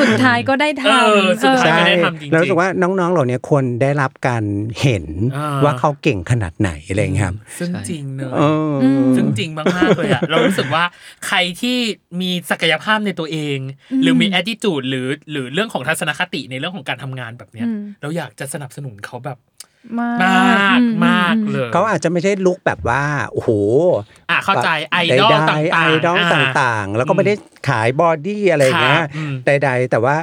[0.00, 4.44] สุดท้ายก็ได้ทเออำสุดท้ายเออไม่ได้ทำจริงๆเรารู้สึกว่าน้องๆเหล่านี้ควรได้รับการ
[4.80, 5.04] เห็น
[5.36, 8.86] อ่าว่าเขาเก่งขนาดไหนอะไรอย่างเงี้ยครับซึ่งจริงเนอะเอออ
[9.16, 10.84] ซึ่งจริงมากๆเลยอะเรารู้สึกว่า
[11.26, 11.76] ใครที่
[12.20, 13.58] มีศักยภาพในตัวเอง
[14.02, 19.38] หรือมี attitude หรือหรือเรื่องของทัศนคติในเรื่องของการทำงานแบบเนี้ยอืมเราอยากจะสนับสนุนเขาแบบ
[20.00, 23.50] มากมากอืมากเลยเขาอาจจะไม่ใช่ลุกแบบว่าโอ้โห
[24.30, 27.34] อะเข้าใจไอดอลใดต่างๆๆไอดอลอ่าต่างๆ แล้วก็ไม่ได้
[27.68, 30.16] ขาย body อะไรอย่างเงี้ยครับอืมใด ๆ แต่ว่า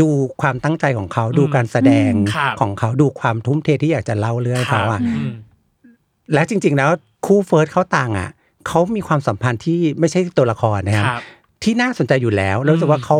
[0.00, 0.08] ดู
[0.42, 5.30] ความตั้งใจของเขาดูการแสดงครับของเขาดูความทุ่มเทที่อยากจะเล่าเรื่องให้เขาอะอืม
[6.32, 6.90] และจริง ๆ แล้ว
[7.26, 8.30] คู่เฟิร์สข้าวตังอะ
[8.66, 11.22] เขามีความสัมพันธ์ที่ไม่ใช่ตัวละครนะครับครับ
[11.64, 13.18] ที่น่าสนใจอยู่แล้ว แล้วรู้สึกว่าเขา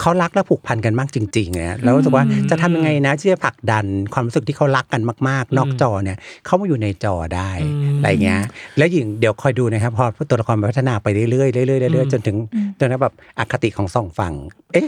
[0.00, 6.16] เขารักและผูกพันกันมากจริงๆเนี่ยแล้วรู้สึกว่าจะทำยังไงนะที่จะผลักดันความรู้สึกที่เขารักกันมาก ๆ นอกจอเนี่ย
[6.46, 8.42] เข้ามาอยู่ในจอได้อืมอะไรเงี้ย
[8.76, 11.46] แล้วยิ่งเดี๋ยวคอยดูนะครับพอตัวละครพัฒนาไปเรื่อยๆเรื่อ
[11.90, 12.36] ยๆเรื่อยๆจนถึง
[12.78, 14.34] จนถึงแบบอคติของสองฝั่ง
[14.72, 14.86] เอ๊ะ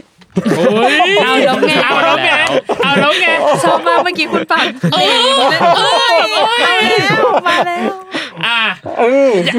[0.55, 0.93] โอ้ย
[1.23, 2.31] เอาแล้วไงเอาแล้วไง
[2.83, 3.27] เอาแล้วไง
[3.63, 5.07] ชอบมากเมื่อกี้คุณปั่นเอ้ย
[5.77, 6.15] เอ้ย
[6.63, 6.75] มา
[7.05, 7.85] แล้วมาแล้ว
[8.45, 8.61] อะ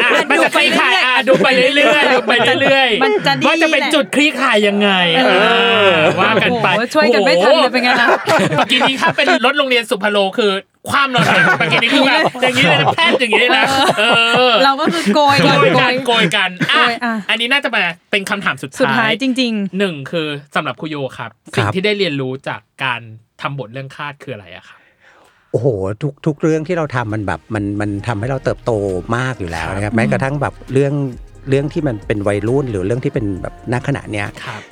[0.02, 5.46] อะมันจะคลี่คลายอะดูไปเรื่อยๆดูไปเรื่อยๆมันจะดีว่าจะเป็นแหละจุดคลี่คลายยังไงเออเอ
[5.88, 8.08] อว่ากันไปโอ้โหช่วยกันไม่ทันเลยเป็นไงล่ะ
[8.56, 10.52] เมื่อกี้นี้ถ้าเป็นรถโรงเรียนสุพรรณโลคือ
[10.90, 13.64] ความเราเลยเมื่อกี้นี้คือแบบอย่างนี้เลยนะแพทย์อย่างนี้เลยนะ
[13.98, 14.02] เอ
[14.50, 23.00] อเราก็คือโกยโกกันยโกกันยโกยกันอะโกยอะอันนี้น่าจะมาเป็นคำถามสุดสุดท้าท้ายยจริงหนึ่งคือสำหรับคุโยครับครับสิ่งที่ได้เรียนรู้จากการ
[23.42, 24.78] ทำบทเรื่องคาดคืออะไรอะครับ
[25.54, 25.68] โอ้โห
[26.02, 28.72] ทุกทุกเรื่องที่เราทำมันแบบมันมันทำให้เราเติบโต
[29.16, 30.92] มากอยู่แล้วนะครับแม้กระทั่งแบบเรื่อง
[31.48, 34.62] เรื่องที่มันเป็นวัยรุ่นหรือเรื่องที่เป็นแบบณขณะเนี้ยครับ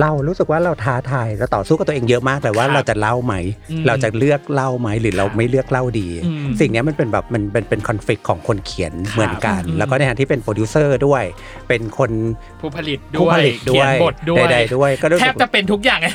[0.00, 3.34] เรารู้สึกว่าเราท้าทายเราต่อสู้กับตัวเองเยอะมากเลยว่าครับเราจะเล่าไหม
[3.70, 11.24] อืมเราจะเลือกเล่าไหมหรือเราครับไม่เลือกเล่าดี อืมสิ่งเนี้ยมันเป็นแบบมันเป็นเป็นคอนฟ lict ของคนเขียนครับ เหมือนกัน อืม แล้วก็ในฐานะที่เป็นโปรดิวเซอร์ด้วย
[11.68, 12.10] เป็นคน
[12.60, 16.12] ผู้ผลิตด้ผู้วยผลิตด้เขีวยนบทด้วย ใดๆด้วยก็รู้แทสึบกจะเป็นทุกอย่างเลย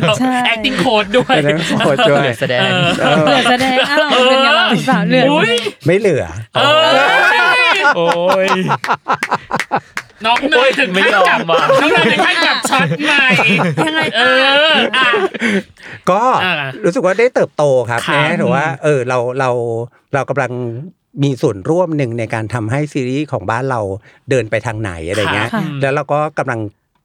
[0.00, 2.60] แล้ว ใช่ acting coach ด้วยเป็นนักโทษด้วยเหลือแสดง
[3.02, 5.52] เออๆเหลือแสดงอ้าวเป็นไงล่ะสาวเหลือ อุ้ย
[5.86, 6.24] ไม่เหลือ
[6.56, 6.80] เออ
[7.96, 8.06] โอ้
[8.46, 8.48] ย
[10.26, 13.26] น้องเนยถึงไม่ขั้นยอมกับว่ะน้องเนยถึงขั้นกับช็อตใหม่
[13.86, 14.22] ยังไงเอ
[14.70, 15.10] ออะ
[16.10, 16.54] ก็อ่า
[16.84, 19.50] รู้สึกว่าได้เติบโตครับครับนะถือว่า เออเราเรา
[20.14, 20.52] เรากำลัง
[21.22, 23.80] มีส่วนร่วมหนึ่งในการทำให้ซีรีส์ของบ้านเรา
[24.30, 26.60] เดินไปทางไหนอะไรเงี้ยค่ะแล้วเราก็กำลัง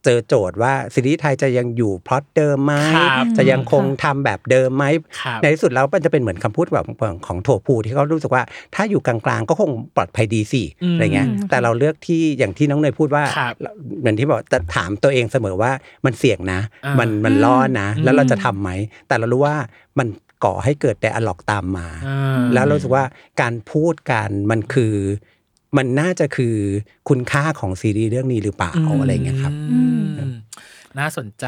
[0.06, 4.86] เจอโจทย์ว่าซีรีส์ไทยจะยังอยู่พล็อตเดิมไหมครับจะยังคงทำแบบเดิมไหม
[5.22, 6.86] ครับในที่สุดแล้วมันจะเป็นเหมือนคำพูดแบบ
[7.28, 8.44] ของโถภูที่เขารู้สึกว่า
[8.76, 13.54] ถ้าอยู่กลางๆก็คงปลอดภัยดีสิอืมอะไรเงี้ยแต่เราเลือกที่อย่างที่น้องเนยพูดว่าครับ
[14.00, 15.72] เหมือนที่บอกจะถามตัวเองเสมอว่า
[16.06, 18.70] มันเสี่ยงนะอ่ามัมันมันล่อนะอืมแล้วเราจะทำไหม
[19.08, 19.56] แต่เรารู้ว่า
[20.00, 20.08] มัน
[20.46, 23.06] ก่อให้เกิดแต่อล็อกตามมาอ่าแล้วเรารู้สึกว่า
[23.42, 24.94] การพูดกันมันคือ
[25.78, 26.56] มันน่าจะคือ
[27.10, 28.72] คุณค่าของซีรีส์เรื่องนี้หรือเปล่า
[29.02, 30.34] อะไรเงี้ยครับอืม
[31.00, 31.46] น่าสนใจ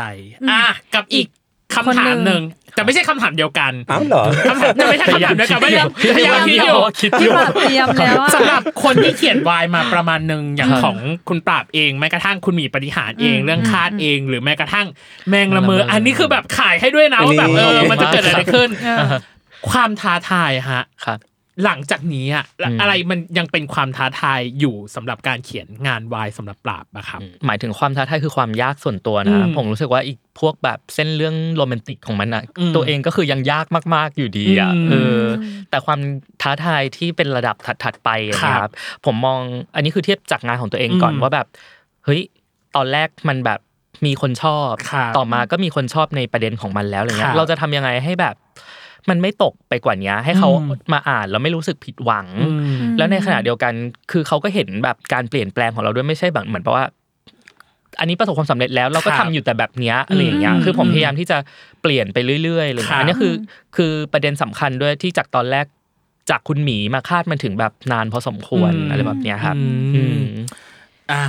[0.49, 0.63] อะ
[0.95, 1.27] กับอีก
[1.75, 2.41] คำถามหนึ่ง
[2.75, 5.83] แต่ไม่ใช่คำถามเดียวกันอ้าวเหรอคำถามจะไม่ใช่คำถามเดียวกันไม่ได้
[6.17, 10.97] พยายามคิดอยู่คิดอพี่ยู่ปราบเตรียมแล้วอะสำหรับคนที่เขียนวายมาประมาณหนึ่งอย่างของ
[11.29, 14.87] คุณปราบเองแม้กระทั่งคุณหมีปฏิหารเองอืมเรื่องคาดเองหรือแม้กระทั่ง
[15.29, 19.19] แมงละเมอแมงละเมออัอันนี้คือแบบขายให้ด้วยนะว่าแบบเออนี่มันจะเกิดอะไรขึ้นเออ
[19.69, 21.19] ความท้าทายฮะครับ
[21.63, 35.21] หลังจากนี้อะอืมอะไรมันยังเป็นความท้าทายอยู่สำหรับการเขียนงานวายสำหรับปราบอะครับหมายถึงความท้าทายคือความยากส่วนตัวนะอืมผมรู้สึกว่าอีกพวกแบบเส้นเรื่องโรแมนติกของมันอะอืมตัวเองก็คือยังยากมากๆอยู่ดีอะอืมเออ
[35.69, 35.99] แต่ความ
[36.41, 38.71] ท้าทายที่เป็นระดับถัดๆไปอะครับนะครับ
[39.05, 39.39] ผมมอง
[39.75, 41.47] อันนี้คือเทียบจากงานของตัวเองก่อนอืมว่าแบบ
[42.05, 42.21] เฮ้ย
[42.75, 43.59] ตอนแรกมันแบบ
[44.05, 48.35] มีคนชอบครับต่อมาก็มีคนชอบในประเด็นของมันแล้วอะไรเงี้ครัยบเราจะทำยังไงให้แบบ
[49.09, 52.51] มันไม่ตกไปกว่านี้ให้เขาอืมมาอ่านแล้วไม่รู้สึกผิดหวังอื
[52.81, 53.73] มแล้วในขณะเดียวกัน
[54.11, 56.85] คือเขาก็เห็นแบบการเปลี่ยนแปลงของเราด้วยไม่ใช่แบบเหมือนแปลว่า
[57.99, 61.37] อันนี้ประสบความสำเร็จแล้วเราก็คทำรับอยู่แต่แบบเนี้ยอะไรอย่างเงี้ยอืมคือผมพยายามที่จะ
[61.81, 63.33] เปลี่ยนไปเรื่อยๆเลยครับอันนี้คือ
[63.75, 65.65] คือประเด็นสำคัญด้วยที่จากตอนแรก
[66.29, 70.27] จากคุณหมีมาคาดมันถึงแบบนานพอสมควรอะไรแบบเนี้ยครับอืมอืม
[71.11, 71.23] อะ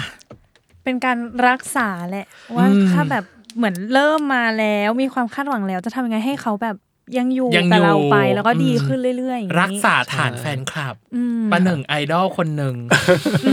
[0.85, 1.19] เป็นการ
[1.49, 2.27] รักษาแหละ
[2.57, 3.25] ว่าอืมถ้าแบบ
[3.57, 6.77] เหมือนเริ่มมาแล้วมีความคาดหวังแล้ว จะทำยังไงให้เขาแบบ
[7.19, 12.75] ยังอยู่ยังกับเราอยู่ไปแล้วก็ดีอืมขึ้นเรื่อยๆอย่างนี้รักษาฐานแฟนคลับอืมประหนึ่งไอดอลคนหนึ่ง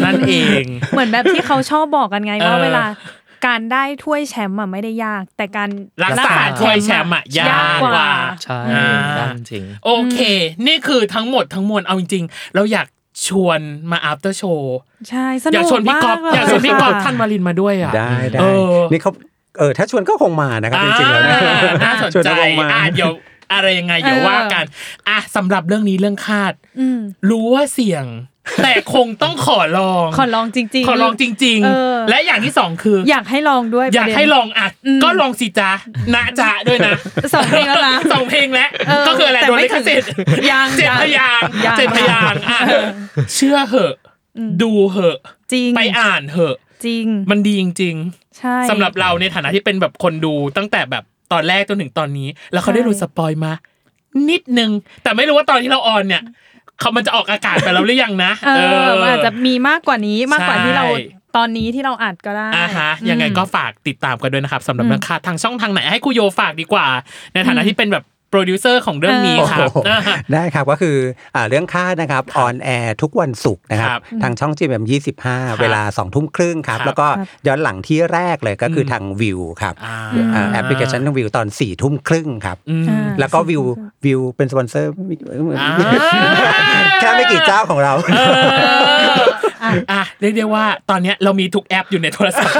[0.06, 2.86] นั่นเอง เหมือนแบบที่เขาชอบบอกกันไงเออว่าเวลา
[3.48, 5.70] การได้ถ้วยแชมป์อะไม่ได้ยาก แต่การ
[6.04, 7.48] รักษาถ้วยแชมป์อะยา
[7.78, 8.10] กกว่า
[8.44, 8.88] ใช่อ่า
[9.20, 10.18] ยากจริงโอเค
[10.68, 12.88] นี่คือทั้งหมดทั้งมวลเอาจริงๆเราอยาก
[13.28, 13.60] ชวน
[13.92, 14.62] มา after show
[15.10, 19.12] ใช่สอนุยากกชวนพี่ก๊อฟมากอยากชวนพี่ก๊อฟค่ะทันวารินมาด้วยอะได้ได้เออนี่เขา
[19.60, 23.12] เออถ้าชวนก็คงมานะครับจริงๆแล้วนะอ่าน่าสนชวนใจก็คงมาอะเดี๋ยว
[23.54, 24.64] อะไรยังไงเดี๋ยวว่ากัน
[25.10, 28.06] อะสำหรับเรื่องนี้เรื่องคาดอืมรู้ว่าเสี่ยง
[28.64, 35.72] แต่คงต้องขอลอง ขอลองจริง ๆ ขอลองจริงเออๆและอย่างที่สองคือ อยากให้ลองด้วย อยากประเด็นให้ลองอะอืมก็ลองสิจ้า
[36.16, 36.94] นะจ๊ะด้วยนะ
[37.34, 42.60] สองเพลงแล้วนะสองเพลงแล้วเออก็คืออะไรแต่โดนไม่ลิขสิทธิ์ถึงยังเจ็ดยังพยางค์ยังเจ็ดพยางค์อะ
[43.36, 43.94] เชื่อเหอะ
[44.62, 45.18] ดูเหอะ
[45.52, 47.96] จริงไปอ่านเหอะจริง มันดีจริง
[48.38, 53.52] ใช่ๆสำหรับเราในฐานะที่เป็นแบบคนดูตั้งแต่แบบ ตอนแรกจนถึงตอนนี้ แล้วเขาได้รู้สปอยมา
[54.30, 54.72] นิดนึง
[55.04, 56.24] แต่ไม่รู้ว่าตอนที่เรา on เนี่ย
[56.80, 58.52] เขามันจะออกอากาศไปแล้วหรือยังนะเอ
[58.90, 66.86] อมันอาจจะมีมากกว่านี้มากกว่าที่เราใช่ตอนนี้ที่เราอัดก็ได้อ่าฮะยังไงก็ฝากติดตามกันด้วยนะครับสำหรับอืมเรื่องคาธทางช่องทางไหนให้ครูโยฝากดีกว่า
[67.34, 70.98] ในฐานะที่เป็นแบบ โปรดิวเซอร์ของเรื่องนี้ครับโอ้โหอ่าฮะได้ครับก็คือ
[71.36, 77.08] อ่าเรื่องคาธนะครับ on air ทุกวันศุกร์นะครับครับ ทางช่องจีเอ็มยี่สิบห้าเวลาสองทุ่มครึ่งครับครับแล้วก็
[77.48, 79.98] ย้อนหลังที่แรกเลยก็คืออมทางวิวครับอ่า
[80.36, 83.64] อ่าแอปพลิเคชันทางวิวตอนสี่ทุ่มครึ่งครับอืมอ่าแล้วก็วิว
[84.06, 84.92] วิวเป็นสปอนเซอร์
[85.60, 85.70] อ่า
[87.00, 87.94] แค่ไม่กี่เจ้าของเรา
[89.35, 92.56] เอออะเรียกได้ว่าตอนเนี้ยเรามีทุกแอปอยู่ในโทรศัพท์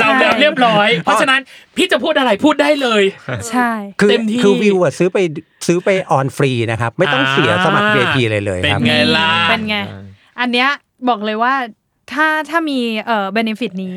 [0.00, 1.40] เราแล้วเรียบร้อย เพราะฉะนั้น
[1.76, 3.02] พี่จะพูดอะไรพูดได้เลย
[3.50, 3.70] ใช่
[4.00, 5.18] คือเต็มที่คือวิวอะซื้อไป
[5.66, 9.76] ซื้อไป on ฟรีนะครับ ไม่ต้องเสียสมัครอ่า VIP เลยเลยเป็นครับไงล่ะเป็นไง
[10.40, 10.68] อันเนี้ย
[11.08, 11.54] บอกเลยว่า
[12.12, 13.94] ถ้าถ้ามีเอ่อเบนฟิตนี้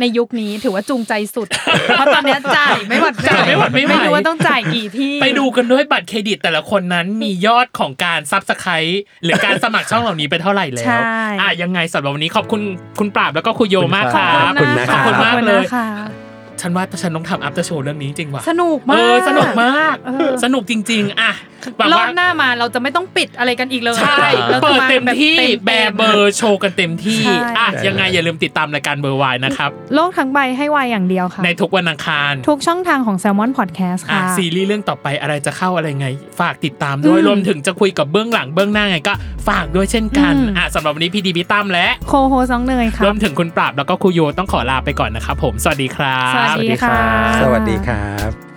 [0.00, 1.48] ในยุคนี้ถือว่าจูงใจสุด
[1.88, 11.02] เพราะตอนเนี้ยจ่ายไม่หวัดจ่ายไม่หวัดไม่ไหวไม่รู้ว่าต้องจ่ายกี่ที่ ไปดูกันด้วยบัตรเครดิตแต่ละคนนั้นมียอดของการซับสไครต์หรือการสมัครช่องเหล่านี้ไปเท่าไหร่แล้ใช่ว
[11.40, 12.60] อะยังไงสำหรับวันนี้ขอบคุณ
[12.98, 16.27] คุณปราบแล้วก็คุณโยมากครับขอบคุณนะขอบคุณมากเลยค่ะ
[16.62, 21.32] ฉันว่าฉันต้องทำอัพเตอร์โชว์เรื่องนี้จริงว่ะสนุกเอมากอสนุกมากเออสนุกจริง ๆ อะ
[21.78, 36.08] หวังรอว่าบหน้ามาเราจะไม่ต้องปิดอะไรกันอีกเลยใช่ราจะเปิดเต็มาที่บบแบร์เบอร์โชว์กันเต็มที่ใช่อะยังไงอย่าลืมติดตามรายการเบอร์วายนะครับโลกทั้งใบให้วายอย่างเดียวค่ะ ในทุกวันอังคาร ทุกช่องทางของ Salmon Podcast อะค่ะซีรีส์เรื่องต่อไปอะไรจะเข้าอะไรไง
[36.40, 39.14] ฝากติดตามด้วยอืมรวมถึงจะคุยกับเบื้องหลังเบื้องหน้าไงก็
[39.48, 47.00] ฝากด้วยเช่นกันอืมอะสำหรับวันนี้พี่ดีพี่ตั้มและโคโฮซองเนยค่ะรวมถึงคุณปราบแล้วก็ครูโยต้องขอลาไปก่อนนะครับผมสวัสดีครับสวัสดีค่ะ
[47.42, 48.47] สวัสดีครับ